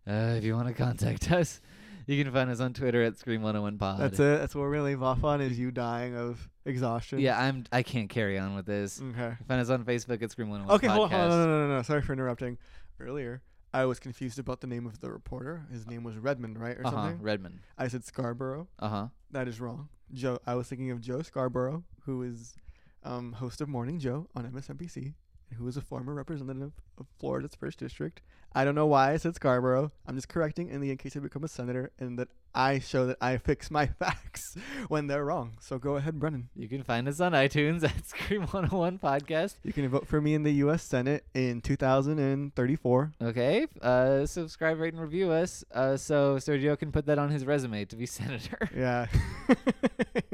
uh, 0.08 0.34
if 0.38 0.44
you 0.44 0.54
want 0.56 0.68
to 0.68 0.74
contact 0.74 1.30
us, 1.40 1.60
you 2.06 2.22
can 2.22 2.32
find 2.32 2.50
us 2.50 2.60
on 2.60 2.72
Twitter 2.74 3.02
at 3.02 3.14
Scream101pod. 3.14 3.98
That's 3.98 4.18
it. 4.18 4.38
That's 4.40 4.54
what 4.54 4.62
we're 4.62 4.72
gonna 4.72 4.84
leave 4.84 5.02
off 5.02 5.24
on 5.24 5.40
is 5.40 5.58
you 5.58 5.70
dying 5.70 6.16
of 6.16 6.48
exhaustion. 6.64 7.18
Yeah, 7.20 7.38
I'm. 7.40 7.64
I 7.72 7.82
can't 7.82 8.08
carry 8.08 8.38
on 8.38 8.54
with 8.54 8.66
this. 8.66 9.00
Okay. 9.00 9.34
Find 9.48 9.60
us 9.60 9.70
on 9.70 9.84
Facebook 9.84 10.22
at 10.22 10.30
Scream101 10.30 10.70
Okay. 10.70 10.86
Podcast. 10.88 10.90
Hold 10.92 11.12
on. 11.12 11.20
Hold 11.20 11.32
on. 11.32 11.38
No, 11.38 11.46
no, 11.46 11.68
no, 11.68 11.76
no. 11.76 11.82
Sorry 11.82 12.02
for 12.02 12.12
interrupting. 12.12 12.58
Earlier, 13.00 13.42
I 13.74 13.84
was 13.86 13.98
confused 13.98 14.38
about 14.38 14.60
the 14.60 14.66
name 14.66 14.86
of 14.86 15.00
the 15.00 15.10
reporter. 15.10 15.66
His 15.72 15.86
name 15.88 16.04
was 16.04 16.16
Redmond, 16.16 16.58
right, 16.60 16.76
or 16.76 16.86
Uh 16.86 16.90
huh. 16.90 16.96
something? 16.96 17.22
Redmond. 17.22 17.58
I 17.78 17.88
said 17.88 18.04
Scarborough. 18.04 18.68
Uh 18.78 18.88
huh. 18.88 19.06
That 19.30 19.48
is 19.48 19.60
wrong. 19.60 19.88
Joe. 20.12 20.38
I 20.46 20.54
was 20.54 20.68
thinking 20.68 20.90
of 20.90 21.00
Joe 21.00 21.22
Scarborough, 21.22 21.82
who 22.04 22.22
is 22.22 22.54
um, 23.02 23.32
host 23.32 23.60
of 23.60 23.68
Morning 23.68 23.98
Joe 23.98 24.28
on 24.36 24.44
MSNBC, 24.50 25.14
who 25.52 25.66
is 25.68 25.76
a 25.76 25.80
former 25.80 26.14
representative 26.14 26.72
of 26.98 27.06
Florida's 27.18 27.54
first 27.54 27.78
district. 27.78 28.20
I 28.54 28.66
don't 28.66 28.74
know 28.74 28.86
why 28.86 29.12
I 29.12 29.16
said 29.16 29.34
Scarborough. 29.34 29.92
I'm 30.06 30.14
just 30.14 30.28
correcting 30.28 30.68
in 30.68 30.82
the 30.82 30.90
in 30.90 30.98
case 30.98 31.16
I 31.16 31.20
become 31.20 31.42
a 31.42 31.48
senator, 31.48 31.90
and 31.98 32.18
that 32.18 32.28
I 32.54 32.80
show 32.80 33.06
that 33.06 33.16
I 33.18 33.36
fix 33.38 33.70
my 33.70 33.86
facts 33.98 34.56
when 34.88 35.06
they're 35.06 35.24
wrong. 35.24 35.52
So 35.58 35.78
go 35.78 35.96
ahead, 35.96 36.20
Brennan. 36.20 36.50
You 36.54 36.68
can 36.68 36.82
find 36.82 37.08
us 37.08 37.18
on 37.20 37.32
iTunes 37.32 37.82
at 37.82 37.96
Scream101 38.04 39.00
Podcast. 39.00 39.54
You 39.62 39.72
can 39.72 39.88
vote 39.88 40.06
for 40.06 40.20
me 40.20 40.34
in 40.34 40.42
the 40.42 40.52
U.S. 40.64 40.82
Senate 40.82 41.24
in 41.32 41.62
2034. 41.62 43.12
Okay. 43.22 43.66
Uh, 43.80 44.26
subscribe, 44.26 44.78
rate, 44.78 44.92
and 44.92 45.02
review 45.02 45.30
us. 45.30 45.64
Uh, 45.72 45.96
so 45.96 46.36
Sergio 46.36 46.78
can 46.78 46.92
put 46.92 47.06
that 47.06 47.18
on 47.18 47.30
his 47.30 47.46
resume 47.46 47.86
to 47.86 47.96
be 47.96 48.04
senator. 48.06 48.68
Yeah. 48.76 49.06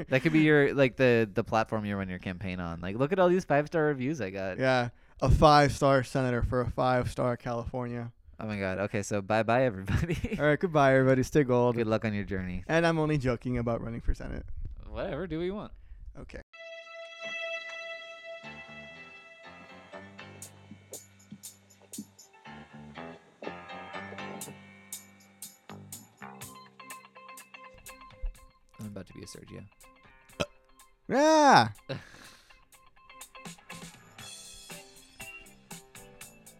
that 0.09 0.22
could 0.22 0.33
be 0.33 0.40
your 0.40 0.74
like 0.74 0.96
the 0.96 1.28
the 1.33 1.44
platform 1.44 1.85
you 1.85 1.96
run 1.96 2.09
your 2.09 2.18
campaign 2.18 2.59
on. 2.61 2.81
Like, 2.81 2.96
look 2.96 3.12
at 3.12 3.18
all 3.18 3.28
these 3.28 3.44
five 3.44 3.66
star 3.68 3.85
reviews 3.85 4.20
I 4.20 4.31
got. 4.31 4.59
yeah. 4.59 4.88
A 5.20 5.28
five 5.31 5.72
star 5.72 6.04
senator 6.04 6.42
for 6.42 6.61
a 6.61 6.70
five 6.70 7.11
star 7.11 7.37
California. 7.37 8.12
Oh 8.38 8.46
my 8.46 8.57
god. 8.57 8.78
Okay, 8.78 9.02
so 9.02 9.20
bye 9.20 9.42
bye 9.42 9.64
everybody. 9.64 10.37
All 10.38 10.46
right. 10.46 10.59
Goodbye, 10.59 10.94
everybody. 10.94 11.24
Stay 11.24 11.42
gold. 11.42 11.74
Good 11.74 11.88
luck 11.88 12.04
on 12.04 12.14
your 12.14 12.24
journey. 12.24 12.62
And 12.68 12.87
I'm 12.87 12.98
only 13.00 13.18
joking 13.18 13.59
about 13.59 13.83
running 13.83 14.00
for 14.00 14.14
Senate. 14.14 14.46
Whatever. 14.88 15.26
Do 15.26 15.38
what 15.38 15.44
you 15.44 15.54
want. 15.54 15.72
Okay. 16.20 16.40
I'm 28.81 28.87
about 28.87 29.07
to 29.09 29.12
be 29.14 29.22
a 29.22 29.26
Sergio. 29.26 29.64
Yeah. 31.09 31.68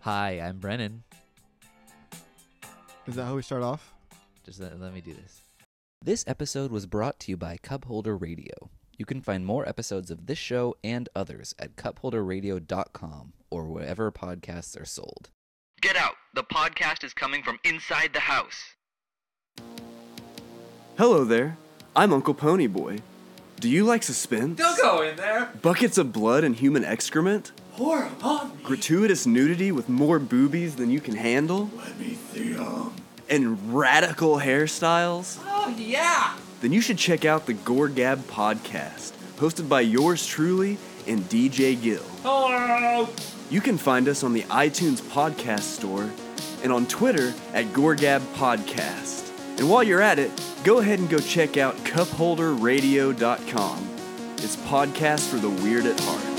Hi, 0.01 0.41
I'm 0.41 0.59
Brennan. 0.59 1.03
Is 3.07 3.17
that 3.17 3.25
how 3.25 3.35
we 3.35 3.43
start 3.43 3.63
off? 3.63 3.95
Just 4.45 4.61
let, 4.61 4.79
let 4.81 4.95
me 4.95 5.01
do 5.01 5.15
this. 5.15 5.43
This 6.03 6.25
episode 6.27 6.71
was 6.71 6.87
brought 6.87 7.19
to 7.21 7.31
you 7.33 7.37
by 7.37 7.57
Cupholder 7.63 8.21
Radio. 8.21 8.71
You 8.97 9.05
can 9.05 9.21
find 9.21 9.45
more 9.45 9.69
episodes 9.69 10.11
of 10.11 10.27
this 10.27 10.39
show 10.39 10.77
and 10.85 11.09
others 11.15 11.55
at 11.59 11.77
cupholderradio.com 11.77 13.33
or 13.51 13.65
wherever 13.67 14.11
podcasts 14.13 14.81
are 14.81 14.85
sold. 14.85 15.31
Get 15.81 15.97
out! 15.97 16.15
The 16.35 16.43
podcast 16.43 17.05
is 17.05 17.15
coming 17.15 17.43
from 17.43 17.59
inside 17.65 18.13
the 18.13 18.21
house. 18.21 18.75
Hello 20.97 21.25
there. 21.25 21.57
I'm 21.95 22.13
Uncle 22.13 22.35
Ponyboy. 22.35 23.01
Do 23.61 23.69
you 23.69 23.85
like 23.85 24.03
suspense? 24.03 24.59
Don't 24.59 24.81
go 24.81 25.03
in 25.03 25.17
there. 25.17 25.47
Buckets 25.63 25.99
of 25.99 26.13
blood 26.13 26.45
and 26.45 26.55
human 26.55 26.85
excrement? 26.85 27.53
Pour 27.79 28.03
upon 28.03 28.49
me. 28.49 28.55
Gratuitous 28.65 29.25
nudity 29.25 29.71
with 29.71 29.89
more 29.89 30.19
boobies 30.19 30.75
than 30.75 30.91
you 30.91 30.99
can 31.01 31.15
handle? 31.15 31.71
Let 31.77 31.97
me 32.01 32.19
see 32.35 32.55
'em. 32.55 32.91
And 33.31 33.73
radical 33.73 34.39
hairstyles? 34.39 35.39
Oh 35.47 35.73
yeah. 35.79 36.33
Then 36.61 36.73
you 36.73 36.81
should 36.81 36.99
check 36.99 37.25
out 37.25 37.47
the 37.47 37.53
Gore 37.53 37.87
Gab 37.87 38.27
podcast, 38.27 39.13
hosted 39.39 39.69
by 39.69 39.83
yours 39.83 40.27
truly 40.27 40.77
and 41.07 41.29
DJ 41.29 41.81
Gill. 41.81 42.03
Hello. 42.25 43.09
You 43.49 43.61
can 43.61 43.79
find 43.79 44.09
us 44.09 44.25
on 44.25 44.33
the 44.33 44.43
iTunes 44.51 45.01
Podcast 45.01 45.61
Store 45.61 46.11
and 46.65 46.73
on 46.73 46.85
Twitter 46.87 47.33
at 47.55 47.67
Gorgab 47.67 48.23
Podcast. 48.35 49.31
And 49.57 49.71
while 49.71 49.85
you're 49.85 50.03
at 50.03 50.19
it, 50.19 50.33
go 50.65 50.81
ahead 50.81 50.99
and 50.99 51.09
go 51.09 51.19
check 51.19 51.57
out 51.57 51.77
cupholderradio.com. 51.85 53.89
It's 54.39 54.57
podcast 54.57 55.29
for 55.29 55.37
the 55.37 55.51
weird 55.51 55.87
at 55.87 56.01
heart. 56.01 56.38